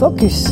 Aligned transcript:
Focus. 0.00 0.46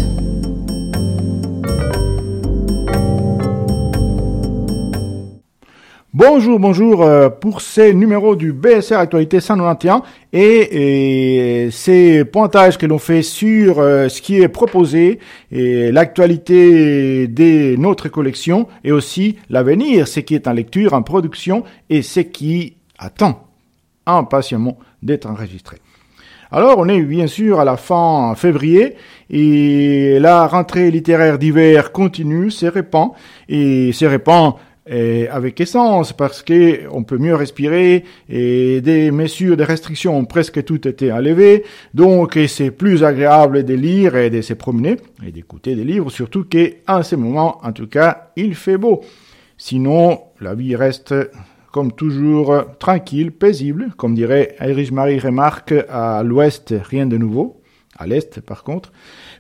Bonjour, 6.13 6.59
bonjour 6.59 7.03
euh, 7.03 7.31
pour 7.31 7.63
ces 7.63 7.95
numéros 7.95 8.37
du 8.37 8.53
BSR 8.53 8.97
Actualité 8.99 9.41
191 9.41 10.03
et, 10.35 11.71
ces 11.73 12.27
pointages 12.27 12.77
que 12.77 12.85
l'on 12.85 12.99
fait 12.99 13.23
sur 13.23 13.79
euh, 13.79 14.11
ce 14.11 14.21
qui 14.21 14.39
est 14.43 14.49
proposé 14.49 15.19
l'actualité 15.51 17.27
de 17.27 17.77
notre 17.77 18.11
collection 18.11 18.69
et 18.85 18.93
aussi 18.93 19.39
l'avenir, 19.49 20.09
ce 20.09 20.21
qui 20.21 20.35
est 20.35 20.47
en 20.47 20.53
lecture, 20.53 20.93
en 20.93 21.03
production 21.03 21.65
et 21.89 22.03
ce 22.03 22.21
qui 22.21 22.77
attend 22.99 23.49
impatiemment 24.05 24.77
d'être 25.03 25.25
enregistré. 25.25 25.79
Alors, 26.51 26.79
on 26.79 26.89
est 26.89 27.03
bien 27.03 27.27
sûr 27.27 27.61
à 27.61 27.65
la 27.65 27.77
fin 27.77 28.35
février 28.35 28.97
et 29.29 30.19
la 30.19 30.47
rentrée 30.47 30.91
littéraire 30.91 31.39
d'hiver 31.39 31.93
continue, 31.93 32.51
se 32.51 32.65
répand 32.65 33.11
et 33.51 33.93
se 33.93 34.07
répand 34.07 34.55
et 34.91 35.29
avec 35.29 35.61
essence 35.61 36.15
parce 36.15 36.43
que 36.43 36.89
on 36.91 37.03
peut 37.05 37.19
mieux 37.19 37.35
respirer 37.35 38.05
et 38.31 38.81
des 38.81 39.11
mesures 39.11 39.59
de 39.59 39.63
restriction 39.63 40.17
ont 40.17 40.25
presque 40.25 40.65
toutes 40.65 40.87
été 40.87 41.13
enlevées. 41.13 41.65
Donc 41.93 42.39
c'est 42.49 42.71
plus 42.71 43.05
agréable 43.05 43.65
de 43.65 43.75
lire 43.75 44.17
et 44.17 44.31
de 44.31 44.41
se 44.41 44.55
promener 44.55 44.97
et 45.27 45.31
d'écouter 45.31 45.75
des 45.75 45.85
livres, 45.85 46.11
surtout 46.11 46.47
qu'en 46.51 47.03
ce 47.03 47.17
moment, 47.17 47.59
en 47.63 47.73
tout 47.73 47.89
cas, 47.89 48.31
il 48.37 48.55
fait 48.55 48.79
beau. 48.79 49.03
Sinon, 49.59 50.23
la 50.41 50.55
vie 50.55 50.77
reste 50.77 51.15
comme 51.73 51.93
toujours 51.93 52.65
tranquille, 52.79 53.33
paisible, 53.33 53.93
comme 53.97 54.15
dirait 54.15 54.57
Erich 54.61 54.93
Marie 54.93 55.19
Remarque 55.19 55.75
à 55.89 56.23
l'ouest, 56.23 56.75
rien 56.83 57.07
de 57.07 57.17
nouveau, 57.17 57.61
à 57.97 58.07
l'est 58.07 58.41
par 58.41 58.65
contre. 58.65 58.93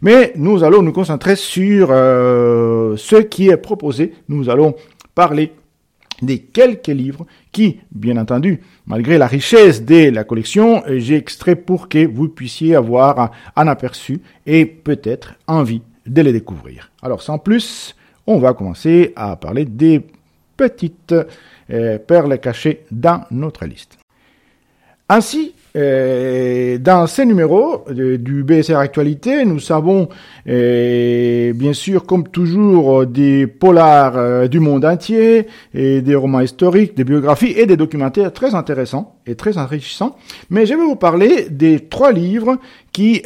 Mais 0.03 0.33
nous 0.37 0.65
allons 0.65 0.83
nous 0.83 0.93
concentrer 0.93 1.37
sur 1.37 1.89
euh, 1.91 2.97
ce 2.97 3.17
qui 3.17 3.49
est 3.49 3.57
proposé. 3.57 4.15
Nous 4.29 4.51
allons 4.51 4.75
parler 5.15 5.53
des 6.23 6.41
quelques 6.41 6.89
livres 6.89 7.27
qui, 7.53 7.81
bien 7.93 8.17
entendu, 8.17 8.61
malgré 8.87 9.19
la 9.19 9.27
richesse 9.27 9.85
de 9.85 10.11
la 10.11 10.25
collection, 10.25 10.83
j'ai 10.89 11.17
extrait 11.17 11.57
pour 11.57 11.89
que 11.89 12.07
vous 12.07 12.29
puissiez 12.29 12.75
avoir 12.75 13.31
un 13.57 13.69
aperçu 13.69 14.21
et 14.47 14.67
peut-être 14.67 15.35
envie 15.47 15.83
de 16.07 16.23
les 16.23 16.33
découvrir. 16.33 16.91
Alors 17.03 17.23
sans 17.23 17.39
plus, 17.39 17.95
on 18.27 18.39
va 18.39 18.55
commencer 18.55 19.13
à 19.17 19.37
parler 19.37 19.65
des 19.65 20.03
petites 20.57 21.15
perles 22.07 22.39
cachées 22.39 22.85
dans 22.91 23.25
notre 23.31 23.67
liste. 23.67 23.99
Ainsi, 25.11 25.55
euh, 25.75 26.77
dans 26.77 27.07
ces 27.07 27.25
numéros 27.25 27.85
du 27.91 28.45
BSR 28.45 28.77
Actualité, 28.77 29.45
nous 29.47 29.59
savons 29.59 30.09
euh, 30.49 31.53
bien 31.55 31.73
sûr, 31.73 32.05
comme 32.05 32.29
toujours, 32.29 33.07
des 33.07 33.47
polars 33.47 34.19
euh, 34.19 34.49
du 34.49 34.61
monde 34.61 34.85
entier, 34.85 35.47
et 35.73 36.03
des 36.03 36.15
romans 36.15 36.41
historiques, 36.41 36.95
des 36.95 37.05
biographies 37.05 37.55
et 37.57 37.65
des 37.65 37.79
documentaires 37.79 38.35
très 38.35 38.55
intéressants 38.55 39.17
et 39.27 39.35
très 39.35 39.57
enrichissants. 39.57 40.17
Mais 40.51 40.67
je 40.67 40.75
vais 40.75 40.83
vous 40.83 40.97
parler 40.97 41.49
des 41.51 41.81
trois 41.81 42.13
livres 42.13 42.59
qui 42.93 43.23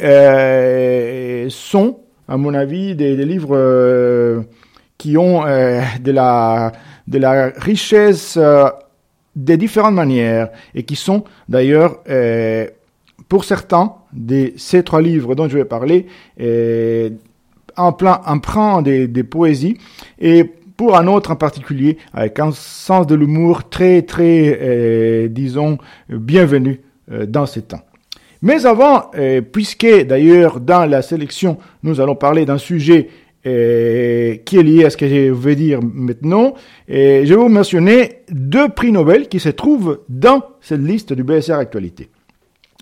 sont, 1.49 1.97
à 2.29 2.37
mon 2.37 2.53
avis, 2.53 2.95
des 2.95 3.25
livres 3.25 4.45
qui 4.97 5.17
ont 5.17 5.41
de 5.43 6.11
la 6.11 6.71
de 7.07 7.17
la 7.17 7.51
richesse 7.57 8.37
de 9.35 9.55
différentes 9.55 9.95
manières 9.95 10.49
et 10.75 10.83
qui 10.83 10.95
sont 10.95 11.23
d'ailleurs, 11.49 11.99
euh, 12.09 12.67
pour 13.29 13.45
certains, 13.45 13.93
de 14.11 14.53
ces 14.57 14.83
trois 14.83 15.01
livres 15.01 15.35
dont 15.35 15.49
je 15.49 15.57
vais 15.57 15.65
parler, 15.65 16.07
euh, 16.39 17.09
en 17.75 17.91
plein 17.91 18.21
emprunt 18.25 18.81
des, 18.83 19.07
des 19.07 19.23
poésies 19.23 19.77
et 20.19 20.43
pour 20.77 20.95
un 20.97 21.07
autre 21.07 21.31
en 21.31 21.35
particulier 21.35 21.97
avec 22.13 22.39
un 22.39 22.51
sens 22.51 23.07
de 23.07 23.15
l'humour 23.15 23.69
très 23.69 24.03
très 24.03 24.59
euh, 24.61 25.27
disons 25.27 25.79
bienvenu 26.09 26.81
euh, 27.11 27.25
dans 27.25 27.45
ces 27.47 27.63
temps. 27.63 27.81
Mais 28.43 28.65
avant, 28.65 29.09
euh, 29.15 29.41
puisque 29.41 29.87
d'ailleurs 30.05 30.59
dans 30.59 30.85
la 30.85 31.01
sélection 31.01 31.57
nous 31.81 31.99
allons 31.99 32.15
parler 32.15 32.45
d'un 32.45 32.59
sujet 32.59 33.09
qui 33.43 33.49
est 33.49 34.63
lié 34.63 34.85
à 34.85 34.89
ce 34.89 34.97
que 34.97 35.07
je 35.07 35.31
vais 35.31 35.55
dire 35.55 35.79
maintenant. 35.81 36.53
Et 36.87 37.25
je 37.25 37.33
vais 37.33 37.39
vous 37.39 37.49
mentionner 37.49 38.21
deux 38.29 38.69
prix 38.69 38.91
Nobel 38.91 39.27
qui 39.27 39.39
se 39.39 39.49
trouvent 39.49 39.99
dans 40.09 40.43
cette 40.61 40.81
liste 40.81 41.13
du 41.13 41.23
BSR 41.23 41.53
Actualité. 41.53 42.09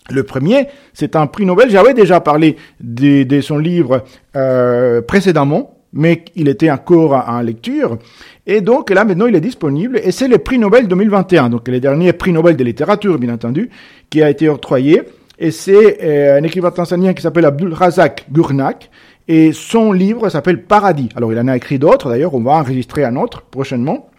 Le 0.09 0.23
premier, 0.23 0.67
c'est 0.93 1.15
un 1.15 1.27
prix 1.27 1.45
Nobel. 1.45 1.69
J'avais 1.69 1.93
déjà 1.93 2.19
parlé 2.19 2.57
de, 2.79 3.23
de 3.23 3.41
son 3.41 3.57
livre 3.57 4.03
euh, 4.35 5.01
précédemment, 5.01 5.75
mais 5.93 6.25
il 6.35 6.47
était 6.47 6.71
encore 6.71 7.13
en 7.27 7.41
lecture. 7.41 7.97
Et 8.47 8.61
donc 8.61 8.89
là, 8.89 9.05
maintenant, 9.05 9.27
il 9.27 9.35
est 9.35 9.41
disponible. 9.41 9.99
Et 10.03 10.11
c'est 10.11 10.27
le 10.27 10.39
prix 10.39 10.57
Nobel 10.57 10.87
2021, 10.87 11.49
donc 11.49 11.67
le 11.67 11.79
dernier 11.79 12.13
prix 12.13 12.31
Nobel 12.31 12.55
de 12.55 12.63
littérature, 12.63 13.17
bien 13.19 13.33
entendu, 13.33 13.69
qui 14.09 14.21
a 14.21 14.29
été 14.29 14.49
octroyé. 14.49 15.03
Et 15.39 15.51
c'est 15.51 16.03
euh, 16.03 16.37
un 16.37 16.43
écrivain 16.43 16.71
tanzanien 16.71 17.13
qui 17.13 17.21
s'appelle 17.21 17.45
Abdul 17.45 17.73
Razak 17.73 18.25
Gurnak, 18.31 18.89
et 19.31 19.53
son 19.53 19.93
livre 19.93 20.27
s'appelle 20.27 20.61
Paradis. 20.61 21.07
Alors 21.15 21.31
il 21.31 21.39
en 21.39 21.47
a 21.47 21.55
écrit 21.55 21.79
d'autres, 21.79 22.09
d'ailleurs, 22.09 22.33
on 22.33 22.41
va 22.41 22.51
enregistrer 22.51 23.05
un 23.05 23.15
autre 23.15 23.43
prochainement. 23.43 24.09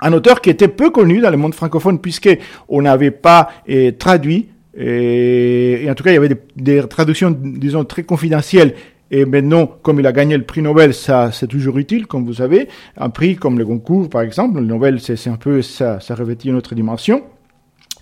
Un 0.00 0.12
auteur 0.12 0.40
qui 0.40 0.50
était 0.50 0.66
peu 0.66 0.90
connu 0.90 1.20
dans 1.20 1.30
le 1.30 1.36
monde 1.36 1.54
francophone 1.54 2.00
puisque 2.00 2.36
on 2.68 2.82
n'avait 2.82 3.12
pas 3.12 3.50
eh, 3.68 3.92
traduit, 3.92 4.48
et, 4.76 5.84
et, 5.84 5.88
en 5.88 5.94
tout 5.94 6.02
cas 6.02 6.10
il 6.10 6.14
y 6.14 6.16
avait 6.16 6.36
des, 6.56 6.82
traductions, 6.88 7.30
disons, 7.30 7.84
très 7.84 8.02
confidentielles. 8.02 8.74
Et 9.12 9.24
maintenant, 9.24 9.70
comme 9.82 10.00
il 10.00 10.06
a 10.08 10.10
gagné 10.10 10.36
le 10.36 10.42
prix 10.42 10.62
Nobel, 10.62 10.94
ça 10.94 11.30
c'est 11.30 11.46
toujours 11.46 11.78
utile, 11.78 12.08
comme 12.08 12.26
vous 12.26 12.34
savez. 12.34 12.66
Un 12.96 13.10
prix 13.10 13.36
comme 13.36 13.56
le 13.56 13.64
Goncourt, 13.64 14.10
par 14.10 14.22
exemple, 14.22 14.58
le 14.58 14.66
Nobel, 14.66 14.98
c'est 14.98 15.28
un 15.28 15.36
peu, 15.36 15.62
ça, 15.62 16.00
ça 16.00 16.16
revêtit 16.16 16.48
une 16.48 16.56
autre 16.56 16.74
dimension. 16.74 17.22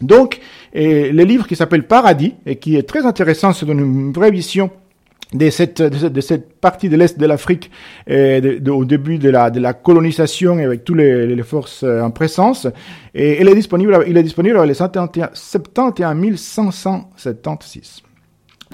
Donc, 0.01 0.41
le 0.73 1.25
livre 1.25 1.47
qui 1.47 1.57
s'appelle 1.57 1.87
Paradis, 1.87 2.37
et 2.47 2.57
qui 2.57 2.77
est 2.77 2.85
très 2.85 3.05
intéressant, 3.05 3.53
c'est 3.53 3.67
une 3.67 4.13
vraie 4.13 4.31
vision 4.31 4.71
de 5.35 5.51
cette, 5.51 5.83
de 5.83 6.21
cette, 6.21 6.59
partie 6.61 6.89
de 6.89 6.97
l'Est 6.97 7.19
de 7.19 7.27
l'Afrique 7.27 7.71
euh, 8.11 8.59
au 8.69 8.85
début 8.85 9.19
de 9.19 9.29
la, 9.29 9.51
de 9.51 9.61
la 9.61 9.75
colonisation 9.75 10.59
avec 10.59 10.85
toutes 10.85 10.97
les, 10.97 11.43
forces 11.43 11.83
euh, 11.83 12.01
en 12.01 12.11
présence. 12.11 12.67
Et 13.15 13.41
il 13.41 13.49
est 13.49 13.55
disponible, 13.55 14.05
il 14.07 14.17
est 14.17 14.23
disponible 14.23 14.63
les 14.65 14.75
71, 14.75 15.29
71 15.35 16.37
576. 16.39 18.03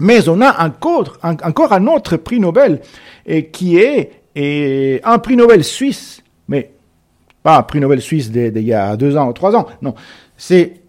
Mais 0.00 0.28
on 0.28 0.40
a 0.40 0.64
encore, 0.66 1.18
un, 1.22 1.36
encore 1.42 1.72
un 1.72 1.86
autre 1.86 2.16
prix 2.16 2.40
Nobel 2.40 2.80
et 3.26 3.46
qui 3.46 3.78
est 3.78 4.10
un 5.04 5.18
prix 5.18 5.36
Nobel 5.36 5.62
suisse, 5.64 6.22
mais 6.48 6.72
pas 7.42 7.58
un 7.58 7.62
prix 7.62 7.80
Nobel 7.80 8.00
suisse 8.00 8.30
d'il 8.30 8.58
y 8.58 8.72
a 8.72 8.96
deux 8.96 9.16
ans 9.16 9.28
ou 9.28 9.32
trois 9.32 9.54
ans, 9.54 9.66
non. 9.82 9.94
C'est 10.36 10.80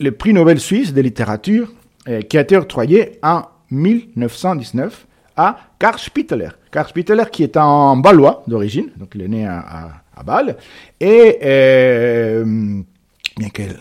le 0.00 0.12
prix 0.12 0.32
Nobel 0.32 0.58
suisse 0.58 0.92
de 0.92 1.00
littérature 1.00 1.72
euh, 2.08 2.22
qui 2.22 2.38
a 2.38 2.40
été 2.40 2.56
octroyé 2.56 3.18
en 3.22 3.42
1919 3.70 5.06
à 5.36 5.56
Karl 5.78 5.98
Spitteler. 5.98 6.50
Karl 6.70 6.88
Spitteler 6.88 7.24
qui 7.30 7.42
est 7.42 7.56
un 7.56 7.96
Balois 7.96 8.42
d'origine, 8.46 8.90
donc 8.96 9.12
il 9.14 9.22
est 9.22 9.28
né 9.28 9.46
à, 9.46 10.02
Bâle, 10.24 10.58
et 11.00 11.38
euh, 11.42 12.44
bien 13.38 13.48
qu'il 13.48 13.74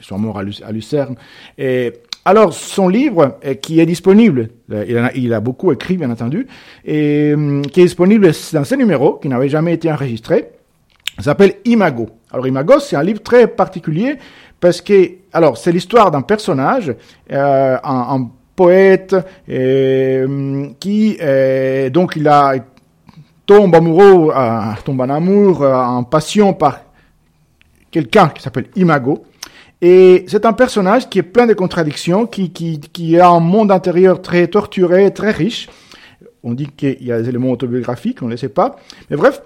soit 0.00 0.16
mort 0.16 0.38
à 0.38 0.70
Lucerne. 0.70 1.16
Et, 1.58 1.92
alors, 2.24 2.52
son 2.52 2.88
livre, 2.88 3.38
qui 3.62 3.78
est 3.78 3.86
disponible, 3.86 4.48
il 4.68 4.98
a, 4.98 5.14
il 5.14 5.32
a 5.32 5.38
beaucoup 5.38 5.70
écrit, 5.70 5.96
bien 5.96 6.10
entendu, 6.10 6.48
et 6.84 7.34
qui 7.72 7.80
est 7.80 7.84
disponible 7.84 8.32
dans 8.52 8.64
ce 8.64 8.74
numéro, 8.74 9.14
qui 9.14 9.28
n'avait 9.28 9.48
jamais 9.48 9.74
été 9.74 9.90
enregistré, 9.92 10.48
s'appelle 11.20 11.54
Imago. 11.64 12.08
Alors, 12.32 12.48
Imago, 12.48 12.80
c'est 12.80 12.96
un 12.96 13.02
livre 13.04 13.22
très 13.22 13.46
particulier, 13.46 14.16
parce 14.58 14.80
que, 14.80 15.10
alors, 15.32 15.56
c'est 15.56 15.70
l'histoire 15.70 16.10
d'un 16.10 16.22
personnage, 16.22 16.94
euh, 17.30 17.76
un, 17.84 18.06
un 18.16 18.30
poète 18.56 19.14
euh, 19.48 20.68
qui 20.80 21.18
euh, 21.20 21.90
donc 21.90 22.14
il 22.16 22.26
a 22.26 22.54
tombe 23.44 23.74
amoureux, 23.76 24.32
euh, 24.34 24.60
tombe 24.84 25.00
en 25.02 25.08
amour, 25.08 25.62
en 25.62 26.02
passion 26.02 26.52
par 26.52 26.80
quelqu'un 27.92 28.28
qui 28.28 28.42
s'appelle 28.42 28.66
Imago. 28.74 29.22
Et 29.80 30.24
c'est 30.26 30.46
un 30.46 30.52
personnage 30.52 31.08
qui 31.08 31.20
est 31.20 31.22
plein 31.22 31.46
de 31.46 31.54
contradictions, 31.54 32.26
qui, 32.26 32.50
qui, 32.50 32.80
qui 32.80 33.20
a 33.20 33.28
un 33.28 33.40
monde 33.40 33.70
intérieur 33.70 34.20
très 34.20 34.48
torturé, 34.48 35.12
très 35.12 35.30
riche. 35.30 35.68
On 36.42 36.54
dit 36.54 36.66
qu'il 36.76 37.04
y 37.04 37.12
a 37.12 37.20
des 37.20 37.28
éléments 37.28 37.50
autobiographiques, 37.50 38.22
on 38.22 38.26
ne 38.26 38.32
le 38.32 38.36
sait 38.36 38.48
pas. 38.48 38.76
Mais 39.10 39.16
bref, 39.16 39.42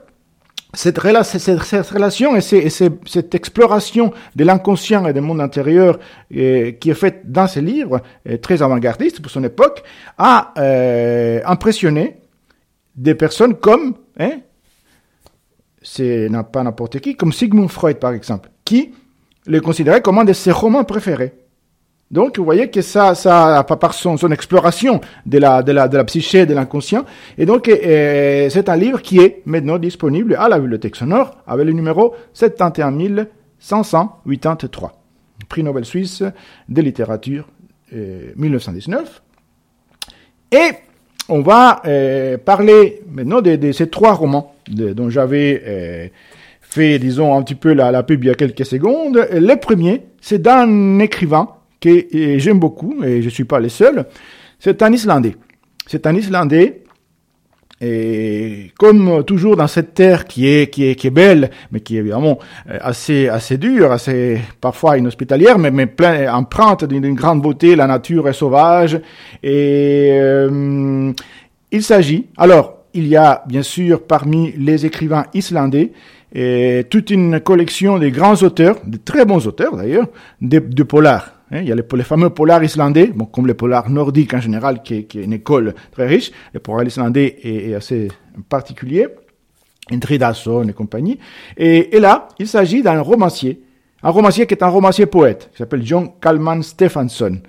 cette, 0.73 1.01
cette, 1.25 1.63
cette, 1.63 1.91
relation 1.91 2.37
et, 2.37 2.41
et 2.53 2.71
cette 2.71 3.35
exploration 3.35 4.13
de 4.37 4.45
l'inconscient 4.45 5.07
et 5.07 5.13
du 5.13 5.21
monde 5.21 5.41
intérieur 5.41 5.99
euh, 6.35 6.73
qui 6.73 6.91
est 6.91 6.95
faite 6.95 7.31
dans 7.31 7.47
ce 7.47 7.61
livre, 7.61 8.01
euh, 8.29 8.37
très 8.39 8.63
avant-gardiste 8.63 9.21
pour 9.21 9.31
son 9.31 9.43
époque, 9.43 9.83
a 10.19 10.53
euh, 10.59 11.41
impressionné 11.45 12.19
des 12.95 13.15
personnes 13.15 13.55
comme, 13.55 13.95
hein, 14.19 14.41
c'est 15.83 16.29
pas 16.53 16.63
n'importe 16.63 17.01
qui, 17.01 17.17
comme 17.17 17.33
Sigmund 17.33 17.71
Freud 17.71 17.99
par 17.99 18.13
exemple, 18.13 18.51
qui 18.65 18.93
le 19.47 19.61
considérait 19.61 20.03
comme 20.03 20.19
un 20.19 20.25
de 20.25 20.33
ses 20.33 20.53
romans 20.53 20.85
préférés. 20.85 21.35
Donc, 22.11 22.39
vous 22.39 22.45
voyez 22.45 22.69
que 22.71 22.83
ça, 22.83 23.15
ça, 23.15 23.65
par 23.65 23.95
son, 23.95 24.17
exploration 24.33 25.01
de 25.27 25.39
la, 25.39 25.63
de 25.63 25.71
la, 25.71 25.87
de 25.87 25.97
la 25.97 26.05
psyché, 26.05 26.45
de 26.45 26.55
l'inconscient. 26.55 27.05
Et 27.39 27.47
donc, 27.47 27.69
euh, 27.69 28.49
c'est 28.51 28.69
un 28.69 28.77
livre 28.77 29.01
qui 29.01 29.21
est 29.21 29.43
maintenant 29.47 29.79
disponible 29.79 30.35
à 30.35 30.49
la 30.49 30.59
bibliothèque 30.59 30.97
sonore 30.97 31.37
avec 31.47 31.67
le 31.67 31.73
numéro 31.73 32.15
71 32.33 33.27
583. 33.61 34.93
Prix 35.49 35.63
Nobel 35.63 35.85
suisse 35.85 36.25
de 36.69 36.83
littérature 36.83 37.47
1919. 37.93 39.23
Euh, 40.53 40.59
Et 40.59 40.73
on 41.29 41.43
va 41.43 41.81
euh, 41.87 42.39
parler 42.39 43.03
maintenant 43.09 43.41
de, 43.41 43.71
ces 43.71 43.89
trois 43.89 44.15
romans 44.15 44.57
dont 44.69 45.11
j'avais 45.11 46.11
fait, 46.61 46.99
disons, 46.99 47.37
un 47.37 47.43
petit 47.43 47.55
peu 47.55 47.73
la, 47.73 47.93
la 47.93 48.03
pub 48.03 48.25
il 48.25 48.27
y 48.27 48.31
a 48.31 48.35
quelques 48.35 48.67
secondes. 48.67 49.29
Le 49.33 49.55
premier, 49.57 50.03
c'est 50.21 50.43
d'un 50.43 50.99
écrivain 50.99 51.51
que 51.81 52.39
j'aime 52.39 52.59
beaucoup, 52.59 53.03
et 53.03 53.21
je 53.21 53.27
ne 53.27 53.31
suis 53.31 53.45
pas 53.45 53.61
le 53.61 53.69
seul, 53.69 54.07
c'est 54.59 54.83
un 54.83 54.93
Islandais. 54.93 55.37
C'est 55.87 56.07
un 56.07 56.15
Islandais, 56.15 56.83
et 57.81 58.73
comme 58.79 59.25
toujours 59.25 59.57
dans 59.57 59.67
cette 59.67 59.95
terre 59.95 60.27
qui 60.27 60.47
est, 60.47 60.69
qui 60.69 60.85
est, 60.85 60.95
qui 60.95 61.07
est 61.07 61.11
belle, 61.11 61.51
mais 61.73 61.81
qui 61.81 61.97
est 61.97 62.01
évidemment 62.01 62.39
euh, 62.69 62.79
assez, 62.83 63.29
assez 63.29 63.57
dure, 63.57 63.91
assez 63.91 64.39
parfois 64.61 64.99
inhospitalière, 64.99 65.59
mais, 65.59 65.71
mais 65.71 65.87
plein, 65.87 66.33
empreinte 66.35 66.85
d'une 66.85 67.15
grande 67.15 67.41
beauté, 67.41 67.77
la 67.77 67.87
nature 67.87 68.29
est 68.29 68.35
sauvage, 68.35 69.01
et 69.43 70.11
euh, 70.13 71.11
il 71.73 71.83
s'agit, 71.83 72.27
alors, 72.37 72.77
il 72.93 73.07
y 73.07 73.17
a 73.17 73.45
bien 73.47 73.63
sûr 73.63 74.03
parmi 74.03 74.53
les 74.59 74.85
écrivains 74.85 75.25
islandais, 75.33 75.93
et 76.35 76.85
toute 76.91 77.11
une 77.11 77.41
collection 77.41 77.99
de 77.99 78.09
grands 78.09 78.35
auteurs, 78.43 78.77
de 78.87 78.99
très 78.99 79.25
bons 79.25 79.47
auteurs 79.47 79.77
d'ailleurs, 79.77 80.09
de, 80.43 80.59
de 80.59 80.83
polar. 80.83 81.40
Hein, 81.51 81.61
il 81.63 81.69
y 81.69 81.73
a 81.73 81.75
les, 81.75 82.05
fameux 82.05 82.31
polars 82.31 82.63
islandais, 82.63 83.09
bon, 83.09 83.25
comme 83.25 83.47
les 83.47 83.55
polars 83.55 83.91
nordiques 83.91 84.35
en 84.35 84.41
général, 84.41 84.83
qui, 84.83 84.95
est 84.95 85.15
une 85.15 85.33
école 85.33 85.75
très 85.91 86.07
riche. 86.07 86.31
Le 86.53 86.61
polar 86.61 86.87
islandais 86.87 87.39
est, 87.43 87.75
assez 87.75 88.09
particulier. 88.49 89.09
Indridason 89.91 90.69
et 90.69 90.73
compagnie. 90.73 91.19
Et, 91.57 91.99
là, 91.99 92.29
il 92.39 92.47
s'agit 92.47 92.83
d'un 92.83 93.01
romancier. 93.01 93.61
Un 94.03 94.11
romancier 94.11 94.47
qui 94.47 94.55
est 94.55 94.63
un 94.63 94.69
romancier 94.69 95.07
poète, 95.07 95.51
qui 95.53 95.59
s'appelle 95.59 95.85
John 95.85 96.11
Kalman 96.21 96.63
Stephenson. 96.63 97.41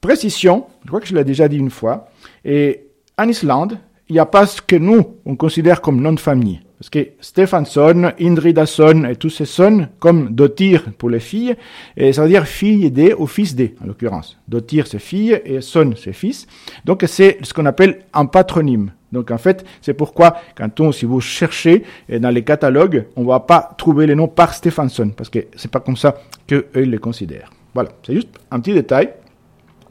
Précision, 0.00 0.66
je 0.84 0.88
crois 0.88 1.00
que 1.00 1.06
je 1.06 1.14
l'ai 1.14 1.24
déjà 1.24 1.48
dit 1.48 1.58
une 1.58 1.70
fois. 1.70 2.08
Et 2.44 2.86
en 3.18 3.28
Islande, 3.28 3.78
il 4.08 4.14
n'y 4.14 4.20
a 4.20 4.26
pas 4.26 4.46
ce 4.46 4.62
que 4.62 4.76
nous, 4.76 5.16
on 5.26 5.36
considère 5.36 5.80
comme 5.80 6.02
de 6.02 6.20
famille. 6.20 6.60
Parce 6.82 6.90
que 6.90 7.10
Stephenson, 7.20 8.10
Indridason 8.20 9.04
et 9.04 9.14
tous 9.14 9.30
ces 9.30 9.44
sons, 9.44 9.86
comme 10.00 10.30
Dotir 10.30 10.82
pour 10.98 11.10
les 11.10 11.20
filles, 11.20 11.54
et 11.96 12.12
ça 12.12 12.22
veut 12.22 12.28
dire 12.28 12.44
fille 12.44 12.90
des 12.90 13.14
ou 13.14 13.28
fils 13.28 13.54
des, 13.54 13.76
en 13.80 13.86
l'occurrence. 13.86 14.36
Dotir 14.48 14.88
c'est 14.88 14.98
fille 14.98 15.40
et 15.44 15.60
son 15.60 15.94
c'est 15.96 16.12
fils. 16.12 16.48
Donc 16.84 17.04
c'est 17.06 17.38
ce 17.42 17.54
qu'on 17.54 17.66
appelle 17.66 18.00
un 18.12 18.26
patronyme. 18.26 18.90
Donc 19.12 19.30
en 19.30 19.38
fait, 19.38 19.64
c'est 19.80 19.94
pourquoi 19.94 20.34
quand 20.56 20.80
on, 20.80 20.90
si 20.90 21.04
vous 21.04 21.20
cherchez 21.20 21.84
dans 22.08 22.30
les 22.30 22.42
catalogues, 22.42 23.06
on 23.14 23.22
va 23.22 23.38
pas 23.38 23.76
trouver 23.78 24.08
les 24.08 24.16
noms 24.16 24.26
par 24.26 24.52
Stephenson, 24.52 25.12
parce 25.16 25.30
que 25.30 25.38
c'est 25.54 25.70
pas 25.70 25.78
comme 25.78 25.96
ça 25.96 26.16
qu'eux 26.48 26.66
ils 26.74 26.90
les 26.90 26.98
considèrent. 26.98 27.52
Voilà, 27.74 27.90
c'est 28.04 28.14
juste 28.14 28.30
un 28.50 28.58
petit 28.58 28.74
détail 28.74 29.10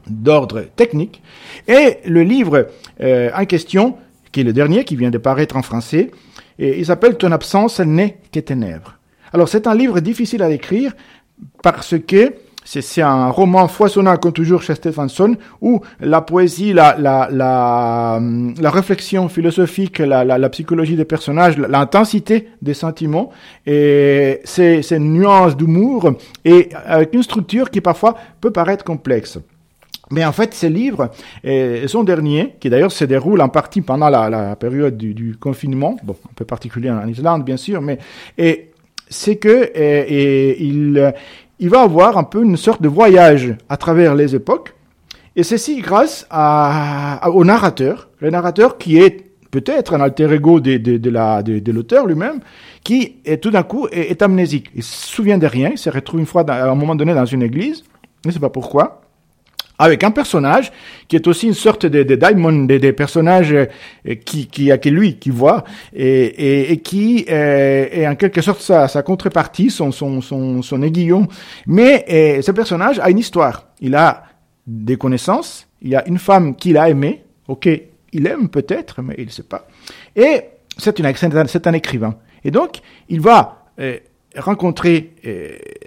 d'ordre 0.06 0.66
technique. 0.76 1.22
Et 1.66 2.00
le 2.04 2.22
livre 2.22 2.68
euh, 3.00 3.30
en 3.34 3.46
question, 3.46 3.96
qui 4.30 4.40
est 4.40 4.44
le 4.44 4.52
dernier, 4.52 4.84
qui 4.84 4.96
vient 4.96 5.10
de 5.10 5.16
paraître 5.16 5.56
en 5.56 5.62
français, 5.62 6.10
et 6.62 6.78
il 6.78 6.86
s'appelle 6.86 7.16
Ton 7.16 7.32
absence 7.32 7.80
n'est 7.80 8.18
que 8.32 8.38
ténèbres. 8.38 8.98
Alors 9.32 9.48
c'est 9.48 9.66
un 9.66 9.74
livre 9.74 9.98
difficile 9.98 10.42
à 10.42 10.50
écrire 10.50 10.92
parce 11.62 11.96
que 12.06 12.34
c'est 12.64 13.02
un 13.02 13.28
roman 13.30 13.66
foisonnant 13.66 14.16
comme 14.16 14.32
toujours 14.32 14.62
chez 14.62 14.76
Stephenson 14.76 15.36
où 15.60 15.80
la 15.98 16.20
poésie, 16.20 16.72
la, 16.72 16.96
la, 16.96 18.20
réflexion 18.70 19.28
philosophique, 19.28 19.98
la, 19.98 20.24
la, 20.24 20.38
la 20.38 20.48
psychologie 20.50 20.94
des 20.94 21.04
personnages, 21.04 21.58
l'intensité 21.58 22.50
des 22.62 22.74
sentiments 22.74 23.30
et 23.66 24.40
ces, 24.44 24.82
ces 24.82 25.00
nuances 25.00 25.56
d'humour 25.56 26.12
et 26.44 26.68
avec 26.86 27.12
une 27.14 27.24
structure 27.24 27.70
qui 27.70 27.80
parfois 27.80 28.14
peut 28.40 28.52
paraître 28.52 28.84
complexe. 28.84 29.40
Mais 30.12 30.26
en 30.26 30.32
fait, 30.32 30.52
ces 30.52 30.68
livres, 30.68 31.10
et 31.42 31.88
son 31.88 32.04
dernier, 32.04 32.54
qui 32.60 32.68
d'ailleurs 32.68 32.92
se 32.92 33.04
déroule 33.06 33.40
en 33.40 33.48
partie 33.48 33.80
pendant 33.80 34.10
la, 34.10 34.28
la 34.28 34.56
période 34.56 34.98
du, 34.98 35.14
du, 35.14 35.36
confinement, 35.36 35.96
bon, 36.02 36.14
un 36.26 36.34
peu 36.36 36.44
particulier 36.44 36.90
en 36.90 37.08
Islande, 37.08 37.46
bien 37.46 37.56
sûr, 37.56 37.80
mais 37.80 37.98
et 38.36 38.72
c'est 39.08 39.36
que 39.36 39.70
et, 39.74 40.00
et 40.00 40.62
il, 40.62 41.14
il 41.58 41.70
va 41.70 41.80
avoir 41.80 42.18
un 42.18 42.24
peu 42.24 42.44
une 42.44 42.58
sorte 42.58 42.82
de 42.82 42.88
voyage 42.88 43.56
à 43.70 43.78
travers 43.78 44.14
les 44.14 44.34
époques, 44.34 44.74
et 45.34 45.44
ceci 45.44 45.80
grâce 45.80 46.26
à, 46.28 47.24
à, 47.24 47.30
au 47.30 47.42
narrateur, 47.42 48.10
le 48.18 48.28
narrateur 48.28 48.76
qui 48.76 48.98
est 48.98 49.24
peut-être 49.50 49.94
un 49.94 50.00
alter 50.02 50.30
ego 50.30 50.60
de, 50.60 50.76
de, 50.76 50.98
de 50.98 51.10
la, 51.10 51.42
de, 51.42 51.58
de 51.58 51.72
l'auteur 51.72 52.06
lui-même, 52.06 52.40
qui 52.84 53.16
est 53.24 53.42
tout 53.42 53.50
d'un 53.50 53.62
coup 53.62 53.86
est, 53.90 54.10
est, 54.10 54.20
amnésique. 54.20 54.70
Il 54.74 54.82
se 54.82 55.06
souvient 55.06 55.38
de 55.38 55.46
rien, 55.46 55.70
il 55.72 55.78
se 55.78 55.88
retrouve 55.88 56.20
une 56.20 56.26
fois 56.26 56.44
à 56.50 56.70
un 56.70 56.74
moment 56.74 56.94
donné 56.94 57.14
dans 57.14 57.24
une 57.24 57.42
église, 57.42 57.82
je 58.24 58.28
ne 58.28 58.32
sais 58.34 58.40
pas 58.40 58.50
pourquoi, 58.50 59.01
avec 59.78 60.04
un 60.04 60.10
personnage 60.10 60.70
qui 61.08 61.16
est 61.16 61.26
aussi 61.26 61.46
une 61.46 61.54
sorte 61.54 61.86
de, 61.86 62.02
de 62.02 62.14
des 62.14 62.78
de 62.78 62.90
personnages 62.92 63.54
qui, 64.24 64.46
qui, 64.46 64.70
qui 64.78 64.90
lui 64.90 65.16
qui 65.18 65.30
voit 65.30 65.64
et, 65.92 66.06
et, 66.06 66.72
et 66.72 66.76
qui 66.78 67.26
euh, 67.28 67.88
est 67.90 68.06
en 68.06 68.14
quelque 68.14 68.40
sorte 68.40 68.60
sa, 68.60 68.88
sa 68.88 69.02
contrepartie, 69.02 69.70
son, 69.70 69.90
son, 69.90 70.20
son, 70.20 70.62
son 70.62 70.82
aiguillon. 70.82 71.26
Mais 71.66 72.04
euh, 72.10 72.42
ce 72.42 72.52
personnage 72.52 72.98
a 73.00 73.10
une 73.10 73.18
histoire. 73.18 73.66
Il 73.80 73.94
a 73.94 74.24
des 74.66 74.96
connaissances. 74.96 75.66
Il 75.80 75.96
a 75.96 76.06
une 76.06 76.18
femme 76.18 76.54
qu'il 76.54 76.76
a 76.76 76.88
aimée. 76.88 77.24
Ok, 77.48 77.68
il 78.12 78.26
aime 78.26 78.48
peut-être, 78.48 79.02
mais 79.02 79.14
il 79.18 79.26
ne 79.26 79.30
sait 79.30 79.42
pas. 79.42 79.66
Et 80.14 80.42
c'est 80.78 81.66
un 81.66 81.72
écrivain. 81.72 82.14
Et 82.44 82.50
donc 82.50 82.80
il 83.08 83.20
va 83.20 83.66
euh, 83.80 83.98
rencontrer 84.36 85.10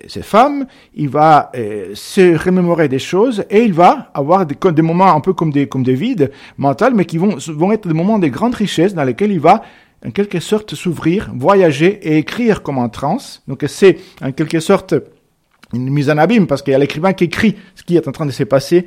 ces 0.08 0.22
femmes, 0.22 0.66
il 0.94 1.10
va 1.10 1.52
euh, 1.56 1.92
se 1.94 2.38
remémorer 2.38 2.88
des 2.88 3.00
choses 3.00 3.44
et 3.50 3.64
il 3.64 3.74
va 3.74 4.12
avoir 4.14 4.46
des, 4.46 4.56
des, 4.72 4.82
moments 4.82 5.14
un 5.16 5.20
peu 5.20 5.34
comme 5.34 5.52
des, 5.52 5.68
comme 5.68 5.84
des 5.84 5.96
vides 5.96 6.32
mentaux, 6.58 6.92
mais 6.94 7.06
qui 7.06 7.18
vont, 7.18 7.36
vont 7.48 7.72
être 7.72 7.88
des 7.88 7.94
moments 7.94 8.20
de 8.20 8.28
grande 8.28 8.56
richesse 8.56 8.94
dans 8.94 9.04
lesquels 9.04 9.32
il 9.32 9.40
va 9.40 9.64
en 10.06 10.12
quelque 10.12 10.40
sorte 10.40 10.76
s'ouvrir, 10.76 11.32
voyager 11.36 12.00
et 12.04 12.18
écrire 12.18 12.62
comme 12.62 12.78
en 12.78 12.90
transe. 12.90 13.42
Donc 13.48 13.64
c'est 13.68 13.98
en 14.22 14.32
quelque 14.32 14.60
sorte 14.60 14.96
une 15.74 15.90
mise 15.90 16.10
en 16.10 16.18
abîme 16.18 16.48
parce 16.48 16.62
qu'il 16.62 16.72
y 16.72 16.76
a 16.76 16.80
l'écrivain 16.80 17.14
qui 17.14 17.26
écrit 17.26 17.56
ce 17.74 17.84
qui 17.84 17.96
est 17.96 18.08
en 18.08 18.12
train 18.12 18.26
de 18.26 18.32
se 18.32 18.44
passer 18.44 18.86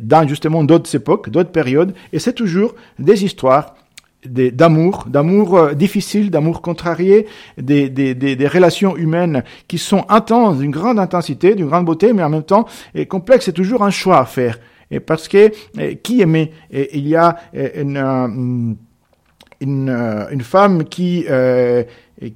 dans 0.00 0.26
justement 0.26 0.64
d'autres 0.64 0.92
époques, 0.94 1.30
d'autres 1.30 1.52
périodes, 1.52 1.94
et 2.12 2.18
c'est 2.18 2.32
toujours 2.32 2.74
des 2.98 3.24
histoires 3.24 3.74
d'amour, 4.26 5.06
d'amour 5.08 5.56
euh, 5.56 5.74
difficile, 5.74 6.30
d'amour 6.30 6.62
contrarié, 6.62 7.26
des, 7.58 7.88
des, 7.88 8.14
des, 8.14 8.36
des, 8.36 8.48
relations 8.48 8.96
humaines 8.96 9.42
qui 9.68 9.78
sont 9.78 10.04
intenses, 10.08 10.58
d'une 10.58 10.70
grande 10.70 10.98
intensité, 10.98 11.54
d'une 11.54 11.66
grande 11.66 11.84
beauté, 11.84 12.12
mais 12.12 12.22
en 12.22 12.30
même 12.30 12.42
temps 12.42 12.66
et 12.94 13.06
complexe. 13.06 13.46
C'est 13.46 13.52
toujours 13.52 13.82
un 13.82 13.90
choix 13.90 14.18
à 14.18 14.24
faire. 14.24 14.58
Et 14.90 15.00
parce 15.00 15.26
que 15.28 15.50
qui 16.02 16.20
aimer? 16.20 16.52
Il 16.70 17.08
y 17.08 17.16
a 17.16 17.36
une, 17.54 17.96
euh, 17.96 18.74
une, 19.60 19.88
euh, 19.88 20.28
une 20.30 20.42
femme 20.42 20.84
qui 20.84 21.26
euh, 21.28 21.82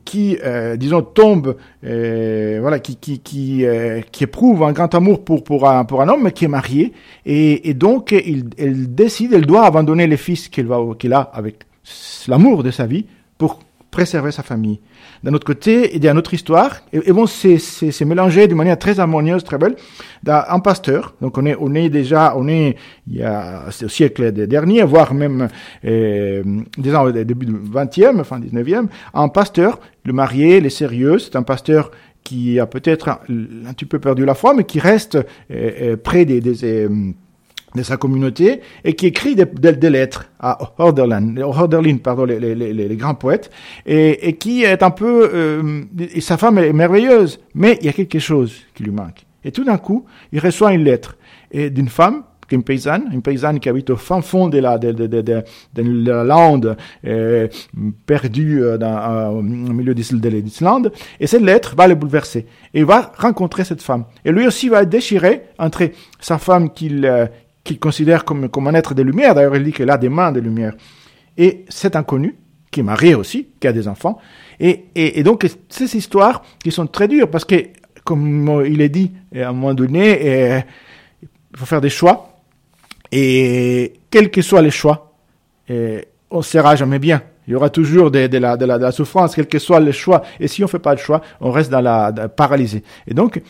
qui, 0.05 0.37
euh, 0.45 0.77
disons, 0.77 1.03
tombe, 1.03 1.57
euh, 1.85 2.59
voilà, 2.61 2.79
qui 2.79 2.97
qui 2.97 3.21
qui, 3.21 3.65
euh, 3.65 4.01
qui 4.13 4.25
éprouve 4.25 4.63
un 4.63 4.73
grand 4.73 4.95
amour 4.95 5.25
pour 5.25 5.43
pour 5.43 5.69
un 5.69 5.85
pour 5.85 6.03
un 6.03 6.09
homme, 6.09 6.25
mais 6.25 6.33
qui 6.33 6.45
est 6.45 6.49
marié, 6.49 6.93
et, 7.25 7.71
et 7.71 7.75
donc 7.75 8.13
il, 8.13 8.51
elle 8.59 8.95
décide, 8.95 9.33
elle 9.33 9.47
doit 9.47 9.65
abandonner 9.65 10.07
les 10.07 10.17
fils 10.19 10.49
qu'elle 10.49 10.67
va 10.67 10.79
qu'il 10.99 11.13
a 11.13 11.21
avec 11.21 11.61
l'amour 12.29 12.63
de 12.63 12.71
sa 12.71 12.87
vie 12.87 13.07
pour 13.39 13.61
préserver 13.91 14.31
sa 14.31 14.43
famille. 14.43 14.81
D'un 15.25 15.35
autre 15.35 15.47
côté, 15.47 15.95
il 15.97 16.05
y 16.05 16.09
a 16.09 16.13
une 16.13 16.19
autre 16.19 16.33
histoire, 16.33 16.81
et, 16.93 17.01
et 17.05 17.13
bon, 17.13 17.27
c'est 17.27 18.05
mélangé 18.05 18.47
d'une 18.47 18.57
manière 18.57 18.79
très 18.79 19.01
harmonieuse, 19.01 19.43
très 19.45 19.59
belle, 19.59 19.77
d'un 20.23 20.61
pasteur. 20.61 21.15
Donc 21.21 21.37
on 21.39 21.45
est, 21.45 21.57
on 21.59 21.75
est 21.75 21.89
déjà, 21.89 22.35
on 22.37 22.47
est, 22.49 22.77
il 23.09 23.17
y 23.17 23.23
a, 23.23 23.65
au 23.67 23.89
siècle 23.89 24.31
dernier, 24.33 24.85
voire 24.85 25.13
même, 25.13 25.49
euh, 25.85 26.43
disons, 26.79 27.11
début 27.11 27.47
du 27.47 27.53
20e, 27.53 28.23
fin 28.23 28.39
19e, 28.39 28.87
un 29.13 29.29
pasteur, 29.29 29.81
le 30.05 30.13
marié, 30.13 30.61
les 30.61 30.71
sérieux, 30.71 31.19
c'est 31.19 31.37
un 31.37 31.43
pasteur 31.43 31.91
qui 32.23 32.61
a 32.61 32.67
peut-être 32.67 33.09
un, 33.09 33.73
petit 33.75 33.87
peu 33.87 33.99
perdu 33.99 34.25
la 34.25 34.35
foi, 34.35 34.55
mais 34.55 34.65
qui 34.65 34.79
reste 34.79 35.17
euh, 35.17 35.23
euh, 35.51 35.97
près 35.97 36.25
des, 36.25 36.41
des 36.41 36.65
euh, 36.65 37.13
de 37.75 37.83
sa 37.83 37.97
communauté 37.97 38.61
et 38.85 38.95
qui 38.95 39.07
écrit 39.07 39.35
des, 39.35 39.45
des, 39.45 39.73
des 39.73 39.91
lettres 39.91 40.31
à 40.41 40.59
Horderlin, 40.79 41.37
Horderlin 41.39 41.99
pardon, 41.99 42.25
les, 42.25 42.39
les, 42.41 42.55
les, 42.55 42.73
les, 42.73 42.97
grands 42.97 43.15
poètes, 43.15 43.51
et, 43.87 44.29
et, 44.29 44.37
qui 44.37 44.65
est 44.65 44.83
un 44.83 44.91
peu... 44.91 45.31
Euh, 45.33 45.83
sa 46.21 46.37
femme 46.37 46.59
est 46.59 46.73
merveilleuse, 46.73 47.41
mais 47.55 47.79
il 47.81 47.87
y 47.87 47.89
a 47.89 47.93
quelque 47.93 48.19
chose 48.19 48.55
qui 48.75 48.83
lui 48.83 48.93
manque. 48.93 49.27
Et 49.45 49.53
tout 49.53 49.65
d'un 49.65 49.79
coup, 49.79 50.05
il 50.33 50.41
reçoit 50.41 50.73
une 50.73 50.85
lettre 50.85 51.17
et 51.51 51.71
d'une 51.71 51.89
femme 51.89 52.25
qu'une 52.51 52.63
paysanne, 52.65 53.05
une 53.13 53.23
paysanne 53.23 53.61
qui 53.61 53.69
habite 53.69 53.91
au 53.91 53.97
fin 53.97 54.21
fond 54.21 54.49
de 54.49 54.59
la, 54.59 54.77
de, 54.77 54.91
de, 54.93 55.07
de, 55.07 55.23
de 55.23 56.11
la 56.11 56.25
lande, 56.25 56.77
euh, 57.07 57.47
perdue 58.07 58.63
euh, 58.63 58.77
dans, 58.77 59.31
au 59.31 59.41
milieu 59.43 59.95
de 59.95 60.29
l'Islande, 60.29 60.93
et 61.21 61.27
cette 61.27 61.43
lettre 61.43 61.75
va 61.77 61.87
le 61.87 61.95
bouleverser. 61.95 62.47
Et 62.75 62.81
il 62.81 62.85
va 62.85 63.13
rencontrer 63.17 63.65
cette 63.65 63.83
femme. 63.83 64.05
Et 64.25 64.33
lui 64.33 64.47
aussi 64.47 64.69
va 64.69 64.85
déchiré 64.85 65.43
entre 65.59 65.91
sa 66.21 66.39
femme 66.39 66.71
qu'il 66.71 67.07
euh, 67.07 67.27
qu'il 67.71 67.79
considère 67.79 68.25
comme, 68.25 68.49
comme 68.49 68.67
un 68.67 68.75
être 68.75 68.95
de 68.95 69.03
lumière, 69.03 69.35
d'ailleurs 69.35 69.57
il 69.57 69.65
dit 69.65 69.73
qu'elle 69.73 69.91
a 69.91 69.99
des 69.99 70.09
mains 70.09 70.33
de 70.33 70.41
lumière, 70.41 70.75
et 71.37 71.65
cet 71.69 71.95
inconnu, 71.95 72.37
qui 72.71 72.81
est 72.81 72.83
marié 72.85 73.15
aussi, 73.15 73.49
qui 73.61 73.67
a 73.67 73.73
des 73.73 73.87
enfants, 73.87 74.19
et, 74.59 74.87
et, 74.95 75.23
donc 75.23 75.47
ces 75.69 75.97
histoires 75.97 76.43
qui 76.63 76.71
sont 76.71 76.87
très 76.87 77.09
dures, 77.09 77.31
parce 77.31 77.45
que, 77.45 77.55
comme 78.05 78.63
il 78.67 78.81
est 78.81 78.89
dit 78.89 79.13
à 79.35 79.49
un 79.49 79.53
moment 79.53 79.75
donné, 79.75 80.65
il 81.53 81.59
faut 81.59 81.67
faire 81.67 81.81
des 81.81 81.91
choix. 81.91 82.27
Et 83.13 83.95
quels 84.11 84.31
que 84.31 84.43
soient 84.43 84.63
les 84.63 84.71
choix, 84.71 85.15
on 86.31 86.43
sera 86.43 86.77
jamais 86.77 86.99
bien. 86.99 87.23
Il 87.47 87.53
y 87.53 87.57
aura 87.57 87.71
toujours 87.71 88.11
de, 88.11 88.19
la, 88.39 88.57
de, 88.57 88.65
la, 88.65 88.79
de 88.79 88.85
la 88.85 88.93
souffrance, 88.93 89.35
quel 89.35 89.49
que 89.49 89.59
soit 89.59 89.81
le 89.81 89.91
choix. 89.91 90.23
Et 90.39 90.47
si 90.47 90.63
on 90.63 90.69
fait 90.69 90.79
pas 90.79 90.95
de 90.95 91.01
choix, 91.01 91.21
on 91.41 91.51
reste 91.51 91.71
dans 91.71 91.81
la, 91.81 92.13
paralysé. 92.29 92.85
Et 93.09 93.15
donc, 93.15 93.43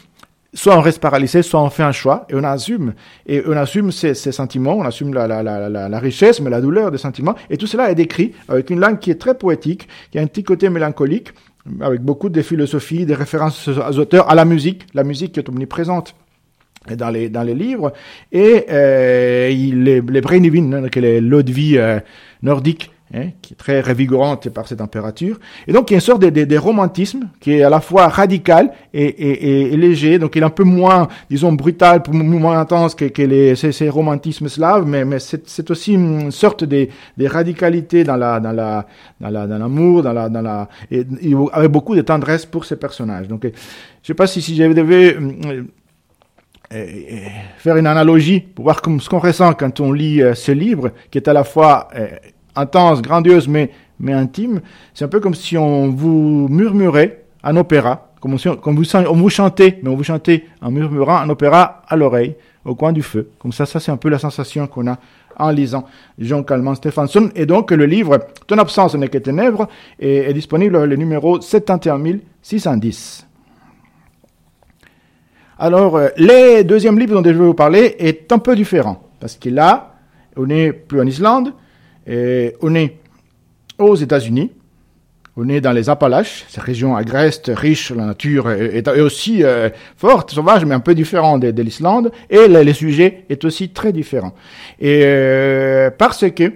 soit 0.52 0.76
on 0.76 0.80
reste 0.80 1.00
paralysé, 1.00 1.42
soit 1.42 1.62
on 1.62 1.70
fait 1.70 1.82
un 1.82 1.92
choix 1.92 2.26
et 2.28 2.34
on 2.34 2.44
assume. 2.44 2.94
Et 3.26 3.42
on 3.46 3.56
assume 3.56 3.92
ses, 3.92 4.14
ses 4.14 4.32
sentiments, 4.32 4.76
on 4.76 4.84
assume 4.84 5.14
la, 5.14 5.26
la, 5.26 5.42
la, 5.42 5.68
la, 5.88 5.98
richesse, 5.98 6.40
mais 6.40 6.50
la 6.50 6.60
douleur 6.60 6.90
des 6.90 6.98
sentiments. 6.98 7.34
Et 7.48 7.56
tout 7.56 7.66
cela 7.66 7.90
est 7.90 7.94
décrit 7.94 8.32
avec 8.48 8.70
une 8.70 8.80
langue 8.80 8.98
qui 8.98 9.10
est 9.10 9.20
très 9.20 9.34
poétique, 9.34 9.88
qui 10.10 10.18
a 10.18 10.22
un 10.22 10.26
petit 10.26 10.44
côté 10.44 10.68
mélancolique, 10.68 11.32
avec 11.80 12.00
beaucoup 12.00 12.28
de 12.28 12.42
philosophie, 12.42 13.06
des 13.06 13.14
références 13.14 13.68
aux 13.68 13.98
auteurs, 13.98 14.28
à 14.30 14.34
la 14.34 14.44
musique, 14.44 14.86
la 14.94 15.04
musique 15.04 15.32
qui 15.32 15.40
est 15.40 15.48
omniprésente 15.48 16.14
dans 16.96 17.10
les, 17.10 17.28
dans 17.28 17.42
les 17.42 17.54
livres. 17.54 17.92
Et 18.32 18.64
euh, 18.70 19.48
les, 19.48 20.00
les 20.00 20.74
hein, 20.74 21.20
l'eau 21.20 21.42
de 21.42 21.52
vie 21.52 21.78
euh, 21.78 22.00
nordique, 22.42 22.90
hein, 23.14 23.28
qui 23.42 23.54
est 23.54 23.56
très 23.56 23.80
revigorante 23.80 24.48
par 24.50 24.68
ses 24.68 24.76
températures. 24.76 25.38
Et 25.66 25.72
donc 25.72 25.90
il 25.90 25.94
y 25.94 25.96
a 25.96 25.98
une 25.98 26.00
sorte 26.00 26.22
de, 26.22 26.30
de, 26.30 26.44
de 26.44 26.56
romantisme 26.56 27.28
qui 27.40 27.52
est 27.52 27.62
à 27.62 27.70
la 27.70 27.80
fois 27.80 28.08
radical 28.08 28.72
et, 28.92 29.04
et, 29.04 29.72
et, 29.72 29.76
léger, 29.76 30.18
donc 30.18 30.36
il 30.36 30.42
est 30.42 30.46
un 30.46 30.50
peu 30.50 30.64
moins, 30.64 31.08
disons, 31.28 31.52
brutal, 31.52 32.02
moins 32.12 32.60
intense 32.60 32.94
que, 32.94 33.06
que 33.06 33.22
les, 33.22 33.56
ces, 33.56 33.72
ces, 33.72 33.88
romantismes 33.88 34.48
slaves, 34.48 34.86
mais, 34.86 35.04
mais 35.04 35.18
c'est 35.18 35.70
aussi 35.70 35.94
une 35.94 36.30
sorte 36.30 36.64
de, 36.64 36.88
de 37.16 37.26
radicalité 37.26 38.04
dans 38.04 38.16
la 38.16 38.40
dans 38.40 38.52
la 38.52 38.86
dans 39.20 39.30
la 39.30 39.46
dans 39.46 39.58
l'amour, 39.58 40.02
dans 40.02 40.12
la 40.12 40.28
dans 40.28 40.42
la 40.42 40.68
et, 40.90 41.04
avec 41.52 41.70
beaucoup 41.70 41.94
de 41.94 42.02
tendresse 42.02 42.46
pour 42.46 42.64
ces 42.64 42.76
personnages. 42.76 43.28
Donc 43.28 43.44
je 43.44 44.06
sais 44.06 44.14
pas 44.14 44.26
si 44.26 44.40
si 44.42 44.56
je 44.56 44.64
devais 44.64 45.16
faire 47.58 47.76
une 47.76 47.86
analogie 47.86 48.40
pour 48.40 48.64
voir 48.64 48.80
comme, 48.80 49.00
ce 49.00 49.08
qu'on 49.08 49.18
ressent 49.18 49.54
quand 49.54 49.80
on 49.80 49.92
lit 49.92 50.22
euh, 50.22 50.34
ce 50.34 50.52
livre, 50.52 50.92
qui 51.10 51.18
est 51.18 51.28
à 51.28 51.32
la 51.32 51.44
fois 51.44 51.88
euh, 51.96 52.08
intense, 52.60 53.02
grandiose, 53.02 53.48
mais, 53.48 53.70
mais 53.98 54.12
intime. 54.12 54.60
C'est 54.94 55.04
un 55.04 55.08
peu 55.08 55.20
comme 55.20 55.34
si 55.34 55.56
on 55.58 55.88
vous 55.88 56.46
murmurait 56.48 57.24
un 57.42 57.56
opéra, 57.56 58.12
comme, 58.20 58.34
on, 58.34 58.56
comme 58.56 58.76
vous, 58.76 58.96
on 58.96 59.16
vous 59.16 59.30
chantait, 59.30 59.78
mais 59.82 59.88
on 59.88 59.96
vous 59.96 60.04
chantait 60.04 60.44
en 60.60 60.70
murmurant 60.70 61.16
un 61.18 61.28
opéra 61.28 61.82
à 61.88 61.96
l'oreille, 61.96 62.36
au 62.64 62.74
coin 62.74 62.92
du 62.92 63.02
feu. 63.02 63.30
Comme 63.38 63.52
ça, 63.52 63.66
ça 63.66 63.80
c'est 63.80 63.90
un 63.90 63.96
peu 63.96 64.08
la 64.08 64.18
sensation 64.18 64.66
qu'on 64.66 64.86
a 64.86 64.98
en 65.38 65.50
lisant 65.50 65.84
Jean 66.18 66.42
Calment 66.42 66.74
Stephenson. 66.74 67.30
Et 67.34 67.46
donc 67.46 67.70
le 67.70 67.86
livre 67.86 68.18
Ton 68.46 68.58
absence 68.58 68.94
n'est 68.94 69.08
que 69.08 69.18
ténèbres 69.18 69.68
est, 69.98 70.30
est 70.30 70.34
disponible 70.34 70.84
le 70.84 70.96
numéro 70.96 71.40
71610. 71.40 73.26
Alors, 75.62 75.96
euh, 75.96 76.08
le 76.16 76.62
deuxième 76.62 76.98
livre 76.98 77.12
dont 77.12 77.22
je 77.22 77.36
vais 77.36 77.44
vous 77.44 77.52
parler 77.52 77.94
est 77.98 78.32
un 78.32 78.38
peu 78.38 78.56
différent, 78.56 79.02
parce 79.20 79.36
que 79.36 79.50
là, 79.50 79.94
on 80.34 80.46
n'est 80.46 80.72
plus 80.72 80.98
en 80.98 81.06
Islande, 81.06 81.52
on 82.06 82.74
est 82.74 82.96
aux 83.78 83.96
États-Unis, 83.96 84.50
on 85.36 85.48
est 85.48 85.60
dans 85.60 85.72
les 85.72 85.88
Appalaches, 85.88 86.44
cette 86.48 86.62
région 86.62 86.96
agreste, 86.96 87.50
riche, 87.54 87.92
la 87.92 88.04
nature 88.04 88.50
est, 88.50 88.86
aussi 88.88 89.42
euh, 89.42 89.70
forte, 89.96 90.32
sauvage, 90.32 90.64
mais 90.64 90.74
un 90.74 90.80
peu 90.80 90.94
différent 90.94 91.38
de, 91.38 91.62
l'Islande, 91.62 92.12
et 92.28 92.48
le, 92.48 92.72
sujet 92.72 93.24
est 93.30 93.44
aussi 93.44 93.70
très 93.70 93.92
différent. 93.92 94.34
Et 94.80 95.02
euh, 95.04 95.90
parce 95.96 96.28
que 96.30 96.52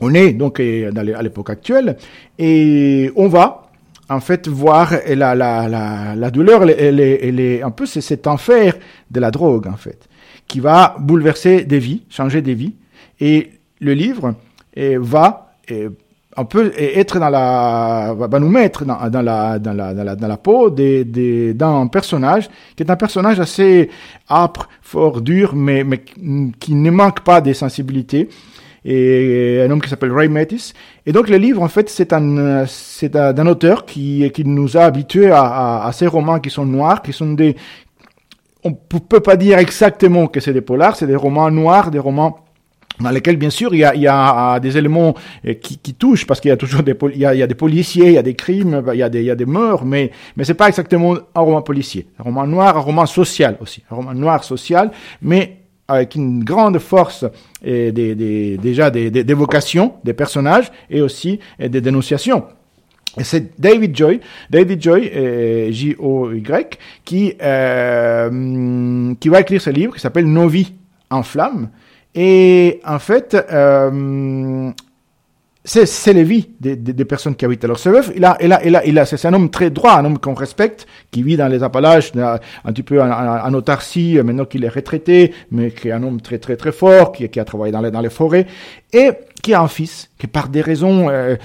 on 0.00 0.14
est 0.14 0.32
donc 0.32 0.60
à 0.60 1.22
l'époque 1.22 1.50
actuelle, 1.50 1.96
et 2.38 3.10
on 3.16 3.26
va 3.26 3.64
en 4.10 4.20
fait, 4.20 4.48
voir 4.48 4.94
la, 5.06 5.34
la, 5.34 6.30
douleur, 6.30 6.62
un 6.62 7.70
peu 7.70 7.84
cet 7.86 8.26
enfer 8.26 8.74
de 9.10 9.20
la 9.20 9.30
drogue, 9.30 9.66
en 9.66 9.76
fait, 9.76 10.08
qui 10.46 10.60
va 10.60 10.96
bouleverser 10.98 11.64
des 11.64 11.78
vies, 11.78 12.04
changer 12.08 12.40
des 12.42 12.54
vies. 12.54 12.74
Et 13.20 13.50
le 13.80 13.92
livre 13.92 14.34
et 14.78 14.96
va 14.96 15.50
et, 15.68 15.88
un 16.36 16.44
peu 16.44 16.72
être 16.78 17.18
dans 17.18 17.30
la, 17.30 18.14
va 18.16 18.38
nous 18.38 18.48
mettre 18.48 18.84
dans, 18.84 18.96
la, 19.22 19.58
dans, 19.58 19.72
la, 19.72 19.92
dans, 19.92 20.04
la, 20.04 20.14
dans 20.14 20.28
la 20.28 20.36
peau 20.36 20.70
des, 20.70 21.04
des, 21.04 21.52
d'un 21.52 21.88
personnage 21.88 22.48
qui 22.76 22.84
est 22.84 22.90
un 22.90 22.96
personnage 22.96 23.40
assez 23.40 23.90
âpre, 24.30 24.68
fort, 24.80 25.20
dur, 25.20 25.56
mais, 25.56 25.82
mais 25.82 25.98
qui 26.60 26.74
ne 26.76 26.90
manque 26.92 27.20
pas 27.20 27.40
des 27.40 27.54
sensibilités 27.54 28.28
et 28.84 29.60
un 29.66 29.70
homme 29.70 29.82
qui 29.82 29.88
s'appelle 29.88 30.12
Ray 30.12 30.28
Mattis. 30.28 30.72
Et 31.04 31.12
donc 31.12 31.28
le 31.28 31.36
livre, 31.36 31.60
en 31.60 31.68
fait, 31.68 31.90
c'est 31.90 32.12
un, 32.12 32.64
c'est 32.66 33.16
un, 33.16 33.46
auteur 33.48 33.84
qui, 33.84 34.30
qui 34.32 34.44
nous 34.44 34.76
a 34.76 34.82
habitués 34.82 35.32
à, 35.32 35.42
à, 35.42 35.88
à, 35.88 35.92
ces 35.92 36.06
romans 36.06 36.38
qui 36.38 36.50
sont 36.50 36.64
noirs, 36.64 37.02
qui 37.02 37.12
sont 37.12 37.32
des, 37.32 37.56
on 38.62 38.72
peut 38.72 39.20
pas 39.20 39.36
dire 39.36 39.58
exactement 39.58 40.28
que 40.28 40.38
c'est 40.38 40.52
des 40.52 40.60
polars, 40.60 40.94
c'est 40.94 41.08
des 41.08 41.16
romans 41.16 41.50
noirs, 41.50 41.90
des 41.90 41.98
romans 41.98 42.38
dans 43.00 43.10
lesquels, 43.10 43.36
bien 43.36 43.50
sûr, 43.50 43.74
il 43.74 43.78
y 43.78 43.84
a, 43.84 43.94
il 43.94 44.02
y 44.02 44.08
a 44.08 44.58
des 44.60 44.76
éléments 44.76 45.14
euh, 45.46 45.54
qui, 45.54 45.78
qui 45.78 45.94
touchent, 45.94 46.26
parce 46.26 46.40
qu'il 46.40 46.48
y 46.48 46.52
a 46.52 46.56
toujours 46.56 46.82
des, 46.82 46.94
policiers, 46.94 48.06
il 48.06 48.12
y 48.12 48.18
a 48.18 48.22
des 48.22 48.34
crimes, 48.34 48.82
il 48.92 48.98
y 48.98 49.02
a 49.02 49.08
des, 49.08 49.20
il 49.20 49.26
y 49.26 49.30
a 49.30 49.36
des 49.36 49.46
morts, 49.46 49.84
mais, 49.84 50.10
mais 50.36 50.44
c'est 50.44 50.54
pas 50.54 50.68
exactement 50.68 51.14
un 51.34 51.40
roman 51.40 51.62
policier. 51.62 52.06
Un 52.18 52.24
roman 52.24 52.46
noir, 52.46 52.76
un 52.76 52.80
roman 52.80 53.06
social 53.06 53.56
aussi. 53.60 53.82
Un 53.90 53.96
roman 53.96 54.14
noir 54.14 54.44
social, 54.44 54.90
mais 55.22 55.58
avec 55.86 56.16
une 56.16 56.44
grande 56.44 56.78
force 56.78 57.24
et 57.64 57.92
des, 57.92 58.14
des, 58.14 58.58
déjà 58.58 58.90
des, 58.90 59.10
des, 59.10 59.24
des, 59.24 60.12
personnages 60.12 60.70
et 60.90 61.00
aussi 61.00 61.40
des 61.58 61.80
dénonciations. 61.80 62.44
Et 63.18 63.24
c'est 63.24 63.58
David 63.58 63.96
Joy, 63.96 64.20
David 64.50 64.82
Joy, 64.82 65.10
euh, 65.14 65.72
J-O-Y, 65.72 66.78
qui, 67.04 67.34
euh, 67.42 69.14
qui 69.18 69.28
va 69.28 69.40
écrire 69.40 69.60
ce 69.60 69.70
livre 69.70 69.94
qui 69.94 70.00
s'appelle 70.00 70.26
Nos 70.26 70.48
vies 70.48 70.72
en 71.10 71.22
flammes. 71.22 71.70
Et 72.20 72.80
en 72.84 72.98
fait, 72.98 73.36
euh, 73.52 74.72
c'est 75.62 76.12
les 76.12 76.24
vies 76.24 76.50
des, 76.58 77.04
personnes 77.04 77.36
qui 77.36 77.44
habitent. 77.44 77.64
Alors, 77.64 77.78
ce 77.78 77.88
veuf, 77.90 78.10
il 78.16 78.24
a, 78.24 78.36
il 78.40 78.52
a, 78.52 78.64
il 78.64 78.74
a, 78.74 78.84
il 78.84 78.98
a 78.98 79.06
c'est 79.06 79.24
un 79.24 79.34
homme 79.34 79.50
très 79.50 79.70
droit, 79.70 79.92
un 79.92 80.04
homme 80.04 80.18
qu'on 80.18 80.34
respecte, 80.34 80.88
qui 81.12 81.22
vit 81.22 81.36
dans 81.36 81.46
les 81.46 81.62
Appalaches, 81.62 82.10
un 82.16 82.72
petit 82.72 82.82
peu 82.82 83.00
en, 83.00 83.54
autarcie, 83.54 84.18
maintenant 84.24 84.46
qu'il 84.46 84.64
est 84.64 84.68
retraité, 84.68 85.32
mais 85.52 85.70
qui 85.70 85.90
est 85.90 85.92
un 85.92 86.02
homme 86.02 86.20
très, 86.20 86.38
très, 86.38 86.56
très 86.56 86.72
fort, 86.72 87.12
qui, 87.12 87.38
a 87.38 87.44
travaillé 87.44 87.70
dans 87.70 87.82
les, 87.82 87.92
dans 87.92 88.00
les 88.00 88.10
forêts, 88.10 88.48
et 88.92 89.10
qui 89.40 89.54
a 89.54 89.60
un 89.60 89.68
fils, 89.68 90.10
qui 90.18 90.26
par 90.26 90.48
des 90.48 90.60
raisons, 90.60 91.08
euh, 91.10 91.36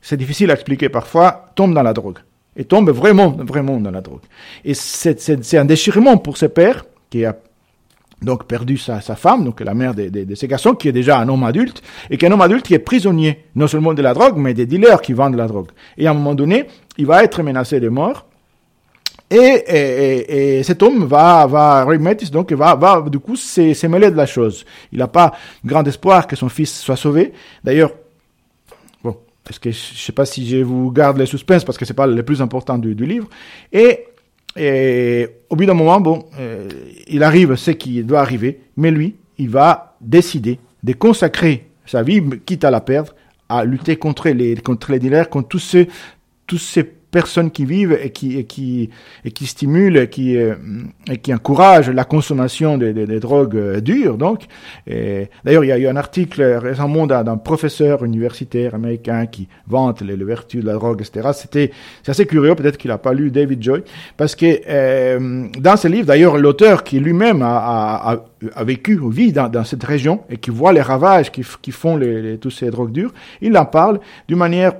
c'est 0.00 0.16
difficile 0.16 0.52
à 0.52 0.54
expliquer 0.54 0.88
parfois, 0.88 1.46
tombe 1.56 1.74
dans 1.74 1.82
la 1.82 1.94
drogue. 1.94 2.18
Et 2.54 2.64
tombe 2.64 2.90
vraiment, 2.90 3.30
vraiment 3.30 3.80
dans 3.80 3.90
la 3.90 4.02
drogue. 4.02 4.22
Et 4.64 4.74
c'est 4.74 5.58
un 5.58 5.64
déchirement 5.64 6.16
pour 6.16 6.36
ce 6.36 6.46
père, 6.46 6.84
qui 7.10 7.24
a 7.24 7.34
donc 8.22 8.44
perdu 8.44 8.76
sa, 8.76 9.00
sa, 9.00 9.16
femme, 9.16 9.44
donc 9.44 9.60
la 9.60 9.74
mère 9.74 9.94
de, 9.94 10.08
de, 10.08 10.24
de, 10.24 10.34
ces 10.34 10.48
garçons, 10.48 10.74
qui 10.74 10.88
est 10.88 10.92
déjà 10.92 11.18
un 11.18 11.28
homme 11.28 11.44
adulte, 11.44 11.82
et 12.10 12.16
qui 12.16 12.24
est 12.24 12.28
un 12.28 12.32
homme 12.32 12.40
adulte 12.40 12.66
qui 12.66 12.74
est 12.74 12.78
prisonnier, 12.78 13.44
non 13.54 13.66
seulement 13.66 13.94
de 13.94 14.02
la 14.02 14.14
drogue, 14.14 14.36
mais 14.36 14.54
des 14.54 14.66
dealers 14.66 15.02
qui 15.02 15.12
vendent 15.12 15.32
de 15.32 15.38
la 15.38 15.46
drogue. 15.46 15.68
Et 15.98 16.06
à 16.06 16.10
un 16.10 16.14
moment 16.14 16.34
donné, 16.34 16.66
il 16.98 17.06
va 17.06 17.24
être 17.24 17.42
menacé 17.42 17.80
de 17.80 17.88
mort, 17.88 18.26
et, 19.32 19.64
et, 19.66 20.58
et 20.58 20.62
cet 20.62 20.82
homme 20.82 21.06
va, 21.06 21.46
va, 21.46 21.86
Rick 21.86 22.30
donc, 22.30 22.52
va, 22.52 22.74
va, 22.74 23.02
du 23.08 23.18
coup, 23.18 23.34
s'est 23.34 23.72
de 23.72 24.16
la 24.16 24.26
chose. 24.26 24.66
Il 24.92 24.98
n'a 24.98 25.08
pas 25.08 25.32
grand 25.64 25.86
espoir 25.86 26.26
que 26.26 26.36
son 26.36 26.50
fils 26.50 26.80
soit 26.80 26.96
sauvé. 26.96 27.32
D'ailleurs, 27.64 27.92
bon, 29.02 29.16
parce 29.42 29.58
que 29.58 29.70
je 29.70 29.78
sais 29.78 30.12
pas 30.12 30.26
si 30.26 30.46
je 30.46 30.58
vous 30.58 30.90
garde 30.90 31.16
les 31.16 31.24
suspens, 31.24 31.64
parce 31.64 31.78
que 31.78 31.86
c'est 31.86 31.94
pas 31.94 32.06
le 32.06 32.22
plus 32.22 32.42
important 32.42 32.76
du, 32.76 32.94
du 32.94 33.06
livre. 33.06 33.28
Et 33.72 34.04
et 34.56 35.28
au 35.48 35.56
bout 35.56 35.64
d'un 35.64 35.74
moment, 35.74 36.00
bon, 36.00 36.26
euh, 36.38 36.68
il 37.06 37.22
arrive 37.22 37.56
ce 37.56 37.70
qui 37.70 38.02
doit 38.02 38.20
arriver, 38.20 38.60
mais 38.76 38.90
lui, 38.90 39.16
il 39.38 39.48
va 39.48 39.96
décider 40.00 40.58
de 40.82 40.92
consacrer 40.92 41.66
sa 41.86 42.02
vie, 42.02 42.22
quitte 42.44 42.64
à 42.64 42.70
la 42.70 42.80
perdre, 42.80 43.14
à 43.48 43.64
lutter 43.64 43.96
contre 43.96 44.28
les, 44.28 44.56
contre 44.56 44.92
les 44.92 44.98
dealers, 44.98 45.28
contre 45.28 45.48
tous 45.48 45.58
ces, 45.58 45.88
tous 46.46 46.58
ces 46.58 46.92
personnes 47.12 47.52
qui 47.52 47.64
vivent 47.64 47.96
et 48.02 48.10
qui 48.10 48.38
et 48.38 48.44
qui 48.44 48.90
et 49.24 49.30
qui 49.30 49.46
stimulent 49.46 49.96
et 49.98 50.08
qui 50.08 50.34
et 50.34 51.18
qui 51.22 51.32
encouragent 51.32 51.90
la 51.90 52.04
consommation 52.04 52.78
des, 52.78 52.92
des, 52.92 53.20
drogues 53.20 53.78
dures. 53.78 54.16
Donc, 54.16 54.46
d'ailleurs, 54.86 55.64
il 55.64 55.68
y 55.68 55.72
a 55.72 55.78
eu 55.78 55.86
un 55.86 55.96
article 55.96 56.42
récemment 56.42 57.06
d'un 57.06 57.36
professeur 57.36 58.04
universitaire 58.04 58.74
américain 58.74 59.26
qui 59.26 59.46
vante 59.68 60.00
les, 60.00 60.16
les 60.16 60.24
vertus 60.24 60.62
de 60.62 60.66
la 60.66 60.74
drogue, 60.74 61.00
etc. 61.00 61.28
C'était 61.34 61.70
c'est 62.02 62.10
assez 62.10 62.26
curieux. 62.26 62.54
Peut-être 62.54 62.78
qu'il 62.78 62.90
n'a 62.90 62.98
pas 62.98 63.12
lu 63.12 63.30
David 63.30 63.62
Joy 63.62 63.84
parce 64.16 64.34
que 64.34 65.60
dans 65.60 65.76
ce 65.76 65.88
livre, 65.88 66.06
d'ailleurs, 66.06 66.38
l'auteur 66.38 66.82
qui 66.82 66.98
lui-même 66.98 67.42
a, 67.42 68.12
a, 68.12 68.24
a, 68.54 68.64
vécu 68.64 68.98
ou 68.98 69.10
vit 69.10 69.32
dans, 69.32 69.48
dans, 69.48 69.64
cette 69.64 69.84
région 69.84 70.22
et 70.30 70.38
qui 70.38 70.50
voit 70.50 70.72
les 70.72 70.80
ravages 70.80 71.30
qui, 71.30 71.44
qui 71.60 71.70
font 71.70 71.96
les, 71.96 72.22
les, 72.22 72.38
tous 72.38 72.50
ces 72.50 72.70
drogues 72.70 72.92
dures, 72.92 73.12
il 73.40 73.56
en 73.56 73.66
parle 73.66 74.00
d'une 74.28 74.38
manière 74.38 74.74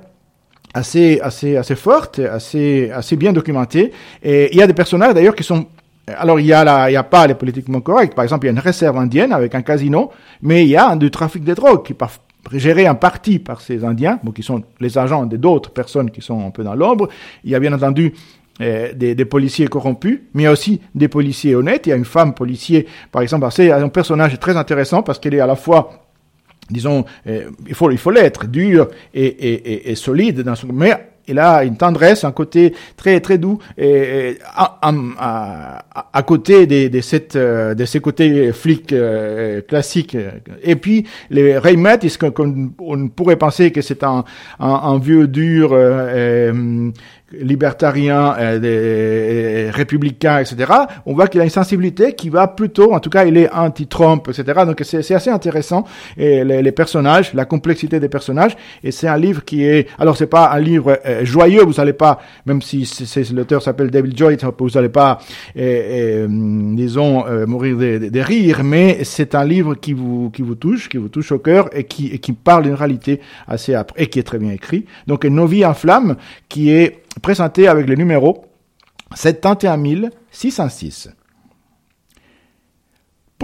assez, 0.73 1.19
assez, 1.21 1.57
assez 1.57 1.75
forte, 1.75 2.19
assez, 2.19 2.89
assez 2.91 3.15
bien 3.15 3.33
documentée. 3.33 3.91
Et 4.21 4.49
il 4.51 4.57
y 4.57 4.61
a 4.61 4.67
des 4.67 4.73
personnages 4.73 5.13
d'ailleurs 5.13 5.35
qui 5.35 5.43
sont 5.43 5.67
alors, 6.05 6.37
il 6.37 6.45
y 6.45 6.51
a 6.51 6.65
là, 6.65 6.89
il 6.89 6.93
y 6.93 6.97
a 6.97 7.03
pas 7.03 7.27
les 7.27 7.33
politiquement 7.33 7.79
corrects. 7.79 8.13
Par 8.13 8.23
exemple, 8.23 8.45
il 8.45 8.47
y 8.47 8.49
a 8.49 8.51
une 8.51 8.59
réserve 8.59 8.97
indienne 8.97 9.31
avec 9.31 9.55
un 9.55 9.61
casino, 9.61 10.11
mais 10.41 10.63
il 10.63 10.69
y 10.69 10.75
a 10.75 10.95
du 10.97 11.09
trafic 11.09 11.45
de 11.45 11.53
drogue 11.53 11.85
qui 11.85 11.93
est 11.93 12.59
géré 12.59 12.89
en 12.89 12.95
partie 12.95 13.39
par 13.39 13.61
ces 13.61 13.85
Indiens, 13.85 14.19
bon, 14.21 14.31
qui 14.31 14.43
sont 14.43 14.63
les 14.81 14.97
agents 14.97 15.25
d'autres 15.25 15.71
personnes 15.71 16.11
qui 16.11 16.21
sont 16.21 16.45
un 16.45 16.49
peu 16.49 16.63
dans 16.63 16.75
l'ombre. 16.75 17.07
Il 17.45 17.51
y 17.51 17.55
a 17.55 17.59
bien 17.59 17.71
entendu 17.71 18.13
euh, 18.59 18.91
des, 18.93 19.15
des, 19.15 19.25
policiers 19.25 19.67
corrompus, 19.67 20.19
mais 20.33 20.43
il 20.43 20.45
y 20.45 20.47
a 20.47 20.51
aussi 20.51 20.81
des 20.93 21.07
policiers 21.07 21.55
honnêtes. 21.55 21.87
Il 21.87 21.91
y 21.91 21.93
a 21.93 21.95
une 21.95 22.05
femme 22.05 22.33
policier, 22.33 22.85
par 23.11 23.21
exemple, 23.21 23.47
c'est 23.51 23.71
un 23.71 23.87
personnage 23.87 24.37
très 24.39 24.57
intéressant 24.57 25.03
parce 25.03 25.19
qu'elle 25.19 25.33
est 25.35 25.39
à 25.39 25.47
la 25.47 25.55
fois 25.55 26.02
disons, 26.69 27.05
euh, 27.27 27.49
il 27.67 27.73
faut 27.73 27.91
il 27.91 27.97
faut 27.97 28.11
l'être, 28.11 28.47
dur 28.47 28.87
et, 29.13 29.25
et, 29.25 29.91
et, 29.91 29.95
solide 29.95 30.41
dans 30.41 30.55
son, 30.55 30.67
mais 30.71 30.91
il 31.27 31.39
a 31.39 31.63
une 31.63 31.77
tendresse, 31.77 32.23
un 32.23 32.31
côté 32.31 32.73
très 32.97 33.19
très 33.19 33.37
doux, 33.37 33.59
et, 33.77 34.37
à, 34.53 34.79
à, 34.81 35.85
à, 36.13 36.23
côté 36.23 36.67
de, 36.67 36.87
de, 36.89 37.01
cette, 37.01 37.35
euh, 37.35 37.73
de 37.73 37.85
ces 37.85 37.99
côtés 37.99 38.51
flics 38.51 38.91
euh, 38.93 39.61
classiques. 39.61 40.17
Et 40.63 40.75
puis 40.75 41.05
les 41.29 41.57
Raymet, 41.57 41.99
on 42.79 43.07
pourrait 43.07 43.37
penser 43.37 43.71
que 43.71 43.81
c'est 43.81 44.03
un, 44.03 44.23
un, 44.59 44.69
un, 44.69 44.99
vieux 44.99 45.27
dur 45.27 45.69
euh, 45.73 46.91
libertarien, 47.39 48.35
euh, 48.37 48.59
des, 48.59 49.67
euh, 49.67 49.71
républicain, 49.71 50.39
etc., 50.39 50.71
on 51.05 51.13
voit 51.13 51.27
qu'il 51.27 51.41
a 51.41 51.43
une 51.43 51.49
sensibilité 51.49 52.13
qui 52.13 52.29
va 52.29 52.47
plutôt, 52.47 52.93
en 52.93 52.99
tout 52.99 53.09
cas, 53.09 53.25
il 53.25 53.37
est 53.37 53.51
anti-Trump, 53.51 54.27
etc. 54.29 54.61
Donc 54.65 54.81
c'est 54.83 55.13
assez 55.13 55.29
intéressant 55.29 55.85
et 56.17 56.43
les, 56.43 56.61
les, 56.61 56.71
personnages, 56.71 57.33
la 57.33 57.45
complexité 57.45 57.99
des 57.99 58.09
personnages. 58.09 58.55
Et 58.83 58.91
c'est 58.91 59.07
un 59.07 59.17
livre 59.17 59.43
qui 59.43 59.63
est, 59.63 59.87
alors 59.99 60.17
c'est 60.17 60.27
pas 60.27 60.51
un 60.51 60.59
livre 60.59 60.99
euh, 61.05 61.25
joyeux, 61.25 61.63
vous 61.63 61.79
allez 61.79 61.93
pas, 61.93 62.19
même 62.45 62.61
si 62.61 62.89
l'auteur 63.33 63.61
s'appelle 63.61 63.89
David 63.89 64.17
Joy, 64.17 64.37
vous 64.57 64.77
allez 64.77 64.89
pas, 64.89 65.19
euh, 65.57 66.27
disons, 66.29 67.25
mourir 67.47 67.77
des 67.77 67.99
de, 67.99 68.19
rires, 68.19 68.63
mais 68.63 69.03
c'est 69.03 69.35
un 69.35 69.43
livre 69.43 69.75
qui 69.75 69.93
vous 69.93 70.29
qui 70.29 70.41
vous 70.41 70.55
touche, 70.55 70.89
qui 70.89 70.97
vous 70.97 71.09
touche 71.09 71.31
au 71.31 71.39
cœur 71.39 71.69
et 71.75 71.83
qui 71.85 72.07
et 72.07 72.19
qui 72.19 72.33
parle 72.33 72.63
d'une 72.63 72.73
réalité 72.73 73.19
assez 73.47 73.73
âpre 73.73 73.93
et 73.97 74.07
qui 74.07 74.19
est 74.19 74.23
très 74.23 74.39
bien 74.39 74.51
écrit. 74.51 74.85
Donc 75.07 75.25
Nos 75.25 75.45
vies 75.45 75.65
en 75.65 75.73
flammes, 75.73 76.15
qui 76.47 76.71
est 76.71 77.02
présenté 77.23 77.67
avec 77.67 77.87
le 77.87 77.95
numéro 77.95 78.45
71 79.15 80.09
606. 80.29 81.09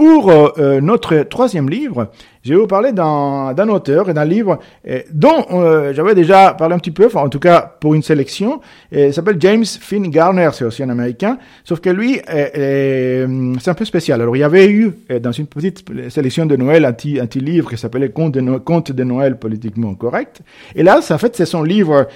Pour 0.00 0.30
euh, 0.30 0.48
euh, 0.56 0.80
notre 0.80 1.14
troisième 1.24 1.68
livre, 1.68 2.10
je 2.42 2.54
vais 2.54 2.58
vous 2.58 2.66
parler 2.66 2.92
d'un 2.92 3.68
auteur 3.68 4.08
et 4.08 4.14
d'un 4.14 4.24
livre 4.24 4.58
euh, 4.88 5.02
dont 5.12 5.44
j'avais 5.92 6.14
déjà 6.14 6.54
parlé 6.54 6.74
un 6.74 6.78
petit 6.78 6.90
peu, 6.90 7.04
enfin 7.04 7.20
en 7.20 7.28
tout 7.28 7.38
cas 7.38 7.76
pour 7.80 7.92
une 7.92 8.02
sélection. 8.02 8.62
Il 8.92 9.12
s'appelle 9.12 9.36
James 9.40 9.66
Finn 9.66 10.08
Garner, 10.08 10.48
c'est 10.54 10.64
aussi 10.64 10.82
un 10.82 10.88
Américain, 10.88 11.36
sauf 11.64 11.80
que 11.80 11.90
lui, 11.90 12.18
c'est 12.26 13.68
un 13.68 13.74
peu 13.74 13.84
spécial. 13.84 14.22
Alors 14.22 14.34
il 14.38 14.40
y 14.40 14.42
avait 14.42 14.70
eu 14.70 14.90
dans 15.20 15.32
une 15.32 15.46
petite 15.46 15.84
sélection 16.08 16.46
de 16.46 16.56
Noël 16.56 16.86
un 16.86 16.94
petit, 16.94 17.20
un 17.20 17.26
petit 17.26 17.40
livre 17.40 17.68
qui 17.68 17.76
s'appelait 17.76 18.08
Contes 18.08 18.36
de, 18.36 18.92
de 18.92 19.04
Noël 19.04 19.38
politiquement 19.38 19.94
correct. 19.94 20.40
Et 20.74 20.82
là, 20.82 21.00
en 21.10 21.18
fait, 21.18 21.36
c'est 21.36 21.44
son 21.44 21.62
livre 21.62 22.08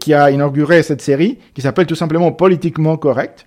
qui 0.00 0.14
a 0.14 0.30
inauguré 0.30 0.82
cette 0.82 1.02
série, 1.02 1.36
qui 1.54 1.60
s'appelle 1.60 1.84
tout 1.84 1.96
simplement 1.96 2.32
Politiquement 2.32 2.96
correct 2.96 3.44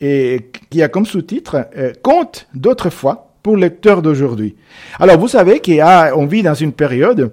et 0.00 0.50
qui 0.70 0.82
a 0.82 0.88
comme 0.88 1.06
sous-titre 1.06 1.68
euh, 1.76 1.92
Conte 2.02 2.48
d'autrefois 2.54 3.34
pour 3.42 3.56
lecteurs 3.56 4.02
d'aujourd'hui. 4.02 4.56
Alors 4.98 5.18
vous 5.18 5.28
savez 5.28 5.60
qu'on 5.60 6.26
vit 6.26 6.42
dans 6.42 6.54
une 6.54 6.72
période 6.72 7.32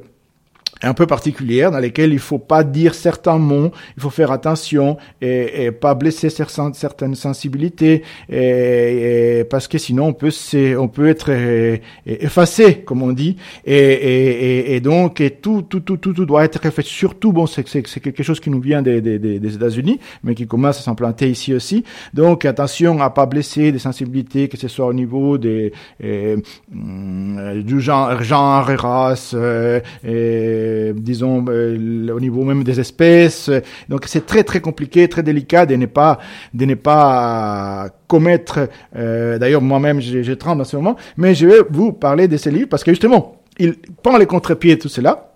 un 0.83 0.93
peu 0.93 1.07
particulière 1.07 1.71
dans 1.71 1.79
lesquelles 1.79 2.13
il 2.13 2.19
faut 2.19 2.39
pas 2.39 2.63
dire 2.63 2.93
certains 2.93 3.37
mots, 3.37 3.71
il 3.97 4.03
faut 4.03 4.09
faire 4.09 4.31
attention 4.31 4.97
et, 5.21 5.65
et 5.65 5.71
pas 5.71 5.95
blesser 5.95 6.29
certaines 6.29 7.15
sensibilités 7.15 8.03
et, 8.29 9.45
parce 9.49 9.67
que 9.67 9.77
sinon 9.77 10.07
on 10.07 10.13
peut 10.13 10.31
on 10.77 10.87
peut 10.87 11.07
être 11.07 11.31
euh, 11.31 11.77
effacé 12.05 12.75
comme 12.81 13.01
on 13.01 13.11
dit. 13.11 13.37
Et, 13.65 14.75
et 14.75 14.79
donc 14.81 15.21
et 15.21 15.31
tout, 15.31 15.61
tout 15.61 15.79
tout 15.79 15.97
tout 15.97 16.13
tout 16.13 16.25
doit 16.25 16.43
être 16.43 16.69
fait. 16.69 16.83
Surtout 16.83 17.31
bon 17.31 17.47
c'est 17.47 17.67
c'est 17.67 17.99
quelque 17.99 18.23
chose 18.23 18.39
qui 18.39 18.49
nous 18.49 18.61
vient 18.61 18.81
des 18.81 19.01
des, 19.01 19.19
des 19.19 19.55
États-Unis 19.55 19.99
mais 20.23 20.35
qui 20.35 20.47
commence 20.47 20.79
à 20.79 20.81
s'implanter 20.81 21.29
ici 21.29 21.53
aussi. 21.53 21.83
Donc 22.13 22.45
attention 22.45 23.01
à 23.01 23.09
pas 23.09 23.25
blesser 23.25 23.71
des 23.71 23.79
sensibilités 23.79 24.47
que 24.49 24.57
ce 24.57 24.67
soit 24.67 24.85
au 24.85 24.93
niveau 24.93 25.37
des 25.37 25.71
euh, 26.03 26.37
du 26.71 27.79
genre 27.79 28.21
genre 28.21 28.69
et 28.69 28.75
race 28.75 29.33
euh, 29.33 29.79
et 30.03 30.72
euh, 30.73 30.93
disons, 30.95 31.45
euh, 31.49 32.09
au 32.13 32.19
niveau 32.19 32.43
même 32.43 32.63
des 32.63 32.79
espèces. 32.79 33.49
Donc 33.89 34.03
c'est 34.07 34.25
très 34.25 34.43
très 34.43 34.61
compliqué, 34.61 35.07
très 35.07 35.23
délicat 35.23 35.65
de 35.65 35.75
ne 35.75 35.85
pas, 35.85 36.19
de 36.53 36.65
ne 36.65 36.75
pas 36.75 37.89
commettre. 38.07 38.69
Euh, 38.95 39.37
d'ailleurs, 39.37 39.61
moi-même, 39.61 40.01
je, 40.01 40.33
tremble 40.33 40.61
en 40.61 40.65
ce 40.65 40.75
moment, 40.75 40.95
mais 41.17 41.35
je 41.35 41.47
vais 41.47 41.59
vous 41.69 41.93
parler 41.93 42.27
de 42.27 42.37
ces 42.37 42.51
livres 42.51 42.69
parce 42.69 42.83
que 42.83 42.91
justement, 42.91 43.41
il 43.59 43.75
prend 44.01 44.17
les 44.17 44.25
contre-pieds 44.25 44.77
tout 44.77 44.89
cela 44.89 45.32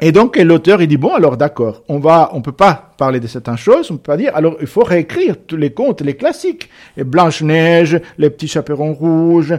et 0.00 0.12
donc 0.12 0.36
l'auteur 0.36 0.80
il 0.82 0.88
dit 0.88 0.96
bon 0.96 1.14
alors 1.14 1.36
d'accord 1.36 1.82
on 1.88 1.98
va 1.98 2.30
on 2.32 2.40
peut 2.40 2.52
pas 2.52 2.92
parler 2.96 3.20
de 3.20 3.26
certaines 3.26 3.56
choses 3.56 3.90
on 3.90 3.96
peut 3.96 4.12
pas 4.12 4.16
dire 4.16 4.34
alors 4.34 4.56
il 4.60 4.66
faut 4.66 4.82
réécrire 4.82 5.36
tous 5.46 5.56
les 5.56 5.70
contes 5.70 6.00
les 6.00 6.14
classiques. 6.14 6.68
Blanche 6.96 7.42
Neige 7.42 8.00
les 8.18 8.30
petits 8.30 8.48
chaperons 8.48 8.94
rouges 8.94 9.54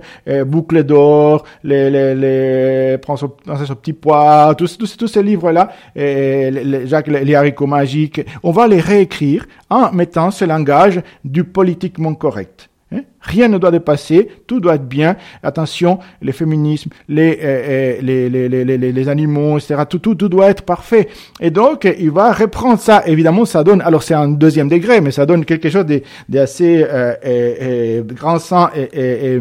Boucle 0.46 0.84
d'or 0.84 1.44
les 1.64 1.90
les 1.90 2.16
les 2.16 2.98
Princesse 2.98 3.70
au 3.70 3.76
petit 3.76 3.94
pois 3.94 4.56
tous 4.58 4.78
tous 4.78 4.98
tous 4.98 5.08
ces 5.08 5.24
livres 5.24 5.52
là 5.52 5.72
et 5.96 6.52
les, 6.52 6.88
Jacques 6.88 7.08
les 7.08 7.36
haricots 7.36 7.68
magiques. 7.68 8.22
On 8.44 8.52
va 8.52 8.68
les 8.68 8.80
réécrire 8.80 9.46
en 9.70 9.92
mettant 9.92 10.32
ce 10.32 10.46
langage 10.46 11.02
du 11.24 11.44
politiquement 11.44 12.14
correct 12.16 12.71
Hein? 12.92 13.02
Rien 13.22 13.48
ne 13.48 13.58
doit 13.58 13.72
dépasser, 13.72 14.30
tout 14.48 14.60
doit 14.60 14.76
être 14.76 14.88
bien. 14.88 15.16
Attention, 15.44 16.00
les 16.22 16.32
féminismes, 16.32 16.92
les, 17.08 17.40
euh, 17.42 17.44
euh, 17.44 18.02
les, 18.02 18.30
les, 18.30 18.50
les, 18.66 18.92
les, 18.92 19.10
animaux, 19.10 19.58
etc. 19.58 19.84
Tout, 19.90 20.00
tout, 20.00 20.16
tout 20.16 20.30
doit 20.30 20.50
être 20.50 20.64
parfait. 20.64 21.08
Et 21.40 21.52
donc, 21.52 21.88
il 21.98 22.12
va 22.12 22.34
reprendre 22.34 22.80
ça. 22.80 23.04
Évidemment, 23.06 23.46
ça 23.46 23.64
donne, 23.64 23.82
alors 23.82 24.04
c'est 24.04 24.14
un 24.14 24.28
deuxième 24.28 24.68
degré, 24.70 25.02
mais 25.02 25.12
ça 25.12 25.26
donne 25.26 25.46
quelque 25.46 25.70
chose 25.70 25.86
d'assez 26.30 26.86
euh, 26.90 27.14
euh, 27.26 28.04
grand 28.04 28.40
sang 28.40 28.70
et, 28.76 29.40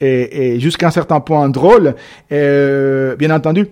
et, 0.00 0.54
et, 0.54 0.60
jusqu'à 0.60 0.88
un 0.88 0.90
certain 0.90 1.20
point 1.20 1.48
drôle. 1.48 1.94
Euh, 2.32 3.16
bien 3.16 3.30
entendu, 3.30 3.68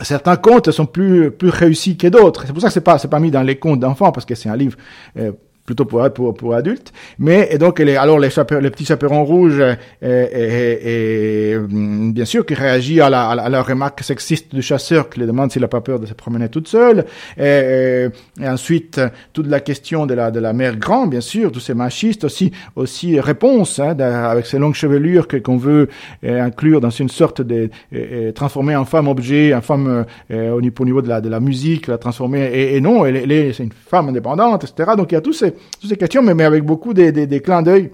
certains 0.00 0.36
contes 0.36 0.70
sont 0.70 0.86
plus 0.86 1.30
plus 1.30 1.50
réussis 1.50 1.96
que 1.96 2.06
d'autres. 2.06 2.44
C'est 2.46 2.52
pour 2.52 2.62
ça 2.62 2.68
que 2.68 2.74
c'est 2.74 2.80
pas 2.80 2.98
c'est 2.98 3.08
pas 3.08 3.20
mis 3.20 3.30
dans 3.30 3.42
les 3.42 3.56
contes 3.56 3.80
d'enfants 3.80 4.12
parce 4.12 4.26
que 4.26 4.34
c'est 4.34 4.48
un 4.48 4.56
livre 4.56 4.76
euh, 5.18 5.32
plutôt 5.70 5.84
pour, 5.84 6.12
pour, 6.12 6.34
pour 6.34 6.54
adultes. 6.54 6.92
Mais 7.20 7.48
et 7.52 7.58
donc, 7.58 7.78
les, 7.78 7.94
alors 7.94 8.18
les, 8.18 8.30
les 8.60 8.70
petits 8.70 8.84
chaperons 8.84 9.24
rouges, 9.24 9.62
et, 10.02 10.08
et, 10.08 11.52
et, 11.52 11.58
mm, 11.58 12.12
bien 12.12 12.24
sûr, 12.24 12.44
qui 12.44 12.54
réagit 12.54 13.00
à 13.00 13.08
la, 13.08 13.28
à 13.28 13.48
la, 13.48 13.62
remarque 13.62 14.02
sexiste 14.02 14.52
du 14.52 14.62
chasseur 14.62 15.08
qui 15.08 15.20
lui 15.20 15.26
demande 15.28 15.52
s'il 15.52 15.62
n'a 15.62 15.68
pas 15.68 15.80
peur 15.80 16.00
de 16.00 16.06
se 16.06 16.14
promener 16.14 16.48
toute 16.48 16.66
seule. 16.66 17.04
Et, 17.38 18.08
et, 18.40 18.48
ensuite, 18.48 19.00
toute 19.32 19.46
la 19.46 19.60
question 19.60 20.06
de 20.06 20.14
la, 20.14 20.32
de 20.32 20.40
la 20.40 20.52
mère 20.52 20.76
grand, 20.76 21.06
bien 21.06 21.20
sûr, 21.20 21.52
tous 21.52 21.60
ces 21.60 21.74
machistes 21.74 22.24
aussi, 22.24 22.50
aussi 22.74 23.20
réponse, 23.20 23.78
hein, 23.78 23.96
avec 24.00 24.46
ces 24.46 24.58
longues 24.58 24.74
chevelures 24.74 25.28
qu'on 25.28 25.56
veut 25.56 25.88
euh, 26.24 26.42
inclure 26.42 26.80
dans 26.80 26.90
une 26.90 27.08
sorte 27.08 27.42
de 27.42 27.70
transformer 28.34 28.74
en 28.74 28.84
femme 28.84 29.06
objet, 29.06 29.54
en 29.54 29.60
femme 29.60 30.04
euh, 30.32 30.50
au 30.50 30.60
niveau 30.60 31.00
de 31.00 31.08
la, 31.08 31.20
de 31.20 31.28
la 31.28 31.38
musique, 31.38 31.86
la 31.86 31.98
transformer. 31.98 32.50
Et, 32.52 32.76
et 32.76 32.80
non, 32.80 33.06
elle, 33.06 33.16
elle 33.16 33.30
est, 33.30 33.52
c'est 33.52 33.62
une 33.62 33.72
femme 33.72 34.08
indépendante, 34.08 34.64
etc. 34.64 34.92
Donc 34.96 35.12
il 35.12 35.14
y 35.14 35.18
a 35.18 35.20
tous 35.20 35.32
ces 35.32 35.54
toutes 35.80 35.90
ces 35.90 35.96
questions, 35.96 36.22
mais, 36.22 36.34
mais 36.34 36.44
avec 36.44 36.64
beaucoup 36.64 36.94
des, 36.94 37.12
des, 37.12 37.40
clins 37.40 37.62
d'œil 37.62 37.90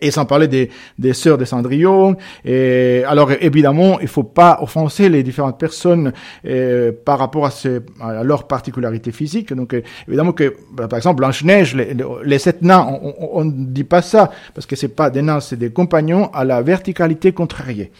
Et, 0.00 0.10
sans 0.10 0.24
parler 0.24 0.48
des, 0.48 0.70
des 0.98 1.12
sœurs 1.12 1.36
de 1.36 1.44
Cendrillon. 1.44 2.16
Et 2.44 3.02
alors 3.06 3.30
évidemment, 3.40 4.00
il 4.00 4.08
faut 4.08 4.22
pas 4.22 4.58
offenser 4.62 5.08
les 5.08 5.22
différentes 5.22 5.58
personnes 5.58 6.12
euh, 6.46 6.92
par 7.04 7.18
rapport 7.18 7.44
à, 7.44 7.50
ce, 7.50 7.82
à, 8.00 8.24
leur 8.24 8.46
particularité 8.46 9.12
physique. 9.12 9.52
Donc 9.52 9.74
euh, 9.74 9.82
évidemment 10.08 10.32
que, 10.32 10.56
bah, 10.72 10.88
par 10.88 10.96
exemple, 10.96 11.16
Blanche 11.16 11.44
Neige, 11.44 11.76
les, 11.76 12.38
sept 12.38 12.62
nains, 12.62 12.86
on 13.18 13.44
ne 13.44 13.52
dit 13.52 13.84
pas 13.84 14.00
ça 14.00 14.30
parce 14.54 14.66
que 14.66 14.76
c'est 14.76 14.94
pas 14.96 15.10
des 15.10 15.22
nains, 15.22 15.40
c'est 15.40 15.58
des 15.58 15.70
compagnons 15.70 16.30
à 16.32 16.44
la 16.44 16.62
verticalité 16.62 17.32
contrariée. 17.32 17.90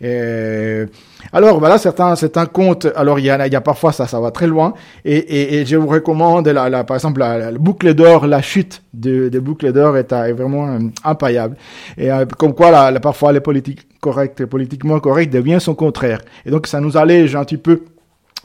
Et, 0.00 0.84
alors 1.32 1.58
voilà, 1.58 1.78
certains, 1.78 2.14
un 2.36 2.46
conte. 2.46 2.86
Alors 2.96 3.18
il 3.18 3.24
y 3.24 3.30
a, 3.30 3.60
parfois 3.60 3.92
ça, 3.92 4.06
ça 4.06 4.20
va 4.20 4.30
très 4.30 4.46
loin. 4.46 4.74
Et, 5.04 5.64
je 5.66 5.76
vous 5.76 5.88
recommande, 5.88 6.48
la, 6.48 6.84
par 6.84 6.96
exemple, 6.96 7.20
la, 7.20 7.52
boucle 7.52 7.94
d'or, 7.94 8.26
la 8.26 8.42
chute 8.42 8.82
de, 8.94 9.28
de 9.28 9.38
boucle 9.38 9.72
d'or 9.72 9.96
est, 9.96 10.12
est, 10.12 10.32
vraiment 10.32 10.68
euh, 10.68 10.78
impayable. 11.04 11.56
Et 11.96 12.10
euh, 12.10 12.24
comme 12.26 12.54
quoi, 12.54 12.90
la, 12.90 13.00
parfois 13.00 13.32
les 13.32 13.40
politiques 13.40 13.86
correctes, 14.00 14.44
politiquement 14.46 14.98
correctes 15.00 15.32
deviennent 15.32 15.60
son 15.60 15.74
contraire. 15.74 16.20
Et 16.44 16.50
donc 16.50 16.66
ça 16.66 16.80
nous 16.80 16.96
allège 16.96 17.36
un 17.36 17.44
petit 17.44 17.58
peu 17.58 17.84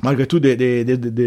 malgré 0.04 0.28
tout 0.28 0.40
des, 0.40 0.84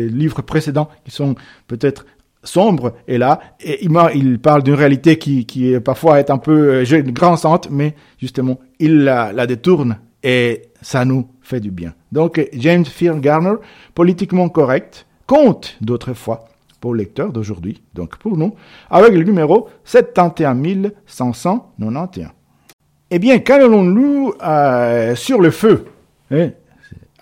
livres 0.09 0.43
précédents 0.43 0.89
qui 1.05 1.11
sont 1.11 1.35
peut-être 1.67 2.07
sombres. 2.45 2.95
Et 3.09 3.19
là, 3.19 3.41
et 3.61 3.85
il, 3.85 3.91
il 4.15 4.39
parle 4.39 4.63
d'une 4.63 4.75
réalité 4.75 5.19
qui, 5.19 5.75
parfois 5.85 6.21
est 6.21 6.31
un 6.31 6.39
peu 6.39 6.85
euh, 6.85 7.03
grinçante, 7.07 7.69
mais 7.71 7.95
justement, 8.19 8.61
il 8.79 9.05
la 9.05 9.47
détourne 9.47 9.99
et 10.23 10.63
ça 10.83 11.05
nous 11.05 11.27
fait 11.49 11.61
du 11.61 11.71
bien. 11.71 11.95
Donc 12.13 12.47
James 12.53 12.85
Fear 12.85 13.19
Garner, 13.21 13.55
politiquement 13.95 14.49
correct, 14.49 15.07
compte 15.27 15.77
d'autrefois 15.81 16.45
pour 16.81 16.95
le 16.95 16.99
lecteur 16.99 17.33
d'aujourd'hui, 17.33 17.83
donc 17.95 18.19
pour 18.19 18.37
nous, 18.37 18.55
avec 18.91 19.13
le 19.13 19.25
numéro 19.25 19.69
71191. 19.85 22.29
Eh 23.11 23.19
bien, 23.19 23.39
qu'allons-nous 23.39 24.35
euh, 24.43 25.17
sur 25.17 25.41
le 25.41 25.51
feu? 25.51 25.87
Hein? 26.31 26.51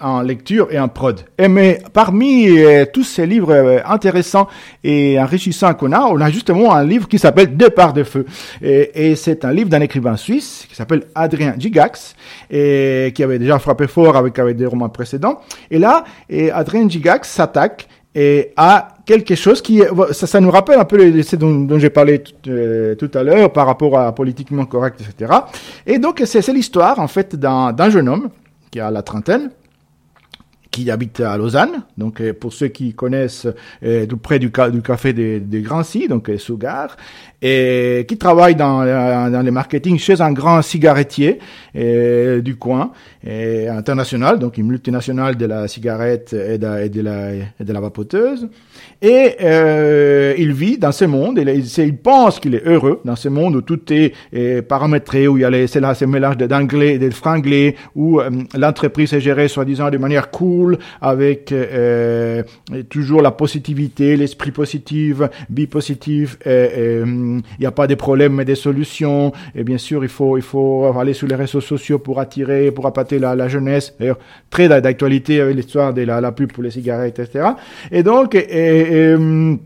En 0.01 0.21
lecture 0.21 0.69
et 0.71 0.79
en 0.79 0.89
prod. 0.89 1.21
Et 1.39 1.49
mais 1.49 1.81
parmi 1.93 2.49
euh, 2.49 2.85
tous 2.93 3.05
ces 3.05 3.27
livres 3.27 3.53
euh, 3.53 3.79
intéressants 3.87 4.47
et 4.85 5.19
enrichissants 5.19 5.75
qu'on 5.75 5.93
a, 5.93 6.01
on 6.01 6.21
a 6.21 6.31
justement 6.31 6.75
un 6.75 6.85
livre 6.85 7.09
qui 7.09 7.19
s'appelle 7.19 7.57
Départ 7.57 7.93
de 7.93 8.05
feu. 8.05 8.27
Et, 8.63 9.15
c'est 9.17 9.45
un 9.45 9.53
livre 9.53 9.71
d'un 9.71 9.81
écrivain 9.81 10.17
suisse 10.17 10.67
qui 10.69 10.75
s'appelle 10.75 11.05
Adrien 11.15 11.55
Gigax 11.59 12.15
et 12.51 13.13
qui 13.15 13.23
avait 13.23 13.39
déjà 13.39 13.59
frappé 13.59 13.87
fort 13.87 14.17
avec, 14.17 14.39
avec 14.39 14.57
des 14.57 14.67
romans 14.67 14.89
précédents. 14.89 15.41
Et 15.71 15.79
là, 15.79 16.05
et 16.29 16.51
Adrien 16.51 16.89
Gigax 16.89 17.29
s'attaque 17.29 17.89
et 18.15 18.53
à 18.57 18.89
quelque 19.05 19.35
chose 19.35 19.61
qui 19.61 19.83
ça, 20.13 20.41
nous 20.41 20.51
rappelle 20.51 20.81
un 20.81 20.85
peu 20.87 21.23
ce 21.23 21.37
dont, 21.37 21.61
dont 21.61 21.79
j'ai 21.79 21.91
parlé 21.91 22.25
euh, 22.49 22.95
tout 22.95 23.11
à 23.13 23.23
l'heure 23.23 23.53
par 23.53 23.67
rapport 23.67 23.99
à 23.99 24.15
politiquement 24.15 24.65
correct 24.65 24.99
etc 25.01 25.33
et 25.87 25.99
donc 25.99 26.23
c'est 26.25 26.49
l'histoire 26.49 26.99
en 26.99 27.09
fait 27.09 27.37
d'un 27.37 27.91
jeune 27.91 28.09
homme 28.09 28.31
qui 28.71 28.81
a 28.81 28.91
la 28.91 29.03
trentaine 29.03 29.51
qui 30.77 30.91
habite 30.91 31.21
à 31.21 31.39
Lausanne. 31.39 31.85
Donc, 31.97 32.21
euh, 32.21 32.35
pour 32.35 32.53
ceux 32.53 32.69
qui 32.69 32.93
connaissent, 32.93 33.49
euh, 33.83 34.05
tout 34.05 34.19
près 34.19 34.39
du, 34.39 34.51
café 34.51 35.15
des, 35.15 35.41
des 35.41 35.62
Grands-Si, 35.62 36.07
donc 36.07 36.29
euh, 36.29 36.37
Sougar, 36.37 36.99
et 37.42 38.05
qui 38.09 38.16
travaille 38.16 38.55
dans, 38.55 38.85
dans 39.31 39.44
le 39.44 39.51
marketing 39.51 39.99
chez 39.99 40.20
un 40.20 40.33
grand 40.33 40.62
cigarettier 40.62 41.38
du 41.75 42.57
coin, 42.57 42.92
et 43.27 43.68
international, 43.68 44.38
donc 44.38 44.57
une 44.57 44.66
multinationale 44.66 45.37
de 45.37 45.46
la 45.46 45.66
cigarette 45.68 46.33
et 46.33 46.59
de, 46.59 46.66
et 46.79 47.03
la, 47.03 47.35
et 47.35 47.64
de 47.64 47.72
la 47.72 47.81
vapoteuse. 47.81 48.49
Et 49.03 49.37
euh, 49.42 50.35
il 50.38 50.53
vit 50.53 50.79
dans 50.79 50.92
ce 50.92 51.05
monde, 51.05 51.38
il, 51.38 51.49
il 51.49 51.96
pense 51.96 52.38
qu'il 52.38 52.55
est 52.55 52.66
heureux 52.66 53.01
dans 53.05 53.16
ce 53.16 53.29
monde 53.29 53.57
où 53.57 53.62
tout 53.62 53.81
est, 53.92 54.12
est 54.33 54.62
paramétré, 54.62 55.29
où 55.29 55.37
il 55.37 55.40
y 55.40 55.44
a 55.44 55.51
les, 55.51 55.66
là, 55.66 55.94
ce 55.94 56.05
mélange 56.05 56.37
d'anglais 56.37 56.94
et 56.94 56.99
de 56.99 57.11
franglais, 57.11 57.75
où 57.94 58.20
euh, 58.20 58.31
l'entreprise 58.57 59.12
est 59.12 59.20
gérée 59.20 59.49
soi-disant 59.49 59.90
de 59.90 59.99
manière 59.99 60.31
cool, 60.31 60.79
avec 61.01 61.53
euh, 61.53 62.42
toujours 62.88 63.22
la 63.22 63.33
positivité, 63.33 64.16
l'esprit 64.16 64.53
positif, 64.53 65.20
vie 65.51 65.66
positive, 65.66 66.38
il 67.59 67.61
n'y 67.61 67.67
a 67.67 67.73
pas 67.73 67.87
de 67.87 67.95
problèmes 67.95 68.35
mais 68.35 68.45
des 68.45 68.55
solutions, 68.55 69.33
et 69.55 69.65
bien 69.65 69.79
sûr 69.79 70.05
il 70.05 70.09
faut, 70.09 70.37
il 70.37 70.43
faut 70.43 70.87
aller 70.99 71.12
sur 71.12 71.27
les 71.27 71.35
réseaux 71.35 71.61
sociaux 71.61 71.99
pour 71.99 72.21
attirer, 72.21 72.71
pour 72.71 72.87
appâter 72.87 73.19
la, 73.19 73.49
jeunesse, 73.49 73.95
d'ailleurs 73.99 74.19
très 74.51 74.69
d'actualité 74.69 75.41
avec 75.41 75.57
l'histoire 75.57 75.95
de 75.95 76.03
la, 76.03 76.33
pub 76.33 76.53
pour 76.53 76.62
les 76.62 76.71
cigarettes, 76.71 77.19
etc. 77.19 77.51
Et 77.91 78.03
donc, 78.03 78.35
et, 78.35 78.93
euh, 78.93 79.57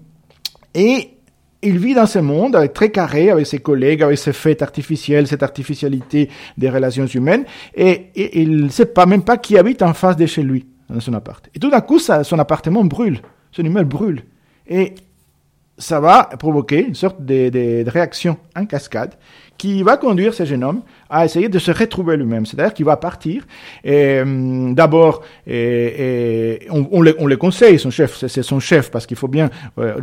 il 1.62 1.78
vit 1.78 1.94
dans 1.94 2.06
ce 2.06 2.18
monde 2.18 2.56
avec, 2.56 2.72
très 2.72 2.90
carré 2.90 3.30
avec 3.30 3.46
ses 3.46 3.58
collègues, 3.58 4.02
avec 4.02 4.18
ses 4.18 4.32
fêtes 4.32 4.62
artificielles, 4.62 5.26
cette 5.26 5.42
artificialité 5.42 6.30
des 6.56 6.70
relations 6.70 7.06
humaines, 7.06 7.44
et, 7.74 8.06
il 8.14 8.64
ne 8.64 8.68
sait 8.68 8.86
pas 8.86 9.06
même 9.06 9.22
pas 9.22 9.36
qui 9.36 9.58
habite 9.58 9.82
en 9.82 9.94
face 9.94 10.16
de 10.16 10.26
chez 10.26 10.42
lui, 10.42 10.66
dans 10.88 11.00
son 11.00 11.12
appart. 11.14 11.48
Et 11.54 11.58
tout 11.58 11.70
d'un 11.70 11.80
coup, 11.80 11.98
son 11.98 12.38
appartement 12.38 12.84
brûle, 12.84 13.20
son 13.52 13.62
immeuble 13.62 13.88
brûle. 13.88 14.22
Et 14.68 14.94
ça 15.80 15.98
va 15.98 16.24
provoquer 16.38 16.86
une 16.86 16.94
sorte 16.94 17.24
de, 17.24 17.48
de, 17.48 17.90
réaction 17.90 18.36
en 18.54 18.66
cascade 18.66 19.14
qui 19.60 19.82
va 19.82 19.98
conduire 19.98 20.32
ce 20.32 20.46
jeune 20.46 20.64
homme 20.64 20.80
à 21.10 21.26
essayer 21.26 21.50
de 21.50 21.58
se 21.58 21.70
retrouver 21.70 22.16
lui-même. 22.16 22.46
C'est-à-dire 22.46 22.72
qu'il 22.72 22.86
va 22.86 22.96
partir. 22.96 23.42
Et 23.84 24.20
hum, 24.22 24.74
d'abord, 24.74 25.20
on, 25.46 27.02
le, 27.02 27.14
on, 27.18 27.26
le, 27.26 27.36
conseille, 27.36 27.78
son 27.78 27.90
chef, 27.90 28.24
c'est 28.26 28.42
son 28.42 28.58
chef, 28.58 28.90
parce 28.90 29.04
qu'il 29.06 29.18
faut 29.18 29.28
bien. 29.28 29.50
Euh, 29.78 30.00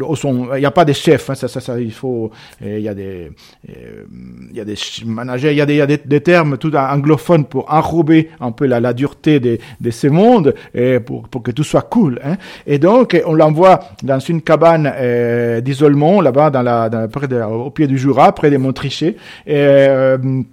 il 0.54 0.60
n'y 0.60 0.66
a 0.66 0.70
pas 0.70 0.86
de 0.86 0.94
chef, 0.94 1.32
hein, 1.32 1.34
il 1.80 1.92
faut. 1.92 2.30
Il 2.62 2.82
y 2.82 2.88
a 2.88 2.94
des, 2.94 3.32
il 3.68 4.56
y 4.56 4.60
a 4.60 4.66
des 4.66 4.76
managers, 5.06 5.52
il 5.54 5.58
y 5.58 5.62
a 5.62 5.66
des, 5.66 5.74
il 5.74 5.78
y 5.78 5.82
a 5.82 5.88
des, 5.88 6.22
termes 6.22 6.60
tout 6.60 6.76
anglophones 6.76 7.46
pour 7.46 7.74
enrober 7.74 8.30
un 8.40 8.52
peu 8.52 8.68
la, 8.68 8.94
dureté 8.94 9.40
de, 9.40 9.58
de 9.82 9.90
ce 9.90 10.06
monde 10.06 10.54
et 10.76 11.00
pour, 11.00 11.30
que 11.44 11.50
tout 11.50 11.64
soit 11.64 11.82
cool. 11.82 12.20
Hein. 12.24 12.36
Et 12.68 12.78
donc, 12.78 13.20
on 13.26 13.34
l'envoie 13.34 13.80
dans 14.04 14.20
une 14.20 14.44
cabane 14.44 14.92
euh, 14.96 15.62
d'isolement 15.62 16.22
là-bas, 16.22 16.52
dans 16.52 16.62
la, 16.62 17.08
près 17.12 17.28
de, 17.28 17.42
au 17.42 17.72
pied 17.72 17.88
du 17.88 17.98
Jura, 17.98 18.32
près 18.34 18.52
des 18.52 18.60
Montrichets. 18.60 19.16
Euh, 19.48 20.44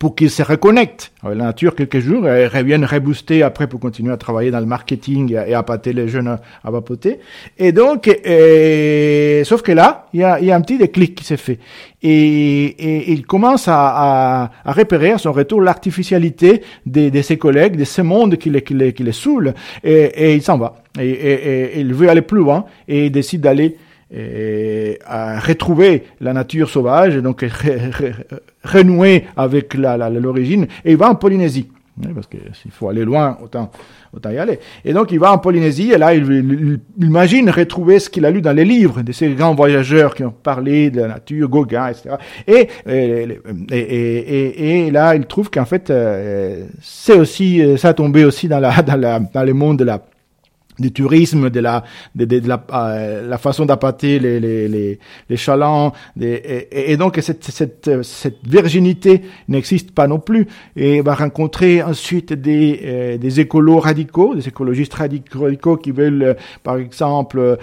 pour 0.00 0.14
qu'ils 0.16 0.30
se 0.30 0.42
reconnectent 0.42 1.12
avec 1.22 1.38
la 1.38 1.44
nature 1.44 1.74
quelques 1.74 2.00
jours 2.00 2.28
et 2.28 2.48
reviennent 2.48 2.84
rebooster 2.84 3.42
après 3.42 3.66
pour 3.66 3.80
continuer 3.80 4.12
à 4.12 4.16
travailler 4.16 4.50
dans 4.50 4.60
le 4.60 4.66
marketing 4.66 5.32
et 5.32 5.54
à 5.54 5.62
pâter 5.62 5.92
les 5.92 6.08
jeunes 6.08 6.38
à 6.64 6.70
vapoter. 6.70 7.20
Et 7.56 7.72
donc, 7.72 8.08
et, 8.08 9.42
sauf 9.44 9.62
que 9.62 9.72
là, 9.72 10.06
il 10.12 10.20
y 10.20 10.24
a, 10.24 10.40
y 10.40 10.50
a, 10.50 10.56
un 10.56 10.60
petit 10.60 10.78
déclic 10.78 11.14
qui 11.14 11.24
s'est 11.24 11.36
fait. 11.36 11.58
Et, 12.02 12.64
et, 12.64 13.12
il 13.12 13.26
commence 13.26 13.68
à, 13.68 13.74
à, 13.74 14.50
à, 14.64 14.72
repérer 14.72 15.12
à 15.12 15.18
son 15.18 15.32
retour 15.32 15.60
l'artificialité 15.60 16.62
de, 16.84 17.08
de, 17.08 17.22
ses 17.22 17.38
collègues, 17.38 17.76
de 17.76 17.84
ce 17.84 18.02
monde 18.02 18.36
qui 18.36 18.50
les, 18.50 18.62
qui 18.62 18.74
les, 18.74 18.92
qui 18.92 19.02
les 19.02 19.12
saoule. 19.12 19.54
Et, 19.84 19.92
et 19.92 20.34
il 20.34 20.42
s'en 20.42 20.58
va. 20.58 20.76
Et, 20.98 21.80
il 21.80 21.94
veut 21.94 22.08
aller 22.08 22.22
plus 22.22 22.38
loin 22.38 22.64
et 22.88 23.06
il 23.06 23.12
décide 23.12 23.42
d'aller 23.42 23.76
à 25.04 25.40
retrouver 25.40 26.04
la 26.20 26.32
nature 26.32 26.70
sauvage, 26.70 27.16
et 27.16 27.22
donc 27.22 27.44
renouer 28.64 29.24
avec 29.36 29.74
l'origine, 29.74 30.66
et 30.84 30.92
il 30.92 30.96
va 30.96 31.10
en 31.10 31.14
Polynésie. 31.14 31.68
Parce 32.14 32.26
que 32.26 32.36
s'il 32.52 32.70
faut 32.70 32.90
aller 32.90 33.06
loin, 33.06 33.38
autant, 33.42 33.70
autant 34.12 34.30
y 34.30 34.36
aller. 34.36 34.58
Et 34.84 34.92
donc 34.92 35.12
il 35.12 35.18
va 35.18 35.32
en 35.32 35.38
Polynésie, 35.38 35.92
et 35.92 35.98
là 35.98 36.14
il, 36.14 36.30
il, 36.30 36.80
il 36.98 37.06
imagine 37.06 37.48
retrouver 37.48 37.98
ce 38.00 38.10
qu'il 38.10 38.26
a 38.26 38.30
lu 38.30 38.42
dans 38.42 38.52
les 38.52 38.66
livres 38.66 39.00
de 39.00 39.12
ces 39.12 39.30
grands 39.30 39.54
voyageurs 39.54 40.14
qui 40.14 40.22
ont 40.22 40.30
parlé 40.30 40.90
de 40.90 41.00
la 41.00 41.08
nature, 41.08 41.48
Gauguin, 41.48 41.88
etc. 41.88 42.16
Et, 42.46 42.68
et, 42.86 43.40
et, 43.70 44.86
et 44.86 44.90
là 44.90 45.14
il 45.16 45.24
trouve 45.24 45.50
qu'en 45.50 45.64
fait, 45.64 45.88
euh, 45.88 46.66
c'est 46.82 47.18
aussi, 47.18 47.62
ça 47.78 47.88
a 47.88 47.94
tombé 47.94 48.26
aussi 48.26 48.46
dans, 48.46 48.60
la, 48.60 48.82
dans, 48.82 49.00
la, 49.00 49.18
dans 49.18 49.44
le 49.44 49.54
monde 49.54 49.78
de 49.78 49.84
la 49.84 50.02
du 50.78 50.92
tourisme, 50.92 51.50
de 51.50 51.60
la, 51.60 51.84
de, 52.14 52.46
la, 52.46 52.64
euh, 52.72 53.28
la, 53.28 53.38
façon 53.38 53.66
d'appâter 53.66 54.18
les, 54.18 54.40
les, 54.40 54.68
les, 54.68 54.98
les 55.28 55.36
chalands, 55.36 55.92
et, 56.20 56.92
et, 56.92 56.96
donc 56.96 57.18
cette, 57.20 57.44
cette, 57.44 58.02
cette 58.02 58.46
virginité 58.46 59.22
n'existe 59.48 59.92
pas 59.92 60.06
non 60.06 60.18
plus, 60.18 60.46
et 60.76 61.00
va 61.00 61.14
rencontrer 61.14 61.82
ensuite 61.82 62.32
des, 62.32 62.80
euh, 62.84 63.18
des 63.18 63.40
écolos 63.40 63.80
radicaux, 63.80 64.34
des 64.34 64.48
écologistes 64.48 64.94
radicaux 64.94 65.76
qui 65.76 65.90
veulent, 65.90 66.22
euh, 66.22 66.34
par 66.62 66.76
exemple, 66.76 67.58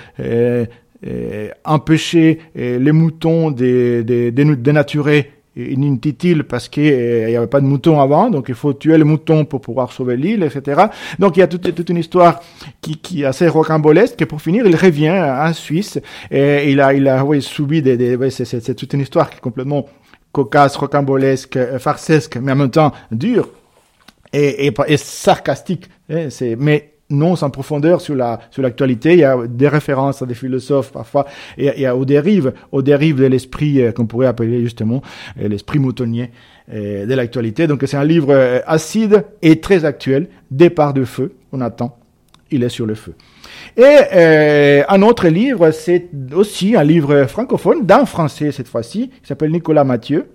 empêcher 1.65 2.39
les 2.55 2.91
moutons 2.91 3.51
de, 3.51 4.03
de, 4.05 4.29
de 4.29 4.55
dénaturer 4.55 5.31
inutile 5.55 6.43
parce 6.43 6.69
qu'il 6.69 6.91
euh, 6.91 7.29
n'y 7.29 7.35
avait 7.35 7.47
pas 7.47 7.61
de 7.61 7.65
moutons 7.65 7.99
avant, 7.99 8.29
donc 8.29 8.45
il 8.49 8.55
faut 8.55 8.73
tuer 8.73 8.97
les 8.97 9.03
moutons 9.03 9.45
pour 9.45 9.61
pouvoir 9.61 9.91
sauver 9.91 10.17
l'île, 10.17 10.43
etc. 10.43 10.85
Donc 11.19 11.37
il 11.37 11.41
y 11.41 11.43
a 11.43 11.47
toute, 11.47 11.73
toute 11.75 11.89
une 11.89 11.97
histoire 11.97 12.41
qui, 12.81 12.97
qui 12.97 13.23
est 13.23 13.25
assez 13.25 13.47
rocambolesque, 13.47 14.21
et 14.21 14.25
pour 14.25 14.41
finir, 14.41 14.65
il 14.65 14.75
revient 14.75 15.11
en 15.11 15.53
Suisse, 15.53 15.99
et 16.31 16.71
il 16.71 16.81
a, 16.81 16.93
il 16.93 17.07
a 17.07 17.23
oui, 17.23 17.41
subi 17.41 17.81
des... 17.81 17.97
des 17.97 18.15
ouais, 18.15 18.29
c'est 18.29 18.75
toute 18.75 18.93
une 18.93 19.01
histoire 19.01 19.29
qui 19.29 19.37
est 19.37 19.41
complètement 19.41 19.85
cocasse, 20.31 20.75
rocambolesque, 20.75 21.57
euh, 21.57 21.79
farcesque, 21.79 22.37
mais 22.41 22.51
en 22.51 22.55
même 22.55 22.71
temps 22.71 22.91
dure 23.11 23.49
et, 24.33 24.67
et, 24.67 24.73
et 24.87 24.97
sarcastique. 24.97 25.89
Hein, 26.09 26.27
mais 26.57 26.92
non 27.13 27.35
sans 27.35 27.49
profondeur 27.49 28.01
sur 28.01 28.15
la 28.15 28.39
sur 28.51 28.61
l'actualité. 28.61 29.13
Il 29.13 29.19
y 29.19 29.23
a 29.23 29.37
des 29.47 29.67
références 29.67 30.21
à 30.21 30.25
des 30.25 30.33
philosophes 30.33 30.91
parfois, 30.91 31.25
et 31.57 31.85
a 31.85 31.95
aux 31.95 32.05
dérives, 32.05 32.53
aux 32.71 32.81
dérives 32.81 33.17
de 33.17 33.25
l'esprit 33.25 33.81
euh, 33.81 33.91
qu'on 33.91 34.05
pourrait 34.05 34.27
appeler 34.27 34.61
justement 34.61 35.01
euh, 35.39 35.47
l'esprit 35.47 35.79
moutonnier 35.79 36.31
euh, 36.73 37.05
de 37.05 37.13
l'actualité. 37.13 37.67
Donc 37.67 37.83
c'est 37.85 37.97
un 37.97 38.03
livre 38.03 38.61
acide 38.65 39.25
et 39.41 39.59
très 39.59 39.85
actuel. 39.85 40.27
Départ 40.51 40.93
de 40.93 41.05
feu, 41.05 41.35
on 41.51 41.61
attend, 41.61 41.97
il 42.51 42.63
est 42.63 42.69
sur 42.69 42.85
le 42.85 42.95
feu. 42.95 43.13
Et 43.77 44.83
un 44.87 45.01
autre 45.01 45.27
livre, 45.27 45.71
c'est 45.71 46.09
aussi 46.33 46.75
un 46.75 46.83
livre 46.83 47.25
francophone, 47.25 47.85
d'un 47.85 48.05
français 48.05 48.51
cette 48.51 48.67
fois-ci, 48.67 49.09
qui 49.09 49.27
s'appelle 49.27 49.51
Nicolas 49.51 49.83
Mathieu. 49.83 50.27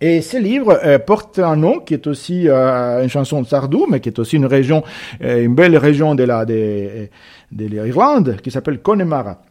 Et 0.00 0.22
ce 0.22 0.36
livre 0.36 0.78
euh, 0.84 0.98
porte 0.98 1.40
un 1.40 1.56
nom 1.56 1.80
qui 1.80 1.94
est 1.94 2.06
aussi 2.06 2.48
euh, 2.48 3.02
une 3.02 3.08
chanson 3.08 3.42
de 3.42 3.46
Sardou, 3.46 3.86
mais 3.90 4.00
qui 4.00 4.08
est 4.08 4.18
aussi 4.18 4.36
une 4.36 4.46
région, 4.46 4.84
euh, 5.22 5.42
une 5.42 5.54
belle 5.56 5.76
région 5.76 6.14
de 6.14 6.22
la 6.22 6.44
de, 6.44 7.08
de 7.50 7.64
l'Irlande, 7.66 8.36
qui 8.42 8.50
s'appelle 8.52 8.80
Connemara. 8.80 9.42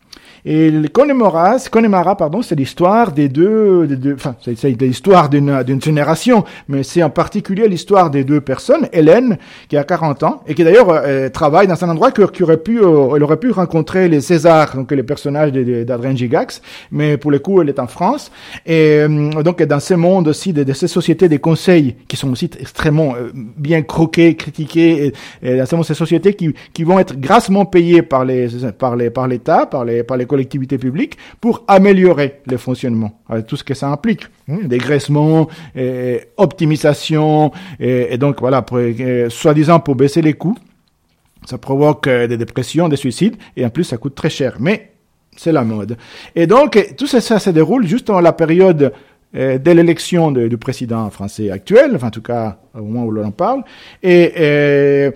Et 0.45 0.71
Connemara, 0.93 1.57
Connemara, 1.71 2.15
pardon, 2.15 2.41
c'est 2.41 2.55
l'histoire 2.55 3.11
des 3.11 3.29
deux, 3.29 3.87
des 3.87 3.95
deux 3.95 4.13
enfin, 4.13 4.35
c'est 4.41 4.81
l'histoire 4.81 5.29
d'une, 5.29 5.63
d'une 5.63 5.81
génération, 5.81 6.43
mais 6.67 6.83
c'est 6.83 7.03
en 7.03 7.09
particulier 7.09 7.67
l'histoire 7.67 8.09
des 8.09 8.23
deux 8.23 8.41
personnes, 8.41 8.87
Hélène, 8.93 9.37
qui 9.67 9.77
a 9.77 9.83
40 9.83 10.23
ans, 10.23 10.43
et 10.47 10.53
qui 10.53 10.63
d'ailleurs 10.63 10.89
euh, 10.89 11.29
travaille 11.29 11.67
dans 11.67 11.83
un 11.83 11.89
endroit 11.89 12.11
qui 12.11 12.43
aurait 12.43 12.57
pu, 12.57 12.79
euh, 12.79 13.15
elle 13.15 13.23
aurait 13.23 13.37
pu 13.37 13.51
rencontrer 13.51 14.07
les 14.07 14.21
Césars, 14.21 14.75
donc 14.75 14.91
les 14.91 15.03
personnages 15.03 15.51
d'Adrien 15.51 16.15
Gigax, 16.15 16.61
mais 16.91 17.17
pour 17.17 17.31
le 17.31 17.39
coup, 17.39 17.61
elle 17.61 17.69
est 17.69 17.79
en 17.79 17.87
France. 17.87 18.31
Et 18.65 18.99
euh, 18.99 19.41
donc, 19.43 19.61
dans 19.63 19.79
ce 19.79 19.93
monde 19.93 20.27
aussi, 20.27 20.53
de, 20.53 20.73
ces 20.73 20.87
sociétés 20.87 21.29
des 21.29 21.39
conseils, 21.39 21.95
qui 22.07 22.15
sont 22.15 22.31
aussi 22.31 22.49
extrêmement 22.59 23.15
bien 23.33 23.81
croquées, 23.81 24.35
critiquées, 24.35 25.13
et, 25.41 25.53
et 25.53 25.57
dans 25.57 25.83
ces 25.83 25.93
sociétés 25.93 26.33
qui, 26.33 26.53
qui 26.73 26.83
vont 26.83 26.99
être 26.99 27.19
grassement 27.19 27.65
payées 27.65 28.01
par 28.01 28.25
les, 28.25 28.47
par 28.77 28.95
les, 28.95 29.09
par 29.09 29.27
l'État, 29.27 29.65
par 29.65 29.83
les, 29.83 30.03
par 30.03 30.17
les 30.17 30.26
collectivités 30.27 30.77
publiques 30.77 31.17
pour 31.41 31.63
améliorer 31.67 32.41
le 32.45 32.57
fonctionnement, 32.57 33.19
avec 33.27 33.47
tout 33.47 33.57
ce 33.57 33.63
que 33.63 33.73
ça 33.73 33.89
implique. 33.89 34.27
Hein, 34.49 34.59
dégraissement, 34.63 35.47
et 35.75 36.21
optimisation, 36.37 37.51
et, 37.79 38.17
donc 38.17 38.39
voilà, 38.39 38.65
soi-disant 39.29 39.79
pour 39.79 39.95
baisser 39.95 40.21
les 40.21 40.33
coûts. 40.33 40.57
Ça 41.45 41.57
provoque 41.57 42.07
euh, 42.07 42.27
des 42.27 42.37
dépressions, 42.37 42.89
des 42.89 42.97
suicides, 42.97 43.37
et 43.55 43.65
en 43.65 43.69
plus 43.69 43.85
ça 43.85 43.97
coûte 43.97 44.15
très 44.15 44.29
cher. 44.29 44.57
Mais 44.59 44.91
c'est 45.35 45.51
la 45.51 45.63
mode. 45.63 45.97
Et 46.35 46.47
donc, 46.47 46.93
tout 46.97 47.07
ça, 47.07 47.21
ça 47.21 47.39
se 47.39 47.49
déroule 47.49 47.87
juste 47.87 48.07
dans 48.07 48.21
la 48.21 48.33
période 48.33 48.91
euh, 49.35 49.57
l'élection 49.65 50.31
du 50.31 50.57
président 50.57 51.09
français 51.09 51.51
actuel, 51.51 51.91
enfin 51.95 52.07
en 52.07 52.11
tout 52.11 52.21
cas 52.21 52.59
au 52.73 52.81
moment 52.81 53.05
où 53.05 53.11
l'on 53.11 53.25
en 53.25 53.31
parle. 53.31 53.63
Et 54.01 55.11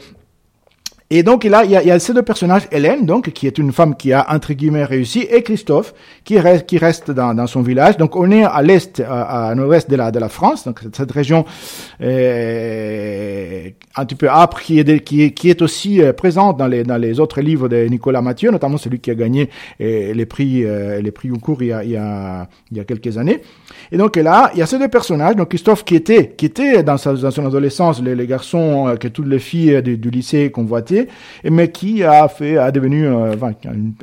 et 1.14 1.24
donc, 1.24 1.44
il, 1.44 1.56
il, 1.66 1.72
y 1.72 1.76
a, 1.76 1.84
y 1.84 1.92
a 1.92 2.00
ces 2.00 2.14
deux 2.14 2.22
personnages, 2.22 2.68
Hélène, 2.72 3.06
donc, 3.06 3.32
qui 3.32 3.46
est 3.46 3.58
une 3.58 3.74
femme 3.74 3.96
qui 3.96 4.14
a, 4.14 4.26
entre 4.34 4.54
guillemets, 4.54 4.86
réussi, 4.86 5.28
et 5.30 5.44
Christophe, 5.44 5.94
qui 6.24 6.40
reste, 6.40 6.66
qui 6.66 6.78
reste 6.78 7.12
dans, 7.12 7.34
dans 7.34 7.48
son 7.48 7.62
village. 7.62 7.98
Donc, 7.98 8.16
on 8.16 8.32
est 8.32 8.46
à 8.46 8.62
l'est, 8.62 9.02
à, 9.02 9.50
à 9.50 9.56
nord-est 9.56 9.90
de 9.90 9.98
la, 9.98 10.10
de 10.12 10.20
la 10.20 10.30
France, 10.30 10.66
donc 10.66 10.80
cette 10.94 11.12
région 11.12 11.44
euh, 12.02 13.70
un 13.96 14.06
petit 14.06 14.16
peu 14.16 14.30
âpre, 14.30 14.62
qui 14.62 14.80
est, 14.80 15.04
qui 15.04 15.24
est, 15.24 15.32
qui 15.32 15.50
est 15.50 15.62
aussi 15.62 16.02
euh, 16.02 16.14
présente 16.14 16.58
dans 16.58 16.68
les, 16.68 16.84
dans 16.84 16.98
les 16.98 17.20
autres 17.20 17.42
livres 17.42 17.68
de 17.68 17.86
Nicolas 17.88 18.22
Mathieu, 18.22 18.50
notamment 18.50 18.78
celui 18.78 19.00
qui 19.00 19.12
a 19.12 19.16
gagné 19.16 19.50
euh, 19.82 20.14
les 20.14 20.26
prix, 20.26 20.64
euh, 20.64 21.02
les 21.02 21.12
prix 21.12 21.30
au 21.30 21.38
cours 21.38 21.62
il 21.62 21.68
y, 21.68 21.74
a, 21.74 21.84
il, 21.84 21.92
y 21.92 21.98
a, 21.98 22.48
il 22.72 22.78
y 22.78 22.80
a 22.80 22.86
quelques 22.86 23.18
années. 23.18 23.42
Et 23.92 23.98
donc, 23.98 24.16
là, 24.16 24.52
il 24.54 24.60
y 24.60 24.62
a 24.62 24.66
ces 24.66 24.80
deux 24.80 24.88
personnages, 24.88 25.36
donc 25.36 25.50
Christophe 25.50 25.84
qui 25.84 25.96
était, 25.96 26.30
qui 26.30 26.46
était 26.46 26.82
dans, 26.82 26.98
sa, 26.98 27.14
dans 27.14 27.32
son 27.32 27.46
adolescence, 27.46 28.02
les, 28.02 28.16
les 28.16 28.26
garçons 28.26 28.88
euh, 28.88 28.96
que 28.96 29.10
toutes 29.10 29.28
les 29.28 29.40
filles 29.40 29.82
du, 29.84 29.98
du 29.98 30.10
lycée 30.10 30.50
convoitaient, 30.50 31.08
mais 31.44 31.72
qui 31.72 32.04
a 32.04 32.28
fait, 32.30 32.58
a 32.58 32.72
devenu, 32.72 33.06
euh, 33.06 33.36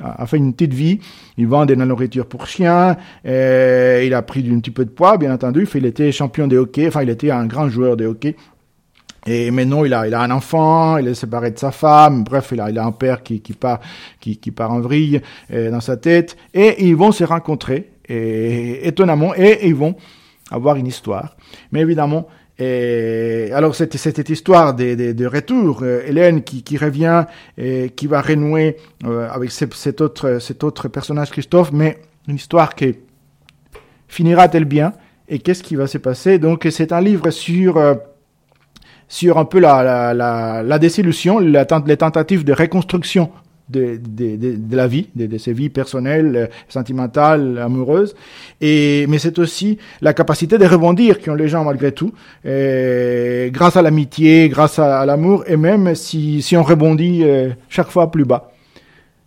a 0.03 0.27
fait 0.27 0.37
une 0.37 0.53
petite 0.53 0.74
vie. 0.74 1.01
Il 1.38 1.46
vendait 1.46 1.74
de 1.74 1.81
la 1.81 1.87
nourriture 1.87 2.27
pour 2.27 2.46
chiens, 2.46 2.96
et 3.24 4.03
il 4.05 4.12
a 4.12 4.22
pris 4.22 4.44
un 4.53 4.59
petit 4.59 4.70
peu 4.70 4.85
de 4.85 4.90
poids, 4.90 5.16
bien 5.16 5.33
entendu. 5.33 5.66
Il 5.74 5.87
était 5.87 6.12
champion 6.12 6.48
de 6.48 6.59
hockey, 6.59 6.88
enfin, 6.88 7.03
il 7.03 7.09
était 7.09 7.31
un 7.31 7.46
grand 7.46 7.68
joueur 7.68 7.96
de 7.96 8.07
hockey. 8.07 8.37
Et 9.27 9.51
maintenant, 9.51 9.85
il 9.85 9.92
a, 9.92 10.07
il 10.07 10.14
a 10.14 10.20
un 10.22 10.31
enfant, 10.31 10.96
il 10.96 11.09
est 11.09 11.14
séparé 11.14 11.51
de 11.51 11.59
sa 11.59 11.70
femme. 11.70 12.24
Bref, 12.24 12.51
il 12.53 12.61
a, 12.61 12.70
il 12.70 12.79
a 12.79 12.85
un 12.85 12.92
père 12.92 13.22
qui, 13.22 13.40
qui 13.40 13.53
part, 13.53 13.81
qui, 14.20 14.38
qui 14.38 14.51
part 14.51 14.72
en 14.72 14.81
vrille 14.81 15.20
euh, 15.53 15.70
dans 15.70 15.81
sa 15.81 15.96
tête. 15.96 16.37
Et 16.55 16.87
ils 16.87 16.96
vont 16.96 17.12
se 17.12 17.24
rencontrer, 17.24 17.90
et, 18.09 18.87
étonnamment, 18.87 19.35
et 19.35 19.66
ils 19.66 19.75
vont 19.75 19.94
avoir 20.51 20.77
une 20.77 20.87
histoire. 20.87 21.37
Mais 21.73 21.81
évidemment, 21.81 22.29
et 22.59 23.51
alors 23.55 23.75
c'était 23.77 23.99
cette 23.99 24.29
histoire 24.29 24.75
de, 24.75 25.27
retour, 25.27 25.81
euh, 25.83 26.03
Hélène 26.05 26.42
qui, 26.42 26.77
revient 26.77 27.25
et 27.57 27.90
qui 27.90 28.09
va 28.09 28.21
renouer 28.21 28.77
euh, 29.05 29.29
avec 29.31 29.53
cet 29.53 30.01
autre 30.01 30.38
cet 30.40 30.64
autre 30.64 30.88
personnage 30.88 31.31
Christophe, 31.31 31.71
mais 31.73 31.99
une 32.27 32.35
histoire 32.35 32.75
qui 32.75 32.97
finira-t-elle 34.09 34.64
bien 34.64 34.92
et 35.29 35.38
qu'est-ce 35.38 35.62
qui 35.62 35.77
va 35.77 35.87
se 35.87 35.99
passer? 35.99 36.40
Donc 36.40 36.66
c'est 36.71 36.92
un 36.92 37.01
livre 37.01 37.31
sur 37.31 37.77
euh, 37.77 37.94
sur 39.07 39.38
un 39.38 39.44
peu 39.44 39.61
la, 39.61 39.85
la, 39.85 40.12
la, 40.12 40.62
la 40.64 40.79
désillusion, 40.81 41.38
la, 41.38 41.64
les 41.87 41.97
tentatives 41.97 42.44
de 42.44 42.53
reconstruction 42.53 43.31
de, 43.68 44.76
la 44.76 44.87
vie, 44.87 45.09
de, 45.14 45.38
ses 45.38 45.52
vies 45.52 45.68
personnelles, 45.68 46.37
euh, 46.37 46.46
sentimentales, 46.68 47.59
amoureuses. 47.59 48.14
Et 48.61 49.07
mais 49.09 49.18
c'est 49.18 49.38
aussi 49.38 49.78
la 50.00 50.14
capacité 50.14 50.59
de 50.59 50.66
rebondir 50.66 51.20
qu'ont 51.20 51.35
les 51.35 51.48
gens 51.48 51.64
malgré 51.64 51.92
tout, 51.92 52.12
et 52.44 53.50
grâce 53.52 53.76
à 53.76 53.83
l'amitié, 53.83 54.48
grâce 54.48 54.78
à, 54.78 55.04
l'amour, 55.07 55.44
et 55.46 55.57
même 55.57 55.94
si, 55.94 56.42
si 56.42 56.57
on 56.57 56.62
rebondit 56.62 57.24
euh, 57.24 57.50
chaque 57.68 57.88
fois 57.88 58.11
plus 58.11 58.24
bas. 58.24 58.52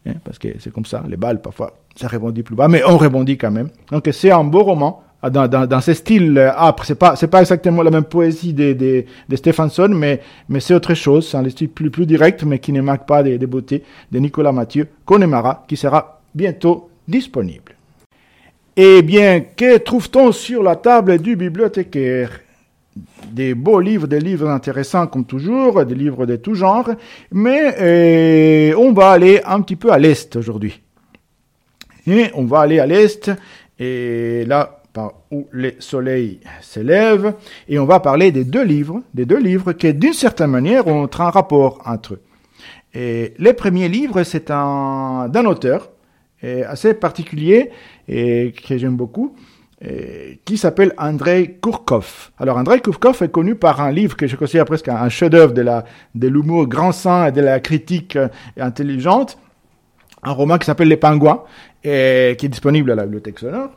Hein, 0.07 0.13
parce 0.23 0.39
que 0.39 0.47
c'est 0.59 0.73
comme 0.73 0.85
ça, 0.85 1.03
les 1.07 1.17
balles 1.17 1.41
parfois, 1.41 1.77
ça 1.95 2.07
rebondit 2.07 2.43
plus 2.43 2.55
bas, 2.55 2.67
mais 2.67 2.83
on 2.83 2.97
rebondit 2.97 3.37
quand 3.37 3.51
même. 3.51 3.69
Donc 3.91 4.09
c'est 4.11 4.31
un 4.31 4.43
beau 4.43 4.63
roman 4.63 5.03
dans, 5.29 5.47
dans, 5.47 5.67
dans 5.67 5.81
ce 5.81 5.93
style 5.93 6.37
âpre. 6.37 6.85
C'est 6.85 6.95
pas, 6.95 7.15
c'est 7.15 7.27
pas 7.27 7.41
exactement 7.41 7.83
la 7.83 7.91
même 7.91 8.05
poésie 8.05 8.53
de, 8.53 8.73
de, 8.73 9.05
de 9.29 9.35
Stephenson, 9.35 9.89
mais, 9.89 10.21
mais 10.49 10.59
c'est 10.59 10.73
autre 10.73 10.93
chose. 10.93 11.27
C'est 11.29 11.37
un 11.37 11.49
style 11.49 11.69
plus, 11.69 11.91
plus 11.91 12.05
direct, 12.05 12.43
mais 12.43 12.59
qui 12.59 12.71
ne 12.71 12.81
manque 12.81 13.05
pas 13.05 13.23
des 13.23 13.37
de 13.37 13.45
beautés 13.45 13.83
de 14.11 14.19
Nicolas 14.19 14.51
Mathieu, 14.51 14.87
Connemara, 15.05 15.63
qui 15.67 15.77
sera 15.77 16.21
bientôt 16.33 16.89
disponible. 17.07 17.73
Eh 18.75 19.01
bien, 19.01 19.41
que 19.41 19.77
trouve-t-on 19.77 20.31
sur 20.31 20.63
la 20.63 20.77
table 20.77 21.17
du 21.17 21.35
bibliothécaire? 21.35 22.39
Des 23.31 23.53
beaux 23.53 23.79
livres, 23.79 24.07
des 24.07 24.19
livres 24.19 24.49
intéressants 24.49 25.07
comme 25.07 25.23
toujours, 25.23 25.85
des 25.85 25.95
livres 25.95 26.25
de 26.25 26.35
tout 26.35 26.55
genre, 26.55 26.89
mais 27.31 27.73
euh, 27.79 28.75
on 28.77 28.91
va 28.91 29.11
aller 29.11 29.41
un 29.45 29.61
petit 29.61 29.77
peu 29.77 29.93
à 29.93 29.97
l'est 29.97 30.35
aujourd'hui. 30.35 30.81
Et 32.05 32.31
on 32.33 32.43
va 32.43 32.59
aller 32.61 32.79
à 32.79 32.85
l'est, 32.85 33.31
et 33.79 34.43
là, 34.45 34.80
par 34.93 35.13
où 35.31 35.47
le 35.51 35.73
soleil 35.79 36.39
s'élève, 36.61 37.33
et 37.67 37.79
on 37.79 37.85
va 37.85 37.99
parler 37.99 38.31
des 38.31 38.43
deux 38.43 38.63
livres, 38.63 39.01
des 39.13 39.25
deux 39.25 39.39
livres 39.39 39.73
qui, 39.73 39.93
d'une 39.93 40.13
certaine 40.13 40.51
manière, 40.51 40.87
ont 40.87 41.09
un 41.17 41.29
rapport 41.29 41.81
entre 41.85 42.15
eux. 42.15 42.21
Et 42.93 43.33
le 43.39 43.53
premier 43.53 43.87
livre, 43.87 44.23
c'est 44.23 44.51
un 44.51 45.29
d'un 45.29 45.45
auteur 45.45 45.91
assez 46.67 46.93
particulier 46.93 47.69
et 48.07 48.53
que 48.67 48.77
j'aime 48.77 48.97
beaucoup, 48.97 49.35
qui 50.43 50.57
s'appelle 50.57 50.93
Andrei 50.97 51.57
Kourkov. 51.61 52.31
Alors 52.37 52.57
Andrei 52.57 52.81
Kourkov 52.81 53.23
est 53.23 53.31
connu 53.31 53.55
par 53.55 53.79
un 53.79 53.91
livre 53.91 54.17
que 54.17 54.27
je 54.27 54.35
considère 54.35 54.65
presque 54.65 54.89
un 54.89 55.09
chef-d'œuvre 55.09 55.53
de 55.53 55.61
la 55.61 55.85
de 56.13 56.27
l'humour 56.27 56.67
grand 56.67 56.91
sang 56.91 57.27
et 57.27 57.31
de 57.31 57.41
la 57.41 57.59
critique 57.59 58.17
intelligente, 58.59 59.37
un 60.21 60.33
roman 60.33 60.57
qui 60.57 60.65
s'appelle 60.65 60.89
Les 60.89 60.97
Pingouins, 60.97 61.43
et 61.83 62.35
qui 62.37 62.45
est 62.47 62.49
disponible 62.49 62.91
à 62.91 62.95
la 62.95 63.03
bibliothèque 63.03 63.39
sonore. 63.39 63.71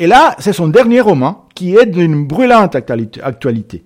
Et 0.00 0.06
là, 0.06 0.34
c'est 0.38 0.54
son 0.54 0.68
dernier 0.68 1.02
roman 1.02 1.44
qui 1.54 1.76
est 1.76 1.84
d'une 1.84 2.24
brûlante 2.24 2.74
actualité. 2.74 3.84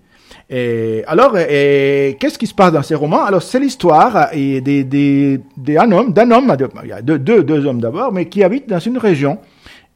Et 0.49 1.03
alors, 1.09 1.33
qu'est-ce 1.33 2.39
qui 2.39 2.47
se 2.47 2.55
passe 2.55 2.73
dans 2.73 2.85
ces 2.85 2.95
romans? 2.95 3.25
Alors, 3.25 3.43
c'est 3.43 3.59
l'histoire 3.59 4.31
d'un 4.33 5.91
homme, 5.91 6.13
d'un 6.13 6.31
homme, 6.31 6.57
il 6.85 6.89
y 6.89 6.93
a 6.93 7.03
deux, 7.03 7.19
deux, 7.19 7.67
hommes 7.67 7.81
d'abord, 7.81 8.13
mais 8.13 8.27
qui 8.27 8.45
habitent 8.45 8.69
dans 8.69 8.79
une 8.79 8.97
région 8.97 9.39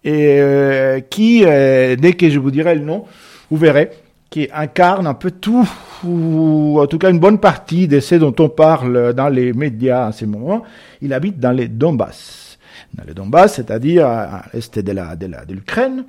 et 0.03 0.41
euh, 0.41 0.99
qui, 1.01 1.45
euh, 1.45 1.95
dès 1.95 2.15
que 2.15 2.29
je 2.29 2.41
vous 2.41 2.51
dirai 2.51 2.75
le 2.75 2.85
nom, 2.85 3.05
vous 3.49 3.57
verrez, 3.57 3.91
qui 4.29 4.49
incarne 4.53 5.07
un 5.07 5.15
peu 5.15 5.31
tout, 5.31 5.69
ou 6.05 6.81
en 6.81 6.87
tout 6.87 6.99
cas 6.99 7.11
une 7.11 7.21
bonne 7.21 7.39
partie 7.39 7.87
de 7.87 8.01
ce 8.01 8.17
dont 8.17 8.35
on 8.41 8.49
parle 8.49 9.13
dans 9.15 9.29
les 9.29 9.53
médias 9.53 10.09
en 10.09 10.13
ce 10.13 10.25
moment. 10.25 10.63
Il 11.01 11.13
habite 11.13 11.39
dans 11.39 11.53
les 11.53 11.69
Donbass 11.69 12.48
dans 12.94 13.05
le 13.05 13.14
Donbass, 13.14 13.57
c'est-à-dire 13.57 14.07
à 14.07 14.44
l'est 14.53 14.79
de 14.79 14.92
la, 14.92 15.16
de 15.16 15.55
l'Ukraine. 15.55 16.05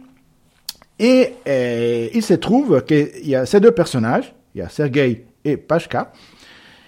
Et, 0.99 1.33
euh, 1.47 2.09
il 2.13 2.21
se 2.21 2.33
trouve 2.33 2.83
qu'il 2.83 3.09
y 3.23 3.35
a 3.35 3.45
ces 3.45 3.59
deux 3.59 3.71
personnages, 3.71 4.33
il 4.53 4.59
y 4.59 4.61
a 4.61 4.69
Sergei 4.69 5.25
et 5.45 5.57
Pashka, 5.57 6.11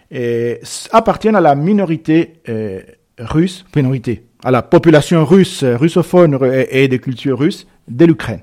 et 0.10 0.60
appartiennent 0.92 1.38
à 1.38 1.42
la 1.42 1.56
minorité 1.56 2.42
euh, 2.50 2.82
russe, 3.18 3.66
minorité, 3.76 4.26
à 4.44 4.52
la 4.52 4.62
population 4.62 5.24
russe, 5.24 5.64
russophone 5.64 6.38
et, 6.70 6.88
de 6.90 6.98
culture 6.98 7.40
russe 7.40 7.68
de 7.88 8.06
l'Ukraine. 8.06 8.42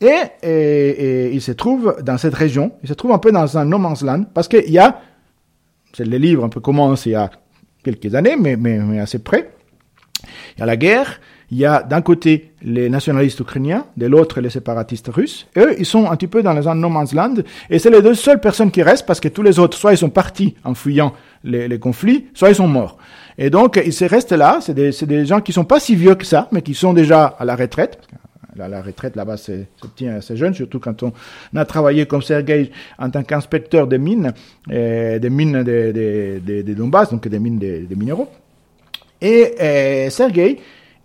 Et, 0.00 0.14
et, 0.42 0.48
et, 0.48 1.32
il 1.32 1.42
se 1.42 1.52
trouve 1.52 1.96
dans 2.02 2.16
cette 2.16 2.34
région, 2.34 2.72
il 2.82 2.88
se 2.88 2.94
trouve 2.94 3.12
un 3.12 3.18
peu 3.18 3.32
dans 3.32 3.58
un 3.58 3.66
no 3.66 3.76
man's 3.76 4.02
land, 4.02 4.24
parce 4.32 4.48
qu'il 4.48 4.70
y 4.70 4.78
a 4.78 5.02
c'est 5.92 6.04
les 6.04 6.18
livres 6.18 6.44
un 6.44 6.48
peu 6.48 6.60
commencent 6.60 7.06
il 7.06 7.12
y 7.12 7.14
a 7.14 7.30
quelques 7.82 8.14
années, 8.14 8.36
mais, 8.36 8.56
mais 8.56 9.00
assez 9.00 9.18
près. 9.18 9.50
Il 10.56 10.60
y 10.60 10.62
a 10.62 10.66
la 10.66 10.76
guerre, 10.76 11.20
il 11.50 11.58
y 11.58 11.66
a 11.66 11.82
d'un 11.82 12.00
côté 12.00 12.52
les 12.62 12.88
nationalistes 12.88 13.40
ukrainiens, 13.40 13.86
de 13.96 14.06
l'autre 14.06 14.40
les 14.40 14.50
séparatistes 14.50 15.08
russes. 15.08 15.48
Eux, 15.56 15.74
ils 15.78 15.86
sont 15.86 16.08
un 16.08 16.16
petit 16.16 16.28
peu 16.28 16.42
dans 16.42 16.52
les 16.52 16.62
no 16.74 16.88
man's 16.88 17.12
land, 17.12 17.34
et 17.68 17.78
c'est 17.78 17.90
les 17.90 18.02
deux 18.02 18.14
seules 18.14 18.40
personnes 18.40 18.70
qui 18.70 18.82
restent 18.82 19.06
parce 19.06 19.20
que 19.20 19.28
tous 19.28 19.42
les 19.42 19.58
autres, 19.58 19.76
soit 19.76 19.92
ils 19.92 19.98
sont 19.98 20.10
partis 20.10 20.54
en 20.64 20.74
fuyant 20.74 21.12
les, 21.42 21.78
conflits, 21.78 22.26
soit 22.34 22.50
ils 22.50 22.54
sont 22.54 22.68
morts. 22.68 22.98
Et 23.36 23.50
donc, 23.50 23.80
ils 23.84 23.92
se 23.92 24.04
restent 24.04 24.32
là. 24.32 24.58
C'est 24.60 24.74
des, 24.74 24.90
des, 25.06 25.26
gens 25.26 25.40
qui 25.40 25.52
sont 25.52 25.64
pas 25.64 25.80
si 25.80 25.96
vieux 25.96 26.14
que 26.14 26.26
ça, 26.26 26.48
mais 26.52 26.62
qui 26.62 26.74
sont 26.74 26.92
déjà 26.92 27.24
à 27.24 27.44
la 27.44 27.56
retraite. 27.56 27.98
La, 28.56 28.82
retraite 28.82 29.16
là-bas, 29.16 29.36
c'est 29.36 29.68
assez 30.06 30.36
jeune, 30.36 30.54
surtout 30.54 30.80
quand 30.80 31.02
on 31.02 31.12
a 31.56 31.64
travaillé 31.64 32.04
comme 32.06 32.20
Sergei 32.20 32.70
en 32.98 33.08
tant 33.08 33.22
qu'inspecteur 33.22 33.86
des 33.86 33.98
mines, 33.98 34.32
des 34.68 35.30
mines 35.30 35.62
de, 35.62 36.40
de, 36.44 36.62
de 36.62 36.74
Donbass, 36.74 37.10
donc 37.10 37.26
des 37.26 37.38
mines 37.38 37.58
de 37.58 37.94
minéraux. 37.94 38.28
Et 39.20 39.54
euh, 39.60 40.10
Sergei 40.10 40.58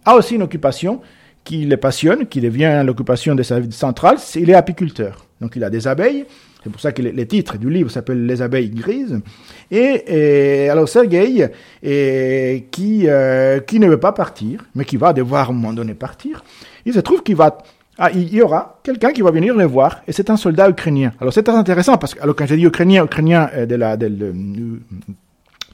a 0.06 0.15
aussi 0.15 0.36
une 0.36 0.43
occupation 0.43 1.01
qui 1.43 1.65
le 1.65 1.78
passionne, 1.78 2.28
qui 2.28 2.41
devient 2.41 2.84
l'occupation 2.86 3.36
de 3.36 3.43
sa 3.43 3.60
vie 3.60 3.71
centrale, 3.71 4.17
il 4.36 4.49
est 4.49 4.56
apiculteur. 4.56 5.25
Donc 5.41 5.56
il 5.56 5.63
a 5.63 5.69
des 5.69 5.88
abeilles, 5.88 6.25
c'est 6.63 6.71
pour 6.71 6.82
ça 6.82 6.91
que 6.91 7.04
le, 7.04 7.28
titre 7.28 7.60
du 7.60 7.69
livre 7.69 7.91
s'appelle 7.91 8.25
Les 8.25 8.41
abeilles 8.41 8.71
grises. 8.71 9.21
Et, 9.69 10.04
et 10.08 10.69
alors 10.69 10.89
Sergei, 10.89 11.47
et, 11.84 12.65
qui, 12.71 13.04
euh, 13.08 13.60
qui 13.60 13.80
ne 13.80 13.88
veut 13.88 13.99
pas 13.99 14.13
partir, 14.13 14.65
mais 14.73 14.84
qui 14.84 14.97
va 14.97 15.13
devoir 15.13 15.49
à 15.49 15.51
un 15.51 15.54
moment 15.54 15.73
donné 15.73 15.93
partir, 15.93 16.43
il 16.86 16.93
se 16.93 16.99
trouve 16.99 17.21
qu'il 17.21 17.36
va 17.36 17.60
ah, 17.97 18.10
il 18.12 18.34
y 18.34 18.41
aura 18.41 18.80
quelqu'un 18.84 19.12
qui 19.12 19.21
va 19.21 19.32
venir 19.32 19.56
le 19.56 19.63
voir, 19.63 20.01
et 20.08 20.12
c'est 20.12 20.30
un 20.30 20.36
soldat 20.36 20.69
ukrainien. 20.69 21.13
Alors 21.21 21.32
c'est 21.32 21.43
très 21.43 21.56
intéressant 21.56 21.97
parce 21.97 22.13
que, 22.13 22.21
alors 22.21 22.36
quand 22.36 22.45
je 22.45 22.56
dis 22.56 22.65
ukrainien, 22.65 23.06
ukrainien 23.06 23.49
euh, 23.54 23.65
de 23.65 23.75
la, 23.75 23.95
de, 23.95 24.10
de, 24.10 24.34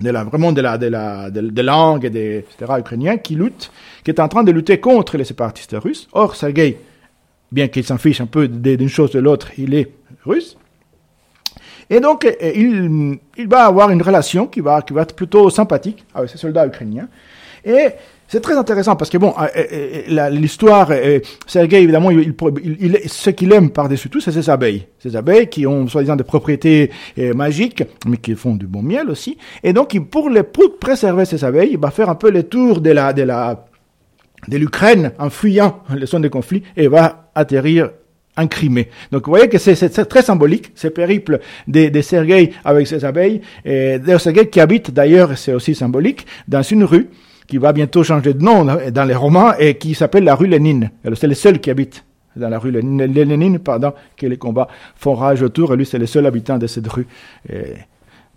de 0.02 0.10
la, 0.10 0.24
vraiment 0.24 0.52
de 0.52 0.62
la, 0.62 0.78
de 0.78 0.88
la, 0.88 1.30
de, 1.30 1.62
langue, 1.62 2.08
des, 2.08 2.46
etc., 2.60 3.20
qui 3.24 3.36
lutte, 3.36 3.72
qui 4.04 4.12
est 4.12 4.20
en 4.20 4.28
train 4.28 4.44
de 4.44 4.52
lutter 4.52 4.80
contre 4.80 5.18
les 5.18 5.24
séparatistes 5.24 5.76
russes. 5.78 6.08
Or, 6.12 6.36
Sergei, 6.36 6.78
bien 7.52 7.68
qu'il 7.68 7.84
s'en 7.84 7.98
fiche 7.98 8.22
un 8.22 8.26
peu 8.26 8.48
d'une 8.48 8.90
chose 8.90 9.12
de 9.12 9.20
l'autre, 9.20 9.52
il 9.58 9.74
est 9.74 9.92
russe. 10.26 10.58
Et 11.90 12.00
donc, 12.00 12.28
il, 12.42 13.20
il 13.38 13.48
va 13.48 13.66
avoir 13.66 13.90
une 13.90 14.02
relation 14.02 14.48
qui 14.48 14.62
va, 14.62 14.82
qui 14.82 14.94
va 14.94 15.02
être 15.02 15.16
plutôt 15.16 15.50
sympathique 15.50 16.06
avec 16.14 16.30
ces 16.30 16.38
soldats 16.38 16.66
ukrainiens. 16.66 17.10
Et 17.66 17.90
c'est 18.32 18.40
très 18.40 18.58
intéressant 18.58 18.96
parce 18.96 19.10
que 19.10 19.18
bon, 19.18 19.34
euh, 19.38 19.48
euh, 19.74 20.30
l'histoire, 20.30 20.90
Sergei 21.46 21.82
évidemment, 21.82 22.12
il, 22.12 22.34
ce 23.06 23.30
qu'il 23.30 23.52
aime 23.52 23.72
par-dessus 23.72 24.10
tout, 24.10 24.22
c'est 24.22 24.32
ses 24.32 24.50
abeilles. 24.50 24.88
Ces 25.00 25.18
abeilles 25.18 25.50
qui 25.50 25.68
ont 25.68 25.86
soi-disant 25.86 26.16
des 26.16 26.24
propriétés 26.24 26.92
magiques, 27.36 27.84
mais 28.08 28.16
qui 28.16 28.36
font 28.36 28.56
du 28.56 28.68
bon 28.68 28.84
miel 28.84 29.10
aussi. 29.10 29.38
Et 29.64 29.74
donc, 29.74 30.00
pour, 30.10 30.30
les, 30.30 30.44
préserver 30.44 31.26
ces 31.26 31.44
abeilles, 31.44 31.72
il 31.74 31.78
va 31.78 31.92
faire 31.92 32.10
un 32.10 32.16
peu 32.16 32.32
le 32.32 32.44
tour 32.44 32.80
de 32.80 32.92
la, 32.92 33.12
de 33.12 33.24
la, 33.24 33.66
de 34.48 34.56
l'Ukraine 34.58 35.12
en 35.20 35.30
fuyant 35.30 35.84
les 35.94 36.06
zones 36.06 36.22
de 36.22 36.30
conflit 36.30 36.64
et 36.78 36.88
va 36.88 37.32
atterrir 37.36 37.90
en 38.38 38.48
Crimée. 38.48 38.88
Donc 39.12 39.26
vous 39.26 39.32
voyez 39.32 39.50
que 39.50 39.58
c'est 39.58 39.76
très 40.08 40.22
symbolique, 40.22 40.72
ce 40.76 40.88
périple 40.88 41.42
de, 41.68 41.90
de 41.90 42.02
Sergei 42.02 42.54
avec 42.64 42.88
ses 42.88 43.04
abeilles. 43.04 43.42
Et 43.66 43.98
Sergei 44.20 44.48
qui 44.48 44.62
habite 44.62 44.92
d'ailleurs, 44.92 45.38
c'est 45.38 45.54
aussi 45.54 45.76
symbolique, 45.76 46.26
dans 46.48 46.64
une 46.64 46.86
rue 46.86 47.10
qui 47.52 47.58
va 47.58 47.74
bientôt 47.74 48.02
changer 48.02 48.34
de 48.34 48.42
nom 48.42 48.64
dans 48.64 49.04
les 49.04 49.14
romans 49.14 49.52
et 49.60 49.76
qui 49.76 49.94
s'appelle 49.94 50.24
la 50.24 50.36
rue 50.36 50.48
Lénine. 50.48 50.90
C'est 51.16 51.28
le 51.28 51.34
seul 51.34 51.60
qui 51.60 51.70
habite 51.70 52.06
dans 52.38 52.48
la 52.48 52.58
rue 52.58 52.72
Lénine, 52.72 53.60
pendant 53.60 53.94
que 54.16 54.26
les 54.26 54.38
combats 54.38 54.70
font 54.96 55.16
rage 55.16 55.42
autour 55.42 55.74
et 55.74 55.76
lui 55.76 55.86
c'est 55.86 56.00
le 56.00 56.06
seul 56.06 56.26
habitant 56.26 56.58
de 56.58 56.66
cette 56.66 56.88
rue. 56.88 57.06
Et 57.52 57.74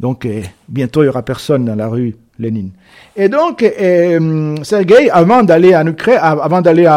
donc 0.00 0.26
bientôt 0.68 1.04
il 1.04 1.06
y 1.06 1.08
aura 1.08 1.22
personne 1.22 1.64
dans 1.64 1.76
la 1.76 1.86
rue 1.86 2.16
Lénine. 2.40 2.72
Et 3.14 3.28
donc 3.28 3.62
euh, 3.62 4.56
Sergei, 4.64 5.08
avant 5.10 5.44
d'aller 5.44 5.76
en 5.76 5.86
Ukraine, 5.86 6.18
avant 6.20 6.60
d'aller 6.60 6.90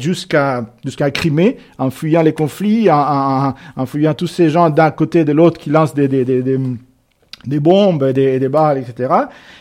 jusqu'à 0.00 0.66
jusqu'à 0.84 1.10
Crimée, 1.10 1.56
en 1.78 1.88
fuyant 1.88 2.20
les 2.20 2.34
conflits, 2.34 2.90
en, 2.90 3.54
fuyant 3.86 4.12
tous 4.12 4.26
ces 4.26 4.50
gens 4.50 4.68
d'un 4.68 4.90
côté 4.90 5.20
et 5.20 5.24
de 5.24 5.32
l'autre 5.32 5.58
qui 5.58 5.70
lancent 5.70 5.94
des, 5.94 6.08
des 6.08 6.58
des 7.46 7.60
bombes, 7.60 8.12
des, 8.12 8.38
des 8.38 8.48
balles, 8.48 8.78
etc. 8.78 9.12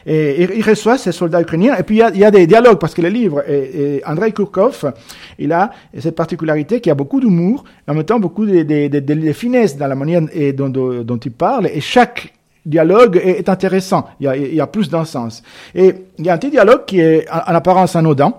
Et, 0.05 0.57
il 0.57 0.63
reçoit 0.63 0.97
ces 0.97 1.11
soldats 1.11 1.41
ukrainiens. 1.41 1.75
Et 1.77 1.83
puis 1.83 1.95
il 1.95 1.99
y 1.99 2.03
a, 2.03 2.09
il 2.09 2.19
y 2.19 2.25
a 2.25 2.31
des 2.31 2.47
dialogues 2.47 2.79
parce 2.79 2.93
que 2.93 3.01
le 3.01 3.09
livre, 3.09 3.43
et, 3.47 3.97
et 3.97 4.05
Andrei 4.05 4.31
Kurkov, 4.31 4.93
il 5.39 5.51
a 5.51 5.71
cette 5.99 6.15
particularité 6.15 6.79
qu'il 6.79 6.89
y 6.89 6.91
a 6.91 6.95
beaucoup 6.95 7.19
d'humour, 7.19 7.63
en 7.87 7.93
même 7.93 8.03
temps 8.03 8.19
beaucoup 8.19 8.45
de, 8.45 8.63
de, 8.63 8.87
de, 8.87 8.99
de, 8.99 9.33
finesse 9.33 9.77
dans 9.77 9.87
la 9.87 9.95
manière 9.95 10.21
dont, 10.53 10.69
dont, 10.69 11.03
dont 11.03 11.17
il 11.17 11.31
parle. 11.31 11.67
Et 11.67 11.81
chaque 11.81 12.33
dialogue 12.65 13.19
est, 13.23 13.49
intéressant. 13.49 14.05
Il 14.19 14.25
y 14.25 14.27
a, 14.27 14.37
il 14.37 14.55
y 14.55 14.61
a 14.61 14.67
plus 14.67 14.89
d'un 14.89 15.05
sens. 15.05 15.41
Et 15.73 15.93
il 16.19 16.25
y 16.25 16.29
a 16.29 16.33
un 16.33 16.37
petit 16.37 16.51
dialogue 16.51 16.85
qui 16.85 16.99
est 16.99 17.29
en, 17.29 17.37
en 17.37 17.55
apparence 17.55 17.95
anodin 17.95 18.33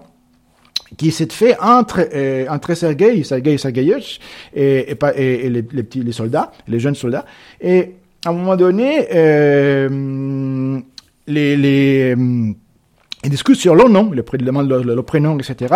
qui 0.96 1.10
s'est 1.10 1.28
fait 1.30 1.56
entre 1.58 2.06
euh, 2.14 2.46
entre 2.50 2.74
Sergei, 2.74 3.24
Sergei 3.24 3.56
Sergeyevich 3.56 4.20
et, 4.54 4.92
et, 4.92 4.96
et, 5.16 5.48
les, 5.48 5.64
les, 5.72 5.82
petits 5.82 6.02
les 6.02 6.12
soldats, 6.12 6.52
les 6.68 6.78
jeunes 6.78 6.94
soldats, 6.94 7.24
et 7.60 7.94
à 8.24 8.30
un 8.30 8.32
moment 8.32 8.56
donné, 8.56 9.08
euh, 9.12 10.80
les, 11.26 11.56
les, 11.56 12.14
euh, 12.16 12.52
ils 13.24 13.30
discutent 13.30 13.56
sur 13.56 13.74
leur 13.74 13.88
nom, 13.88 14.10
le, 14.10 14.24
le, 14.32 14.94
le, 14.94 15.02
prénom, 15.02 15.38
etc. 15.38 15.74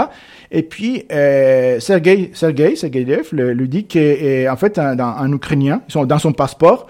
Et 0.50 0.62
puis, 0.62 1.04
euh, 1.12 1.78
Sergei, 1.80 2.30
Sergei, 2.34 2.74
Sergeyev 2.76 3.28
lui 3.32 3.68
dit 3.68 3.86
qu'en 3.86 4.52
en 4.52 4.56
fait, 4.56 4.78
en 4.78 5.32
ukrainien, 5.32 5.82
dans 5.94 6.18
son 6.18 6.32
passeport, 6.32 6.86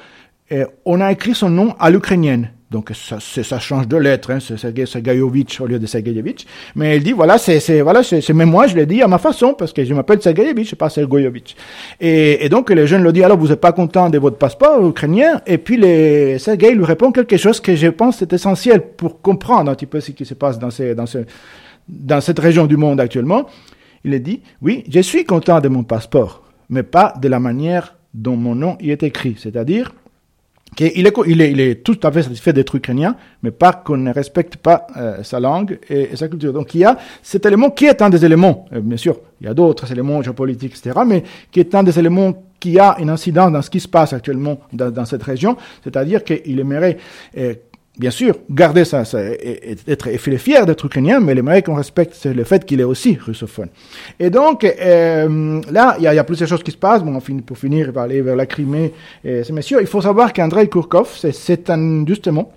euh, 0.53 0.67
on 0.85 1.01
a 1.01 1.13
écrit 1.13 1.35
son 1.35 1.51
nom 1.51 1.75
à 1.79 1.91
l'ukrainienne. 1.91 2.51
Donc 2.69 2.91
ça, 2.95 3.19
ça 3.21 3.61
change 3.61 3.87
de 3.87 3.97
lettre, 3.97 4.33
hein, 4.33 4.41
c'est 4.41 4.57
Sergei 4.57 4.87
Sergeyevich 4.87 5.61
au 5.61 5.67
lieu 5.67 5.79
de 5.79 5.87
Sergeyevich. 5.87 6.45
Mais 6.75 6.97
il 6.97 7.03
dit 7.05 7.13
voilà, 7.13 7.39
c'est 7.39 7.81
voilà, 7.81 8.03
c'est 8.03 8.29
même 8.33 8.51
moi 8.51 8.67
je 8.67 8.75
l'ai 8.75 8.87
dit 8.87 9.03
à 9.03 9.07
ma 9.07 9.19
façon 9.19 9.55
parce 9.55 9.73
que 9.73 9.85
je 9.85 9.95
m'appelle 9.95 10.21
Sergeyevich, 10.21 10.75
pas 10.75 10.91
Sergeyevich. 10.91 11.55
Et, 12.01 12.45
et 12.45 12.49
donc 12.49 12.71
les 12.71 12.89
jeunes 12.89 13.05
le 13.05 13.13
disent 13.13 13.23
alors 13.23 13.39
vous 13.39 13.49
n'êtes 13.49 13.61
pas 13.61 13.71
content 13.71 14.11
de 14.11 14.19
votre 14.19 14.37
passeport 14.37 14.85
ukrainien? 14.85 15.41
Et 15.47 15.59
puis 15.59 15.77
les 15.77 16.41
Sergei 16.41 16.75
lui 16.75 16.85
répond 16.85 17.13
quelque 17.13 17.37
chose 17.37 17.61
que 17.61 17.77
je 17.77 17.87
pense 17.87 18.21
est 18.23 18.33
essentiel 18.33 18.83
pour 18.97 19.21
comprendre 19.23 19.71
un 19.71 19.77
petit 19.77 19.87
peu 19.87 20.01
ce 20.01 20.11
qui 20.11 20.25
se 20.25 20.35
passe 20.35 20.59
dans 20.59 20.71
cette 22.21 22.39
région 22.41 22.67
du 22.67 22.77
monde 22.77 22.99
actuellement. 22.99 23.47
Il 24.03 24.13
a 24.13 24.19
dit 24.19 24.41
oui, 24.61 24.83
je 24.91 24.99
suis 24.99 25.25
content 25.25 25.61
de 25.61 25.69
mon 25.69 25.85
passeport, 25.85 26.43
mais 26.69 26.83
pas 26.83 27.15
de 27.23 27.29
la 27.29 27.39
manière 27.39 27.95
dont 28.13 28.37
mon 28.37 28.57
nom 28.57 28.77
y 28.81 28.91
est 28.91 29.05
écrit, 29.05 29.37
c'est-à-dire 29.39 29.95
il 30.79 31.07
est, 31.07 31.15
il, 31.27 31.41
est, 31.41 31.53
il 31.53 31.61
est 31.61 31.83
tout 31.83 31.99
à 32.03 32.13
fait 32.13 32.23
satisfait 32.23 32.53
d'être 32.53 32.75
ukrainien, 32.75 33.17
mais 33.43 33.51
pas 33.51 33.73
qu'on 33.73 33.97
ne 33.97 34.13
respecte 34.13 34.57
pas 34.57 34.87
euh, 34.97 35.23
sa 35.23 35.41
langue 35.41 35.79
et, 35.89 36.15
sa 36.17 36.29
culture. 36.29 36.53
Donc 36.53 36.75
il 36.75 36.81
y 36.81 36.85
a 36.85 36.99
cet 37.23 37.47
élément 37.47 37.71
qui 37.71 37.87
est 37.87 38.03
un 38.03 38.11
des 38.11 38.25
éléments, 38.25 38.67
euh, 38.73 38.81
bien 38.81 38.97
sûr, 38.97 39.19
il 39.41 39.47
y 39.47 39.51
a 39.51 39.55
d'autres 39.55 39.91
éléments 39.91 40.23
géopolitiques, 40.23 40.75
etc., 40.77 41.01
mais 41.07 41.23
qui 41.51 41.61
est 41.61 41.75
un 41.75 41.83
des 41.83 41.99
éléments 41.99 42.35
qui 42.61 42.79
a 42.79 42.97
une 42.99 43.11
incidence 43.11 43.53
dans 43.53 43.63
ce 43.63 43.71
qui 43.71 43.81
se 43.81 43.89
passe 43.89 44.13
actuellement 44.13 44.59
dans, 44.73 44.91
dans 44.91 45.05
cette 45.05 45.23
région, 45.23 45.57
c'est-à-dire 45.85 46.25
qu'il 46.25 46.59
aimerait 46.59 46.97
euh, 47.37 47.55
bien 47.99 48.11
sûr, 48.11 48.37
garder 48.51 48.85
ça, 48.85 49.05
ça 49.05 49.21
être, 49.23 50.09
être 50.09 50.37
fier 50.39 50.67
d'être 50.67 50.85
ukrainien, 50.85 51.21
mais 51.21 51.33
il 51.33 51.39
aimerait 51.39 51.63
qu'on 51.63 51.75
respecte 51.75 52.25
le 52.25 52.45
fait 52.45 52.65
qu'il 52.65 52.81
est 52.81 52.85
aussi 52.85 53.17
russophone. 53.21 53.69
Et 54.21 54.31
donc, 54.31 54.65
euh, 54.65 55.61
là, 55.71 55.97
il 55.99 56.05
y, 56.05 56.07
a, 56.07 56.15
y, 56.15 56.19
a, 56.19 56.25
plusieurs 56.25 56.49
choses 56.49 56.63
qui 56.63 56.71
se 56.71 56.77
passent. 56.77 57.03
Bon, 57.03 57.19
pour 57.47 57.59
finir, 57.59 57.87
il 57.87 57.93
va 57.93 58.03
aller 58.03 58.21
vers 58.23 58.37
la 58.37 58.47
Crimée. 58.47 58.93
C'est 59.25 59.63
sûr, 59.63 59.81
il 59.81 59.87
faut 59.87 60.01
savoir 60.03 60.33
qu'Andrei 60.33 60.69
Kurkov, 60.69 61.09
c'est 61.17 61.71
un, 61.71 62.07
justement, 62.07 62.53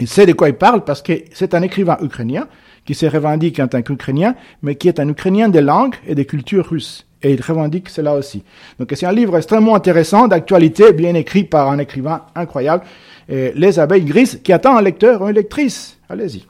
il 0.00 0.08
sait 0.08 0.26
de 0.26 0.32
quoi 0.32 0.48
il 0.48 0.54
parle 0.54 0.84
parce 0.84 1.02
que 1.02 1.12
c'est 1.32 1.54
un 1.54 1.62
écrivain 1.62 1.98
ukrainien 2.00 2.48
qui 2.84 2.94
se 2.94 3.06
revendique 3.06 3.60
en 3.60 3.68
tant 3.68 3.82
qu'ukrainien, 3.82 4.34
mais 4.62 4.74
qui 4.74 4.88
est 4.88 4.98
un 4.98 5.08
ukrainien 5.08 5.48
des 5.48 5.60
langues 5.60 5.94
et 6.06 6.14
des 6.14 6.24
cultures 6.24 6.68
russes. 6.68 7.06
Et 7.22 7.32
il 7.34 7.40
revendique 7.40 7.88
cela 7.88 8.14
aussi. 8.14 8.42
Donc 8.80 8.92
c'est 8.94 9.06
un 9.06 9.12
livre 9.12 9.36
extrêmement 9.36 9.76
intéressant, 9.76 10.26
d'actualité, 10.26 10.92
bien 10.92 11.14
écrit 11.14 11.44
par 11.44 11.70
un 11.70 11.78
écrivain 11.78 12.22
incroyable. 12.34 12.84
Les 13.28 13.78
abeilles 13.78 14.04
grises 14.04 14.40
qui 14.42 14.52
attend 14.52 14.76
un 14.76 14.82
lecteur 14.82 15.22
ou 15.22 15.28
une 15.28 15.34
lectrice. 15.34 15.98
Allez-y. 16.08 16.44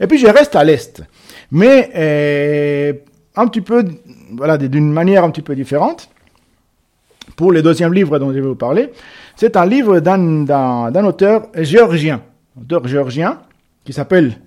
Et 0.00 0.06
puis 0.06 0.18
je 0.18 0.26
reste 0.26 0.56
à 0.56 0.64
l'est. 0.64 1.02
Mais 1.50 1.90
euh, 1.94 2.92
un 3.36 3.46
petit 3.46 3.60
peu, 3.60 3.84
voilà, 4.32 4.58
d'une 4.58 4.92
manière 4.92 5.24
un 5.24 5.30
petit 5.30 5.42
peu 5.42 5.54
différente. 5.54 6.10
Pour 7.36 7.52
le 7.52 7.62
deuxième 7.62 7.92
livre 7.92 8.18
dont 8.18 8.30
je 8.30 8.34
vais 8.34 8.40
vous 8.40 8.54
parler, 8.54 8.90
c'est 9.36 9.56
un 9.56 9.66
livre 9.66 10.00
d'un 10.00 11.04
auteur 11.04 11.48
géorgien. 11.56 12.22
Auteur 12.60 12.86
géorgien 12.86 13.40
qui 13.84 13.92
s'appelle, 13.92 14.38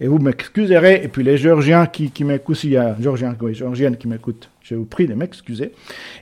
et 0.00 0.06
vous 0.06 0.18
m'excuserez, 0.18 1.02
et 1.02 1.08
puis 1.08 1.22
les 1.22 1.38
géorgiens 1.38 1.86
qui, 1.86 2.10
qui 2.10 2.24
m'écoutent, 2.24 2.64
il 2.64 2.70
y 2.70 2.76
a 2.76 2.96
géorgiens, 3.00 3.36
oui, 3.40 3.54
qui 3.98 4.08
m'écoutent, 4.08 4.50
je 4.62 4.74
vous 4.74 4.84
prie 4.84 5.06
de 5.06 5.14
m'excuser. 5.14 5.72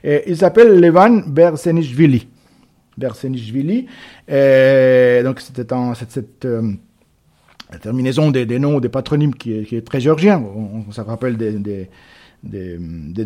Il 0.03 0.37
s'appelle 0.37 0.79
Levan 0.79 1.23
Bersenishvili. 1.27 2.27
Bersenishvili. 2.97 3.87
Et 4.27 5.21
donc 5.23 5.39
c'était 5.41 5.65
cette, 5.95 6.11
cette 6.11 6.45
euh, 6.45 6.71
terminaison 7.81 8.31
des, 8.31 8.45
des, 8.45 8.59
noms, 8.59 8.79
des 8.79 8.89
patronymes 8.89 9.33
qui 9.35 9.53
est, 9.53 9.85
très 9.85 9.99
géorgien. 9.99 10.39
On, 10.39 10.85
on 10.87 10.91
ça 10.91 11.03
rappelle 11.03 11.37
des, 11.37 11.53
des, 11.53 11.89
des, 12.43 12.77
des, 12.77 13.25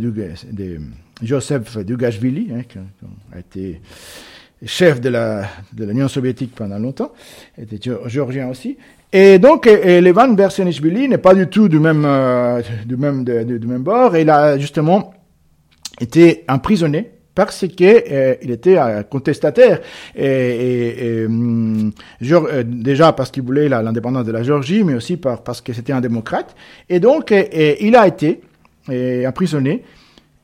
des 0.52 0.80
Joseph 1.22 1.78
Dugashvili, 1.78 2.50
hein, 2.54 2.62
qui 2.68 2.78
a 2.78 3.40
été 3.40 3.82
chef 4.66 5.00
de 5.00 5.10
la 5.10 5.48
de 5.74 5.86
l'Union 5.86 6.08
soviétique 6.08 6.54
pendant 6.56 6.80
longtemps, 6.80 7.14
était 7.58 7.80
géorgien 8.08 8.50
aussi. 8.50 8.78
Et 9.12 9.40
donc, 9.40 9.66
Levan 9.66 10.36
Bersenishvili 10.36 11.08
n'est 11.08 11.18
pas 11.18 11.34
du 11.34 11.48
tout 11.48 11.68
du 11.68 11.80
même 11.80 12.08
du 12.86 12.96
même 12.96 13.24
du 13.24 13.68
même 13.68 13.84
bord. 13.84 14.16
Il 14.18 14.30
a 14.30 14.58
justement 14.58 15.14
été 16.00 16.44
emprisonné 16.48 17.12
parce 17.40 17.66
que 17.66 18.04
euh, 18.12 18.36
il 18.42 18.52
était 18.52 18.78
un 18.78 19.04
contestataire 19.04 19.80
et, 20.14 21.24
hum, 21.26 21.94
euh, 22.22 22.64
déjà 22.66 23.14
parce 23.14 23.32
qu'il 23.32 23.44
voulait 23.44 23.70
l'indépendance 23.70 24.26
de 24.26 24.34
la 24.34 24.44
Géorgie, 24.44 24.84
mais 24.84 24.94
aussi 24.94 25.16
par, 25.16 25.42
parce 25.42 25.62
que 25.62 25.72
c'était 25.72 25.94
un 25.94 26.02
démocrate. 26.02 26.54
Et 26.90 27.00
donc, 27.00 27.32
il 27.32 27.96
a 27.96 28.08
été 28.08 28.42
emprisonné 29.26 29.84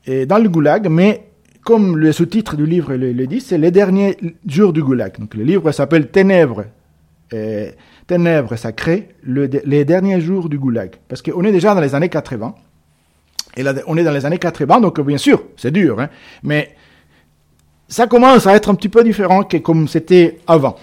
dans 0.06 0.42
le 0.42 0.48
goulag, 0.48 0.88
mais 0.88 1.24
comme 1.62 1.98
le 1.98 2.12
sous-titre 2.12 2.56
du 2.56 2.64
livre 2.64 2.94
le, 2.94 3.26
dit, 3.26 3.42
c'est 3.42 3.58
les 3.58 3.70
derniers 3.70 4.16
jours 4.46 4.72
du 4.72 4.82
goulag. 4.82 5.18
Donc 5.18 5.34
le 5.34 5.44
livre 5.44 5.70
s'appelle 5.72 6.08
Ténèbres. 6.08 6.64
Ténèbres 8.06 8.56
sacrées, 8.56 9.08
le, 9.22 9.50
les 9.66 9.84
derniers 9.84 10.22
jours 10.22 10.48
du 10.48 10.58
goulag. 10.58 10.92
Parce 11.08 11.20
qu'on 11.20 11.44
est 11.44 11.52
déjà 11.52 11.74
dans 11.74 11.82
les 11.82 11.94
années 11.94 12.08
80. 12.08 12.54
Et 13.56 13.62
là, 13.62 13.74
on 13.86 13.96
est 13.96 14.04
dans 14.04 14.12
les 14.12 14.26
années 14.26 14.38
80, 14.38 14.80
donc 14.80 15.00
bien 15.00 15.16
sûr, 15.16 15.42
c'est 15.56 15.70
dur, 15.70 15.98
hein, 15.98 16.10
mais 16.42 16.74
ça 17.88 18.06
commence 18.06 18.46
à 18.46 18.54
être 18.54 18.70
un 18.70 18.74
petit 18.74 18.88
peu 18.88 19.04
différent 19.04 19.44
que 19.44 19.58
comme 19.58 19.88
c'était 19.88 20.38
avant. 20.46 20.76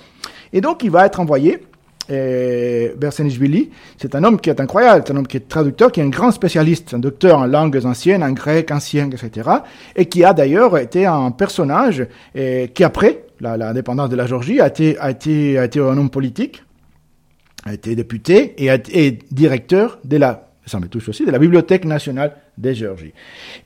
Et 0.52 0.62
donc, 0.62 0.84
il 0.84 0.92
va 0.92 1.06
être 1.06 1.20
envoyé. 1.20 1.60
Bersenishvili, 2.10 3.70
c'est 3.98 4.14
un 4.14 4.26
homme 4.26 4.40
qui 4.40 4.50
est 4.50 4.60
incroyable, 4.60 5.04
c'est 5.08 5.14
un 5.14 5.18
homme 5.18 5.26
qui 5.26 5.38
est 5.38 5.48
traducteur, 5.48 5.90
qui 5.90 6.02
est 6.02 6.04
un 6.04 6.10
grand 6.10 6.32
spécialiste, 6.32 6.94
un 6.94 7.00
docteur 7.00 7.40
en 7.40 7.46
langues 7.46 7.80
anciennes, 7.86 8.24
en 8.24 8.32
grec, 8.32 8.72
ancien, 8.72 9.10
etc. 9.10 9.50
Et 9.96 10.08
qui 10.08 10.26
a 10.26 10.34
d'ailleurs 10.34 10.78
été 10.78 11.06
un 11.06 11.32
personnage 11.32 12.06
et 12.36 12.72
qui 12.74 12.84
après 12.84 13.24
l'indépendance 13.40 14.10
de 14.10 14.18
la 14.18 14.28
Géorgie 14.28 14.60
a 14.60 14.68
été, 14.68 14.98
a 15.00 15.12
été, 15.12 15.58
a 15.58 15.64
été 15.64 15.80
un 15.80 15.98
homme 15.98 16.10
politique, 16.10 16.64
a 17.66 17.74
été 17.74 17.96
député 17.96 18.54
et, 18.58 18.70
a, 18.70 18.78
et 18.92 19.20
directeur 19.32 20.00
de 20.04 20.18
la 20.18 20.53
ça 20.66 20.80
me 20.80 20.88
touche 20.88 21.10
aussi, 21.10 21.26
de 21.26 21.32
la 21.32 21.40
Bibliothèque 21.40 21.86
nationale 21.86 22.34
de 22.58 22.72
Géorgie. 22.72 23.14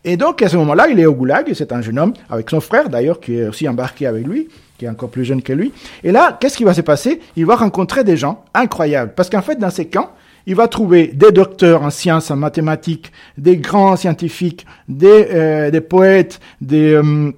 Et 0.04 0.18
donc, 0.18 0.42
à 0.42 0.50
ce 0.50 0.58
moment-là, 0.58 0.88
il 0.90 1.00
est 1.00 1.06
au 1.06 1.14
Goulag, 1.14 1.52
c'est 1.54 1.72
un 1.72 1.82
jeune 1.82 2.00
homme, 2.00 2.14
avec 2.30 2.50
son 2.50 2.60
frère 2.60 2.90
d'ailleurs, 2.90 3.20
qui 3.20 3.38
est 3.38 3.48
aussi 3.48 3.68
embarqué 3.68 4.08
avec 4.08 4.26
lui, 4.26 4.48
qui 4.78 4.86
est 4.86 4.90
encore 4.90 5.10
plus 5.10 5.26
jeune 5.26 5.42
que 5.42 5.54
lui. 5.54 5.72
Et 6.04 6.12
là, 6.12 6.38
qu'est-ce 6.40 6.58
qui 6.58 6.64
va 6.64 6.74
se 6.74 6.82
passer? 6.82 7.20
Il 7.36 7.46
va 7.46 7.56
rencontrer 7.56 8.04
des 8.04 8.18
gens 8.18 8.44
incroyables. 8.54 9.14
Parce 9.16 9.30
qu'en 9.30 9.42
fait, 9.42 9.58
dans 9.58 9.70
ces 9.70 9.88
camps, 9.88 10.12
il 10.46 10.56
va 10.56 10.68
trouver 10.68 11.08
des 11.08 11.32
docteurs 11.32 11.84
en 11.84 11.90
sciences, 11.90 12.32
en 12.32 12.38
mathématiques, 12.38 13.12
des 13.38 13.58
grands 13.58 13.96
scientifiques, 13.96 14.66
des, 14.88 15.28
euh, 15.32 15.72
des 15.72 15.82
poètes, 15.82 16.40
des... 16.62 16.94
Euh, 16.94 17.32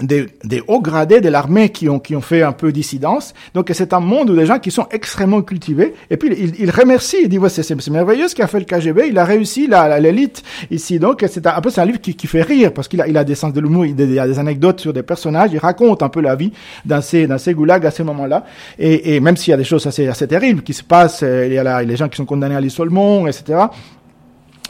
des, 0.00 0.26
des, 0.44 0.62
hauts 0.66 0.80
gradés 0.80 1.20
de 1.20 1.28
l'armée 1.28 1.68
qui 1.68 1.88
ont, 1.88 1.98
qui 1.98 2.16
ont 2.16 2.20
fait 2.20 2.42
un 2.42 2.52
peu 2.52 2.72
dissidence. 2.72 3.34
Donc 3.54 3.70
c'est 3.72 3.92
un 3.92 4.00
monde 4.00 4.30
où 4.30 4.36
des 4.36 4.46
gens 4.46 4.58
qui 4.58 4.70
sont 4.70 4.86
extrêmement 4.90 5.42
cultivés. 5.42 5.94
Et 6.10 6.16
puis 6.16 6.34
il, 6.36 6.60
il 6.60 6.70
remercie, 6.70 7.18
il 7.22 7.28
dit 7.28 7.38
ouais, 7.38 7.48
c'est 7.48 7.90
merveilleux 7.90 8.28
ce 8.28 8.34
qu'a 8.34 8.46
fait 8.46 8.58
le 8.58 8.64
KGB, 8.64 9.08
il 9.08 9.18
a 9.18 9.24
réussi 9.24 9.68
l'élite 9.68 10.42
ici. 10.70 10.98
Donc 10.98 11.24
c'est 11.28 11.46
un, 11.46 11.60
peu 11.60 11.70
c'est 11.70 11.80
un 11.80 11.84
livre 11.84 12.00
qui, 12.00 12.14
qui 12.14 12.26
fait 12.26 12.42
rire 12.42 12.72
parce 12.72 12.88
qu'il 12.88 13.00
a, 13.00 13.08
il 13.08 13.16
a 13.16 13.24
des 13.24 13.34
sens 13.34 13.52
de 13.52 13.60
l'humour, 13.60 13.86
il, 13.86 14.12
y 14.12 14.18
a 14.18 14.26
des 14.26 14.38
anecdotes 14.38 14.80
sur 14.80 14.92
des 14.92 15.02
personnages, 15.02 15.50
il 15.52 15.58
raconte 15.58 16.02
un 16.02 16.08
peu 16.08 16.20
la 16.20 16.34
vie 16.34 16.52
dans 16.84 17.00
ces, 17.00 17.26
dans 17.26 17.38
ces 17.38 17.54
goulags 17.54 17.86
à 17.86 17.90
ces 17.90 18.04
moments-là. 18.04 18.44
Et, 18.78 19.14
et 19.14 19.20
même 19.20 19.36
s'il 19.36 19.50
y 19.50 19.54
a 19.54 19.58
des 19.58 19.64
choses 19.64 19.86
assez, 19.86 20.08
assez 20.08 20.26
terribles 20.26 20.62
qui 20.62 20.72
se 20.72 20.82
passent, 20.82 21.22
euh, 21.22 21.46
il 21.46 21.52
y 21.52 21.58
a 21.58 21.62
là, 21.62 21.82
les 21.82 21.96
gens 21.96 22.08
qui 22.08 22.16
sont 22.16 22.24
condamnés 22.24 22.56
à 22.56 22.60
l'isolement, 22.60 23.26
etc. 23.26 23.66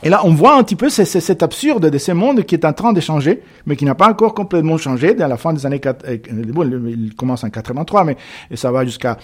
Et 0.02 0.10
là, 0.10 0.20
on 0.24 0.34
voit 0.34 0.56
un 0.56 0.62
petit 0.62 0.76
peu 0.76 0.90
cet 0.90 1.42
absurde 1.42 1.88
de 1.88 1.98
ce 1.98 2.12
monde 2.12 2.42
qui 2.44 2.54
est 2.54 2.64
en 2.64 2.72
train 2.72 2.92
de 2.92 3.00
changer, 3.00 3.42
mais 3.64 3.76
qui 3.76 3.84
n'a 3.84 3.94
pas 3.94 4.08
encore 4.08 4.34
complètement 4.34 4.76
changé. 4.76 5.18
À 5.20 5.28
la 5.28 5.36
fin 5.36 5.52
des 5.52 5.64
années, 5.64 5.80
euh, 5.86 6.18
bon, 6.48 6.68
il 6.88 7.14
commence 7.14 7.44
en 7.44 7.50
83, 7.50 8.04
mais 8.04 8.16
ça 8.54 8.70
va 8.70 8.84
jusqu'à 8.84 9.16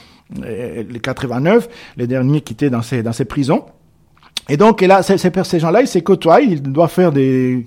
euh, 0.42 0.84
les 0.88 1.00
89, 1.00 1.68
les 1.96 2.06
derniers 2.06 2.40
qui 2.40 2.54
étaient 2.54 2.70
dans 2.70 2.82
ces, 2.82 3.02
dans 3.02 3.12
ces 3.12 3.26
prisons. 3.26 3.64
Et 4.48 4.56
donc, 4.56 4.82
et 4.82 4.86
là, 4.86 5.02
ces, 5.02 5.18
ces 5.18 5.58
gens-là, 5.58 5.82
ils 5.82 5.88
se 5.88 5.98
côtoient, 5.98 6.40
ils 6.40 6.62
doivent 6.62 6.90
faire 6.90 7.12
des 7.12 7.66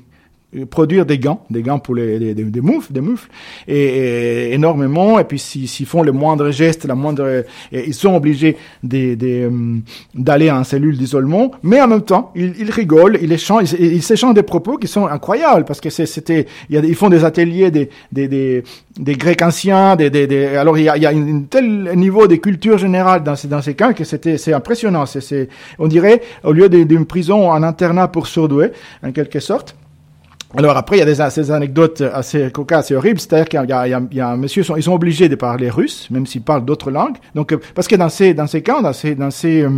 produire 0.69 1.05
des 1.05 1.19
gants, 1.19 1.43
des 1.49 1.61
gants 1.61 1.79
pour 1.79 1.95
les, 1.95 2.33
des, 2.33 2.43
des, 2.43 2.61
moufles, 2.61 2.93
des 2.93 3.01
moufles, 3.01 3.29
et, 3.67 4.53
énormément. 4.53 5.19
Et 5.19 5.23
puis 5.23 5.39
s'ils 5.39 5.85
font 5.85 6.03
le 6.03 6.11
moindre 6.11 6.51
geste, 6.51 6.85
la 6.85 6.95
moindre, 6.95 7.43
ils 7.71 7.93
sont 7.93 8.15
obligés 8.15 8.57
euh, 8.93 9.79
d'aller 10.15 10.51
en 10.51 10.63
cellule 10.63 10.97
d'isolement. 10.97 11.51
Mais 11.63 11.81
en 11.81 11.87
même 11.87 12.03
temps, 12.03 12.31
ils, 12.35 12.53
ils 12.59 12.71
rigolent, 12.71 13.17
ils 13.21 13.31
échangent, 13.31 13.73
ils 13.73 14.01
des 14.33 14.43
propos 14.43 14.77
qui 14.77 14.87
sont 14.87 15.07
incroyables 15.07 15.65
parce 15.65 15.81
que 15.81 15.89
c'était, 15.89 16.45
ils 16.69 16.95
font 16.95 17.09
des 17.09 17.25
ateliers 17.25 17.71
des 17.71 17.89
des, 18.11 18.27
des, 18.27 18.63
des 18.97 19.15
Grecs 19.15 19.41
anciens, 19.41 19.95
des, 19.95 20.09
des, 20.09 20.47
alors 20.55 20.77
il 20.77 20.85
y 20.85 20.89
a, 20.89 20.97
y 20.97 21.05
a 21.05 21.09
un 21.09 21.41
tel 21.49 21.91
niveau 21.95 22.27
de 22.27 22.35
culture 22.35 22.77
générale 22.77 23.23
dans 23.23 23.35
ces 23.35 23.47
dans 23.47 23.61
ces 23.61 23.73
camps 23.73 23.93
que 23.93 24.03
c'était 24.03 24.37
c'est 24.37 24.53
impressionnant. 24.53 25.05
C'est 25.05 25.49
on 25.79 25.87
dirait 25.87 26.21
au 26.43 26.53
lieu 26.53 26.69
d'une 26.69 27.05
prison 27.05 27.51
en 27.51 27.63
internat 27.63 28.07
pour 28.07 28.27
surdoués 28.27 28.71
en 29.03 29.11
quelque 29.11 29.39
sorte. 29.39 29.75
Alors 30.55 30.77
après, 30.77 30.97
il 30.97 30.99
y 30.99 31.01
a 31.01 31.05
des, 31.05 31.29
ces 31.31 31.51
anecdotes 31.51 32.01
assez 32.01 32.51
cocasses 32.51 32.91
et 32.91 32.95
horribles, 32.95 33.19
c'est-à-dire 33.19 33.49
qu'il 33.49 33.59
y, 33.59 34.13
y, 34.13 34.15
y 34.17 34.19
a, 34.19 34.29
un 34.29 34.37
monsieur, 34.37 34.63
ils 34.77 34.83
sont 34.83 34.93
obligés 34.93 35.27
de 35.27 35.35
parler 35.35 35.69
russe, 35.69 36.07
même 36.11 36.27
s'ils 36.27 36.43
parlent 36.43 36.63
d'autres 36.63 36.91
langues. 36.91 37.17
Donc, 37.33 37.53
euh, 37.53 37.59
parce 37.73 37.87
que 37.87 37.95
dans 37.95 38.09
ces, 38.09 38.35
dans 38.35 38.45
ces 38.45 38.61
camps, 38.61 38.81
dans 38.81 38.93
ces, 38.93 39.15
dans 39.15 39.31
ces, 39.31 39.63
euh, 39.63 39.69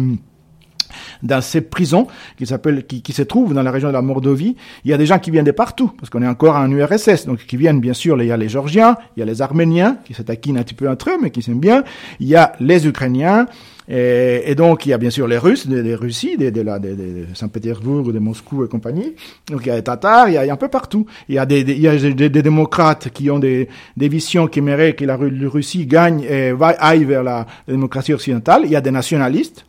dans 1.23 1.41
ces 1.41 1.61
prisons 1.61 2.07
qui 2.38 2.45
s'appellent, 2.45 2.86
qui, 2.86 3.01
qui, 3.01 3.13
se 3.13 3.21
trouvent 3.21 3.53
dans 3.53 3.63
la 3.63 3.71
région 3.71 3.88
de 3.88 3.93
la 3.93 4.01
Mordovie, 4.01 4.57
il 4.84 4.91
y 4.91 4.93
a 4.93 4.97
des 4.97 5.05
gens 5.05 5.19
qui 5.19 5.32
viennent 5.32 5.45
de 5.45 5.51
partout, 5.51 5.91
parce 5.97 6.09
qu'on 6.09 6.21
est 6.21 6.28
encore 6.28 6.57
en 6.57 6.69
URSS, 6.69 7.26
donc 7.26 7.45
qui 7.45 7.55
viennent 7.55 7.80
bien 7.80 7.93
sûr, 7.93 8.21
il 8.21 8.28
y 8.28 8.32
a 8.32 8.38
les 8.38 8.49
Georgiens, 8.49 8.97
il 9.15 9.21
y 9.21 9.23
a 9.23 9.26
les 9.26 9.41
Arméniens, 9.41 9.97
qui 10.03 10.13
s'attaquinent 10.13 10.57
un 10.57 10.63
petit 10.63 10.76
peu 10.76 10.89
entre 10.89 11.09
eux, 11.09 11.17
mais 11.21 11.32
qui 11.32 11.41
s'aiment 11.41 11.59
bien, 11.59 11.86
il 12.19 12.28
y 12.28 12.36
a 12.36 12.51
les 12.59 12.86
Ukrainiens, 12.86 13.45
et, 13.88 14.56
donc, 14.56 14.86
il 14.86 14.90
y 14.90 14.94
a 14.94 14.98
bien 14.98 15.12
sûr 15.12 15.28
les 15.28 15.38
Russes, 15.38 15.68
des, 15.68 15.84
des 15.84 15.96
Russies, 15.96 16.38
des, 16.38 16.52
de, 16.52 16.64
de 16.64 17.26
Saint-Pétersbourg, 17.36 18.12
de 18.12 18.20
Moscou 18.20 18.66
et 18.66 18.68
compagnie. 18.68 19.14
Donc, 19.50 19.62
il 19.64 19.68
y 19.68 19.72
a 19.72 19.76
les 19.76 19.84
Tatars, 19.84 20.30
il 20.30 20.34
y 20.34 20.38
a, 20.38 20.52
un 20.52 20.58
peu 20.58 20.70
partout. 20.70 21.06
Il 21.30 21.36
y 21.36 21.38
a 21.38 21.46
des, 21.46 21.62
il 21.62 21.80
y 21.80 21.88
a 21.88 21.96
des, 21.96 22.14
des 22.14 22.42
démocrates 22.42 23.10
qui 23.10 23.30
ont 23.30 23.40
des, 23.40 23.70
des 23.96 24.08
visions 24.08 24.48
qui 24.48 24.60
aimeraient 24.60 24.94
que 24.94 25.06
la, 25.06 25.16
Russie 25.18 25.86
gagne 25.86 26.24
et 26.24 26.52
va, 26.52 26.70
aille 26.80 27.04
vers 27.04 27.24
la, 27.24 27.46
démocratie 27.68 28.14
occidentale. 28.14 28.64
Il 28.66 28.72
y 28.72 28.76
a 28.76 28.82
des 28.82 28.92
nationalistes 28.92 29.66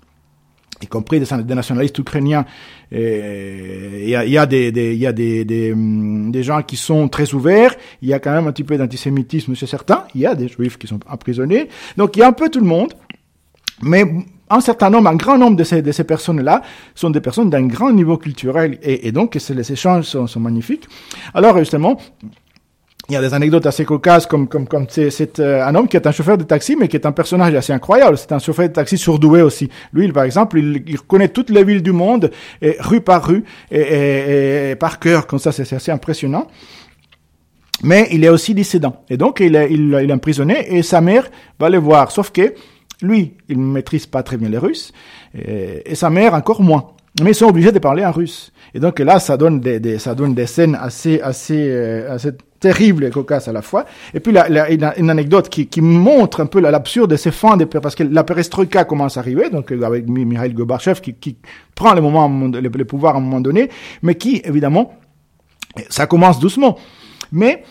y 0.83 0.87
compris 0.87 1.21
des, 1.21 1.27
des 1.43 1.55
nationalistes 1.55 1.99
ukrainiens. 1.99 2.45
Il 2.93 4.09
y 4.09 4.15
a, 4.15 4.47
des, 4.47 4.71
des, 4.73 4.95
y 4.95 5.07
a 5.07 5.13
des, 5.13 5.45
des, 5.45 5.73
hum, 5.73 6.31
des, 6.31 6.43
gens 6.43 6.63
qui 6.63 6.77
sont 6.77 7.09
très 7.09 7.35
ouverts. 7.35 7.75
Il 8.03 8.09
y 8.09 8.13
a 8.13 8.19
quand 8.19 8.33
même 8.33 8.47
un 8.47 8.53
petit 8.53 8.65
peu 8.65 8.77
d'antisémitisme 8.77 9.55
chez 9.55 9.67
certains. 9.67 10.05
Il 10.15 10.21
y 10.21 10.27
a 10.27 10.35
des 10.35 10.49
juifs 10.49 10.79
qui 10.79 10.87
sont 10.87 11.01
emprisonnés. 11.09 11.69
Donc 11.97 12.17
il 12.17 12.21
y 12.21 12.23
a 12.23 12.29
un 12.29 12.33
peu 12.33 12.49
tout 12.49 12.61
le 12.61 12.67
monde. 12.67 12.93
Mais 13.83 14.05
un 14.49 14.61
certain 14.61 14.91
nombre, 14.91 15.09
un 15.09 15.17
grand 15.17 15.39
nombre 15.39 15.57
de 15.57 15.65
ces, 15.65 15.83
de 15.83 15.93
ces 15.93 16.05
personnes-là 16.05 16.63
sont 16.95 17.11
des 17.11 17.21
personnes 17.21 17.51
d'un 17.51 17.67
grand 17.67 17.93
niveau 17.93 18.17
culturel 18.17 18.79
et, 18.83 19.09
et 19.09 19.13
donc 19.13 19.35
les 19.35 19.73
échanges 19.73 20.05
sont, 20.05 20.27
sont, 20.27 20.41
magnifiques. 20.41 20.89
Alors 21.35 21.59
justement, 21.59 21.99
il 23.09 23.13
y 23.13 23.17
a 23.17 23.21
des 23.21 23.35
anecdotes 23.35 23.67
assez 23.67 23.85
cocasses 23.85 24.27
comme 24.27 24.49
comme 24.49 24.67
comme 24.67 24.87
c'est 24.89 25.39
euh, 25.39 25.65
un 25.65 25.75
homme 25.75 25.89
qui 25.89 25.97
est 25.97 26.07
un 26.07 26.13
chauffeur 26.13 26.39
de 26.39 26.45
taxi 26.45 26.77
mais 26.77 26.89
qui 26.89 26.97
est 26.97 27.07
un 27.07 27.13
personnage 27.13 27.55
assez 27.55 27.73
incroyable. 27.73 28.17
C'est 28.19 28.33
un 28.33 28.39
chauffeur 28.39 28.69
de 28.69 28.73
taxi 28.73 28.99
surdoué 28.99 29.43
aussi. 29.43 29.69
Lui, 29.93 30.11
par 30.13 30.25
exemple, 30.25 30.59
il, 30.59 30.83
il 30.87 31.01
connaît 31.01 31.29
toutes 31.29 31.51
les 31.51 31.65
villes 31.65 31.83
du 31.83 31.93
monde, 31.93 32.31
rue 32.81 33.01
par 33.01 33.27
rue 33.27 33.45
et, 33.71 33.81
et, 33.81 34.71
et 34.71 34.77
par 34.77 34.99
cœur. 34.99 35.27
Comme 35.27 35.39
ça, 35.39 35.53
c'est 35.53 35.71
assez 35.73 35.91
impressionnant 35.91 36.47
mais 37.83 38.09
il 38.11 38.25
est 38.25 38.31
aussi 38.31 38.55
dissident. 38.55 39.03
Et 39.11 39.19
donc, 39.19 39.41
il 39.41 39.55
est, 39.55 39.71
il, 39.71 39.99
il 40.03 40.11
est 40.11 40.13
emprisonné 40.13 40.75
et 40.75 40.83
sa 40.83 41.03
mère 41.03 41.29
va 41.59 41.69
le 41.69 41.77
voir. 41.79 42.11
Sauf 42.11 42.31
que 42.31 42.55
lui, 43.03 43.35
il 43.49 43.59
ne 43.59 43.73
maîtrise 43.73 44.07
pas 44.07 44.23
très 44.23 44.37
bien 44.37 44.49
les 44.49 44.59
Russes, 44.59 44.93
et, 45.35 45.95
sa 45.95 46.11
mère 46.11 46.35
encore 46.35 46.63
moins. 46.63 46.89
Mais 47.23 47.31
ils 47.31 47.35
sont 47.35 47.47
obligés 47.47 47.73
de 47.73 47.79
parler 47.79 48.05
en 48.05 48.13
russe. 48.13 48.53
Et 48.75 48.81
donc 48.81 48.99
là, 48.99 49.19
ça 49.19 49.39
donne 49.39 49.59
des, 49.59 49.81
des 49.81 49.99
ça 49.99 50.15
donne 50.15 50.35
des 50.35 50.47
scènes 50.47 50.77
assez, 50.79 51.19
assez, 51.23 51.67
euh, 51.67 52.13
assez 52.13 52.33
terribles 52.61 53.05
et 53.05 53.11
cocasses 53.11 53.49
à 53.49 53.53
la 53.53 53.63
fois. 53.63 53.87
Et 54.13 54.21
puis 54.21 54.33
là, 54.33 54.49
là 54.51 54.69
une, 54.71 55.09
anecdote 55.09 55.49
qui, 55.49 55.67
qui 55.67 55.81
montre 55.81 56.41
un 56.41 56.47
peu 56.47 56.61
l'absurde 56.61 57.11
de 57.11 57.17
ces 57.17 57.31
fins, 57.31 57.57
de, 57.57 57.65
parce 57.65 57.95
que 57.95 58.03
la 58.03 58.23
perestroïka 58.23 58.85
commence 58.85 59.17
à 59.17 59.21
arriver, 59.21 59.49
donc 59.49 59.73
euh, 59.73 59.83
avec 59.83 60.07
Mikhail 60.09 60.53
Gorbachev 60.53 61.01
qui, 61.01 61.15
qui 61.15 61.37
prend 61.75 61.95
le, 61.95 62.03
moment, 62.03 62.29
le 62.29 62.85
pouvoir 62.85 63.15
à 63.15 63.19
un 63.19 63.23
moment 63.23 63.41
donné, 63.41 63.71
mais 64.03 64.17
qui, 64.17 64.43
évidemment, 64.45 64.93
ça 65.89 66.07
commence 66.07 66.39
doucement. 66.39 66.77
Mais 67.33 67.63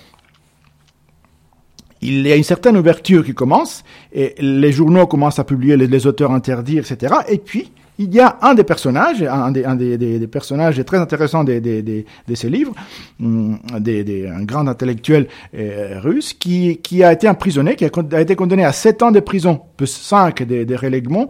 il 2.02 2.28
y 2.28 2.32
a 2.32 2.36
une 2.36 2.44
certaine 2.44 2.78
ouverture 2.78 3.24
qui 3.26 3.34
commence, 3.34 3.84
et 4.14 4.36
les 4.40 4.72
journaux 4.72 5.08
commencent 5.08 5.40
à 5.40 5.44
publier 5.44 5.78
les, 5.78 6.08
auteurs 6.08 6.32
interdits, 6.32 6.78
etc. 6.78 7.16
Et 7.28 7.38
puis, 7.38 7.72
il 7.98 8.14
y 8.14 8.20
a 8.20 8.38
un 8.42 8.54
des 8.54 8.66
personnages, 8.66 9.24
un 9.24 9.52
des, 9.52 9.98
des, 9.98 10.20
des, 10.20 10.28
personnages 10.28 10.84
très 10.84 10.98
intéressants 10.98 11.46
de, 11.46 12.04
ces 12.34 12.50
livres, 12.50 12.74
hum, 13.22 13.58
un 13.74 14.44
grand 14.44 14.68
intellectuel 14.68 15.28
euh, 15.58 16.00
russe, 16.02 16.34
qui, 16.34 17.04
a 17.04 17.14
été 17.14 17.30
emprisonné, 17.30 17.76
qui 17.76 17.86
a, 17.86 18.22
été 18.22 18.36
condamné 18.36 18.66
à 18.66 18.74
7 18.74 19.04
ans 19.04 19.12
de 19.12 19.22
prison, 19.22 19.62
plus 19.78 19.88
5 19.88 20.44
de, 20.44 20.66
de 20.66 20.76
relèguements, 20.76 21.30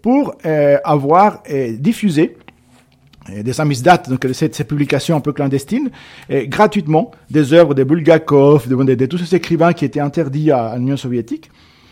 pour 0.00 0.34
euh, 0.46 0.78
avoir 0.84 1.42
euh, 1.50 1.76
diffusé 1.78 2.36
des 3.28 3.52
samizdat, 3.52 4.02
donc 4.08 4.26
ces, 4.32 4.48
publications 4.64 5.16
un 5.16 5.20
peu 5.20 5.32
clandestines, 5.32 5.90
et 6.28 6.48
gratuitement 6.48 7.12
des 7.30 7.52
œuvres 7.52 7.74
de 7.74 7.84
Bulgakov, 7.84 8.68
de, 8.68 9.06
tous 9.06 9.18
ces 9.18 9.36
écrivains 9.36 9.72
qui 9.72 9.84
étaient 9.84 10.00
interdits 10.00 10.50
à, 10.50 10.76
l'Union 10.76 10.96
soviétique. 10.96 11.50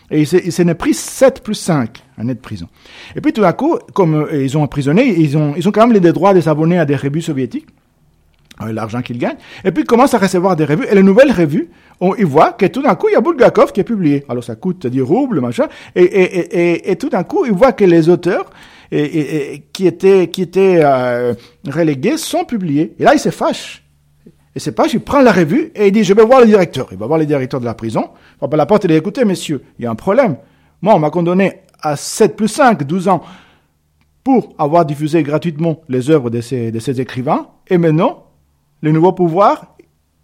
Et 0.09 0.23
il 0.23 0.51
s'en 0.51 0.67
est 0.67 0.75
pris 0.75 0.93
7 0.93 1.41
plus 1.41 1.53
5 1.53 2.03
années 2.17 2.33
de 2.33 2.39
prison. 2.39 2.67
Et 3.15 3.21
puis 3.21 3.31
tout 3.31 3.39
d'un 3.39 3.53
coup, 3.53 3.77
comme 3.93 4.27
ils 4.33 4.57
ont 4.57 4.63
emprisonné, 4.63 5.07
ils 5.17 5.37
ont, 5.37 5.53
ils 5.55 5.69
ont 5.69 5.71
quand 5.71 5.87
même 5.87 5.97
les 5.97 6.11
droits 6.11 6.33
de 6.33 6.41
s'abonner 6.41 6.77
à 6.77 6.85
des 6.85 6.97
revues 6.97 7.21
soviétiques 7.21 7.67
l'argent 8.69 9.01
qu'il 9.01 9.17
gagne, 9.17 9.37
et 9.63 9.71
puis 9.71 9.83
il 9.83 9.87
commence 9.87 10.13
à 10.13 10.17
recevoir 10.17 10.55
des 10.55 10.65
revues, 10.65 10.85
et 10.89 10.95
les 10.95 11.03
nouvelles 11.03 11.31
revues, 11.31 11.69
y 12.17 12.23
voit 12.23 12.53
que 12.53 12.65
tout 12.65 12.81
d'un 12.81 12.95
coup, 12.95 13.09
il 13.09 13.13
y 13.13 13.15
a 13.15 13.21
Bulgakov 13.21 13.71
qui 13.71 13.79
est 13.79 13.85
publié. 13.85 14.25
Alors 14.27 14.43
ça 14.43 14.55
coûte 14.55 14.87
10 14.87 15.01
roubles, 15.01 15.39
machin, 15.39 15.67
et, 15.95 16.03
et, 16.03 16.91
et, 16.91 16.95
tout 16.95 17.09
d'un 17.09 17.23
coup, 17.23 17.45
il 17.45 17.53
voit 17.53 17.71
que 17.73 17.85
les 17.85 18.09
auteurs 18.09 18.49
et, 18.91 19.63
qui 19.71 19.87
étaient, 19.87 20.27
qui 20.27 20.41
étaient 20.41 20.81
euh, 20.83 21.33
relégués 21.67 22.17
sont 22.17 22.43
publiés. 22.43 22.93
Et 22.99 23.03
là, 23.03 23.13
il 23.13 23.19
se 23.19 23.29
fâche. 23.29 23.83
Et 24.55 24.59
c'est 24.59 24.73
pas, 24.73 24.85
il 24.91 24.99
prend 24.99 25.21
la 25.21 25.31
revue 25.31 25.71
et 25.75 25.87
il 25.87 25.91
dit, 25.93 26.03
je 26.03 26.13
vais 26.13 26.25
voir 26.25 26.41
le 26.41 26.45
directeur. 26.45 26.89
Il 26.91 26.97
va 26.97 27.07
voir 27.07 27.17
le 27.17 27.25
directeur 27.25 27.59
de 27.59 27.65
la 27.65 27.73
prison, 27.73 28.09
il 28.35 28.41
va 28.41 28.47
pas 28.49 28.57
la 28.57 28.65
porte 28.65 28.83
et 28.85 28.89
dit, 28.89 28.95
écoutez, 28.95 29.23
messieurs, 29.23 29.63
il 29.79 29.83
y 29.83 29.85
a 29.85 29.91
un 29.91 29.95
problème. 29.95 30.37
Moi, 30.81 30.93
on 30.93 30.99
m'a 30.99 31.09
condamné 31.09 31.61
à 31.81 31.95
7 31.95 32.35
plus 32.35 32.49
5, 32.49 32.83
12 32.83 33.07
ans 33.07 33.23
pour 34.23 34.53
avoir 34.57 34.85
diffusé 34.85 35.23
gratuitement 35.23 35.81
les 35.87 36.09
œuvres 36.09 36.29
de 36.29 36.41
ces, 36.41 36.71
de 36.71 36.79
ces 36.79 36.99
écrivains. 36.99 37.47
Et 37.69 37.77
maintenant, 37.77 38.25
le 38.81 38.91
nouveau 38.91 39.13
pouvoir, 39.13 39.75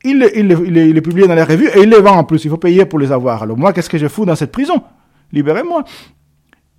il, 0.04 0.30
il, 0.36 0.52
il, 0.52 0.78
il, 0.78 0.94
les 0.94 1.02
publie 1.02 1.28
dans 1.28 1.36
les 1.36 1.44
revues 1.44 1.70
et 1.74 1.84
il 1.84 1.90
les 1.90 2.02
vend 2.02 2.18
en 2.18 2.24
plus. 2.26 2.44
Il 2.44 2.50
faut 2.50 2.58
payer 2.58 2.86
pour 2.86 3.00
les 3.00 3.12
avoir. 3.12 3.44
Alors 3.44 3.58
moi, 3.58 3.72
qu'est-ce 3.72 3.90
que 3.90 3.98
je 3.98 4.08
fous 4.08 4.26
dans 4.26 4.36
cette 4.36 4.52
prison? 4.52 4.84
Libérez-moi. 5.32 5.84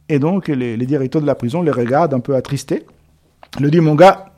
Et 0.09 0.19
donc, 0.19 0.49
les, 0.49 0.77
les, 0.77 0.87
directeurs 0.87 1.21
de 1.21 1.27
la 1.27 1.35
prison 1.35 1.63
les 1.63 1.71
regardent 1.71 2.15
un 2.15 2.21
peu 2.21 2.35
attristés. 2.35 2.85
Il 3.59 3.65
lui 3.65 3.71
dit, 3.71 3.81
mon 3.81 3.95
gars, 3.95 4.33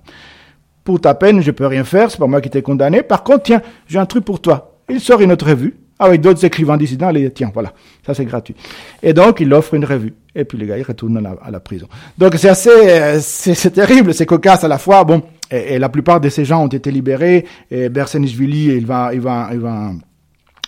pour 0.84 1.00
ta 1.00 1.14
peine, 1.14 1.40
je 1.40 1.50
peux 1.50 1.66
rien 1.66 1.84
faire, 1.84 2.10
c'est 2.10 2.18
pas 2.18 2.26
moi 2.26 2.40
qui 2.40 2.50
t'ai 2.50 2.62
condamné. 2.62 3.02
Par 3.02 3.22
contre, 3.22 3.44
tiens, 3.44 3.62
j'ai 3.86 3.98
un 3.98 4.06
truc 4.06 4.24
pour 4.24 4.40
toi. 4.40 4.78
Il 4.88 5.00
sort 5.00 5.20
une 5.20 5.32
autre 5.32 5.46
revue 5.46 5.76
avec 5.98 6.20
d'autres 6.20 6.44
écrivains 6.44 6.76
dissidents. 6.76 7.12
Dit, 7.12 7.30
tiens, 7.32 7.50
voilà, 7.52 7.72
ça 8.04 8.14
c'est 8.14 8.24
gratuit. 8.24 8.56
Et 9.02 9.12
donc, 9.12 9.40
il 9.40 9.52
offre 9.52 9.74
une 9.74 9.84
revue. 9.84 10.14
Et 10.34 10.44
puis, 10.44 10.58
les 10.58 10.66
gars, 10.66 10.78
ils 10.78 10.82
retournent 10.82 11.18
à 11.18 11.20
la, 11.20 11.36
à 11.42 11.50
la 11.50 11.60
prison. 11.60 11.86
Donc, 12.18 12.34
c'est 12.36 12.48
assez, 12.48 12.70
euh, 12.70 13.18
c'est 13.20 13.70
terrible, 13.70 14.14
c'est 14.14 14.26
cocasse 14.26 14.64
à 14.64 14.68
la 14.68 14.78
fois. 14.78 15.04
Bon, 15.04 15.22
et, 15.50 15.78
la 15.78 15.88
plupart 15.88 16.20
de 16.20 16.28
ces 16.28 16.44
gens 16.44 16.64
ont 16.64 16.68
été 16.68 16.90
libérés. 16.90 17.46
Et 17.70 17.88
Bersenishvili, 17.88 18.66
il 18.76 18.86
va, 18.86 19.10
il 19.12 19.20
va, 19.20 19.50
il 19.52 19.60
va 19.60 19.92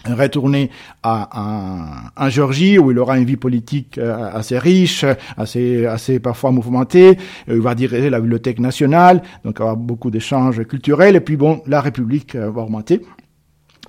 retourner 0.06 0.70
à, 1.02 2.10
en 2.16 2.28
Géorgie 2.28 2.78
où 2.78 2.90
il 2.90 2.98
aura 2.98 3.18
une 3.18 3.24
vie 3.24 3.36
politique 3.36 3.98
euh, 3.98 4.30
assez 4.32 4.58
riche, 4.58 5.04
assez, 5.36 5.86
assez 5.86 6.20
parfois 6.20 6.50
mouvementée. 6.50 7.18
Il 7.48 7.60
va 7.60 7.74
diriger 7.74 8.10
la 8.10 8.20
bibliothèque 8.20 8.58
nationale, 8.58 9.22
donc 9.44 9.60
avoir 9.60 9.76
beaucoup 9.76 10.10
d'échanges 10.10 10.64
culturels. 10.64 11.16
Et 11.16 11.20
puis 11.20 11.36
bon, 11.36 11.62
la 11.66 11.80
République 11.80 12.34
euh, 12.34 12.50
va 12.50 12.62
augmenter. 12.62 13.00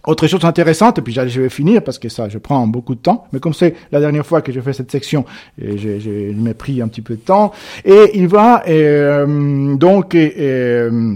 Autre 0.06 0.28
chose 0.28 0.44
intéressante, 0.44 0.98
et 0.98 1.02
puis 1.02 1.14
je 1.14 1.42
vais 1.42 1.48
finir 1.48 1.82
parce 1.82 1.98
que 1.98 2.10
ça, 2.10 2.28
je 2.28 2.38
prends 2.38 2.68
beaucoup 2.68 2.94
de 2.94 3.00
temps, 3.00 3.26
mais 3.32 3.40
comme 3.40 3.54
c'est 3.54 3.74
la 3.90 4.02
dernière 4.02 4.26
fois 4.26 4.42
que 4.42 4.52
je 4.52 4.60
fais 4.60 4.74
cette 4.74 4.92
section, 4.92 5.24
j'ai 5.58 6.34
m'ai 6.36 6.54
pris 6.54 6.82
un 6.82 6.90
petit 6.90 7.02
peu 7.02 7.16
de 7.16 7.22
temps, 7.22 7.54
et 7.86 8.12
il 8.14 8.28
va 8.28 8.64
euh, 8.68 9.76
donc 9.78 10.14
euh, 10.14 11.16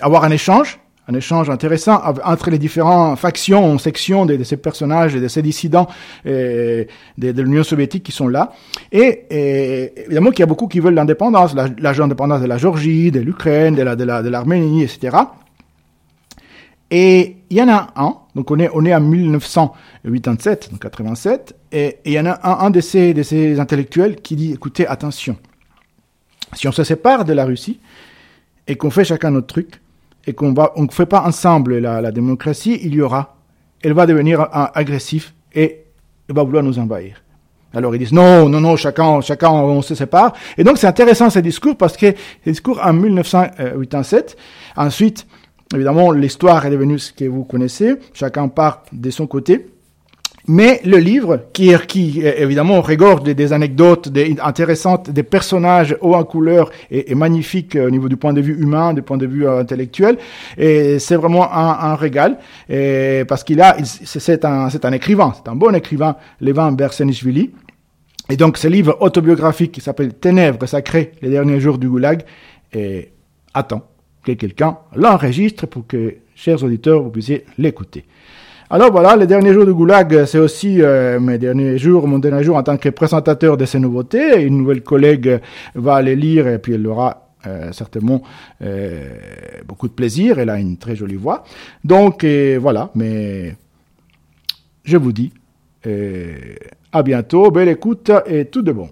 avoir 0.00 0.24
un 0.24 0.32
échange, 0.32 0.80
un 1.06 1.14
échange 1.14 1.50
intéressant 1.50 2.00
entre 2.24 2.50
les 2.50 2.58
différentes 2.58 3.18
factions, 3.18 3.76
sections 3.78 4.24
de, 4.26 4.42
ces 4.42 4.56
personnages 4.56 5.14
et 5.14 5.20
de 5.20 5.28
ces 5.28 5.42
dissidents 5.42 5.86
de, 6.24 6.86
l'Union 7.18 7.62
soviétique 7.62 8.02
qui 8.04 8.12
sont 8.12 8.28
là. 8.28 8.52
Et, 8.90 9.26
et 9.30 10.00
évidemment 10.06 10.30
qu'il 10.30 10.40
y 10.40 10.42
a 10.44 10.46
beaucoup 10.46 10.66
qui 10.66 10.80
veulent 10.80 10.94
l'indépendance, 10.94 11.54
l'indépendance 11.78 12.40
de 12.40 12.46
la 12.46 12.56
Géorgie, 12.56 13.10
de 13.10 13.20
l'Ukraine, 13.20 13.74
de 13.74 13.82
l'Arménie, 14.30 14.80
la, 14.80 14.84
etc. 14.84 15.16
Et 16.90 17.36
il 17.50 17.56
y 17.56 17.62
en 17.62 17.68
a 17.68 17.92
un, 17.96 18.16
donc 18.34 18.50
on 18.50 18.58
est, 18.58 18.94
en 18.94 19.00
1987, 19.00 20.70
donc 20.70 20.80
87, 20.80 21.56
et, 21.72 21.98
il 22.04 22.12
y 22.12 22.20
en 22.20 22.26
a 22.26 22.38
un, 22.42 22.66
un 22.66 22.70
de 22.70 22.80
ces 22.80 23.60
intellectuels 23.60 24.16
qui 24.16 24.36
dit, 24.36 24.52
écoutez, 24.52 24.86
attention, 24.86 25.36
si 26.52 26.68
on 26.68 26.72
se 26.72 26.84
sépare 26.84 27.24
de 27.24 27.32
la 27.32 27.44
Russie 27.44 27.80
et 28.66 28.76
qu'on 28.76 28.90
fait 28.90 29.04
chacun 29.04 29.30
notre 29.30 29.48
truc, 29.48 29.80
et 30.26 30.32
qu'on 30.32 30.52
va, 30.52 30.72
on 30.76 30.84
ne 30.84 30.90
fait 30.90 31.06
pas 31.06 31.22
ensemble 31.22 31.78
la, 31.78 32.00
la, 32.00 32.12
démocratie, 32.12 32.80
il 32.82 32.94
y 32.94 33.00
aura, 33.00 33.36
elle 33.82 33.92
va 33.92 34.06
devenir 34.06 34.48
agressif 34.52 35.34
et 35.54 35.84
elle 36.28 36.34
va 36.34 36.42
vouloir 36.42 36.62
nous 36.62 36.78
envahir. 36.78 37.22
Alors 37.74 37.94
ils 37.94 37.98
disent 37.98 38.12
non, 38.12 38.48
non, 38.48 38.60
non, 38.60 38.76
chacun, 38.76 39.20
chacun, 39.20 39.50
on 39.50 39.82
se 39.82 39.94
sépare. 39.94 40.32
Et 40.56 40.64
donc 40.64 40.78
c'est 40.78 40.86
intéressant 40.86 41.28
ce 41.28 41.40
discours 41.40 41.76
parce 41.76 41.96
que 41.96 42.14
ce 42.44 42.50
discours 42.50 42.80
en 42.82 42.92
1987, 42.92 44.36
ensuite 44.76 45.26
Évidemment, 45.74 46.12
l'histoire 46.12 46.64
est 46.66 46.70
devenue 46.70 46.98
ce 46.98 47.12
que 47.12 47.24
vous 47.24 47.44
connaissez. 47.44 47.96
Chacun 48.12 48.48
part 48.48 48.84
de 48.92 49.10
son 49.10 49.26
côté. 49.26 49.66
Mais 50.46 50.82
le 50.84 50.98
livre, 50.98 51.40
qui, 51.54 51.72
qui 51.88 52.20
évidemment 52.20 52.82
regorge 52.82 53.22
des, 53.22 53.52
anecdotes 53.54 54.10
intéressantes, 54.42 55.08
des 55.08 55.22
personnages 55.22 55.96
hauts 56.02 56.14
en 56.14 56.24
couleur 56.24 56.70
et, 56.90 57.14
magnifiques 57.14 57.76
au 57.76 57.88
niveau 57.88 58.10
du 58.10 58.18
point 58.18 58.34
de 58.34 58.42
vue 58.42 58.60
humain, 58.60 58.92
du 58.92 59.00
point 59.00 59.16
de 59.16 59.26
vue 59.26 59.46
euh, 59.46 59.60
intellectuel, 59.60 60.18
et 60.58 60.98
c'est 60.98 61.16
vraiment 61.16 61.50
un, 61.50 61.92
un, 61.92 61.94
régal, 61.94 62.38
et 62.68 63.24
parce 63.26 63.42
qu'il 63.42 63.62
a, 63.62 63.76
c'est 63.82 64.44
un, 64.44 64.68
un 64.82 64.92
écrivain, 64.92 65.32
c'est 65.34 65.48
un 65.50 65.56
bon 65.56 65.74
écrivain, 65.74 66.16
Levan 66.42 66.72
Bersenishvili. 66.72 67.52
Et 68.28 68.36
donc, 68.36 68.58
ce 68.58 68.68
livre 68.68 68.98
autobiographique 69.00 69.72
qui 69.72 69.80
s'appelle 69.80 70.12
Ténèbres 70.12 70.66
sacrées, 70.66 71.12
les 71.22 71.30
derniers 71.30 71.60
jours 71.60 71.78
du 71.78 71.88
goulag, 71.88 72.22
et 72.74 73.12
attends 73.54 73.82
que 74.22 74.32
quelqu'un 74.32 74.78
l'enregistre 74.94 75.66
pour 75.66 75.86
que, 75.86 76.16
chers 76.34 76.62
auditeurs, 76.62 77.02
vous 77.02 77.10
puissiez 77.10 77.46
l'écouter. 77.56 78.04
Alors 78.70 78.90
voilà, 78.90 79.14
les 79.14 79.26
derniers 79.26 79.52
jours 79.52 79.66
du 79.66 79.74
Goulag, 79.74 80.24
c'est 80.24 80.38
aussi 80.38 80.80
euh, 80.80 81.20
mes 81.20 81.36
derniers 81.36 81.76
jours, 81.76 82.08
mon 82.08 82.18
dernier 82.18 82.42
jour 82.42 82.56
en 82.56 82.62
tant 82.62 82.78
que 82.78 82.88
présentateur 82.88 83.58
de 83.58 83.66
ces 83.66 83.78
nouveautés. 83.78 84.42
Une 84.42 84.56
nouvelle 84.56 84.82
collègue 84.82 85.40
va 85.74 86.00
les 86.00 86.16
lire 86.16 86.48
et 86.48 86.58
puis 86.58 86.72
elle 86.72 86.86
aura 86.86 87.28
euh, 87.46 87.72
certainement 87.72 88.22
euh, 88.62 89.06
beaucoup 89.68 89.86
de 89.86 89.92
plaisir. 89.92 90.38
Elle 90.38 90.48
a 90.48 90.58
une 90.58 90.78
très 90.78 90.96
jolie 90.96 91.16
voix. 91.16 91.44
Donc 91.84 92.24
voilà, 92.58 92.90
mais 92.94 93.54
je 94.84 94.96
vous 94.96 95.12
dis 95.12 95.30
à 96.90 97.02
bientôt, 97.02 97.50
belle 97.50 97.68
écoute 97.68 98.10
et 98.26 98.46
tout 98.46 98.62
de 98.62 98.72
bon. 98.72 98.88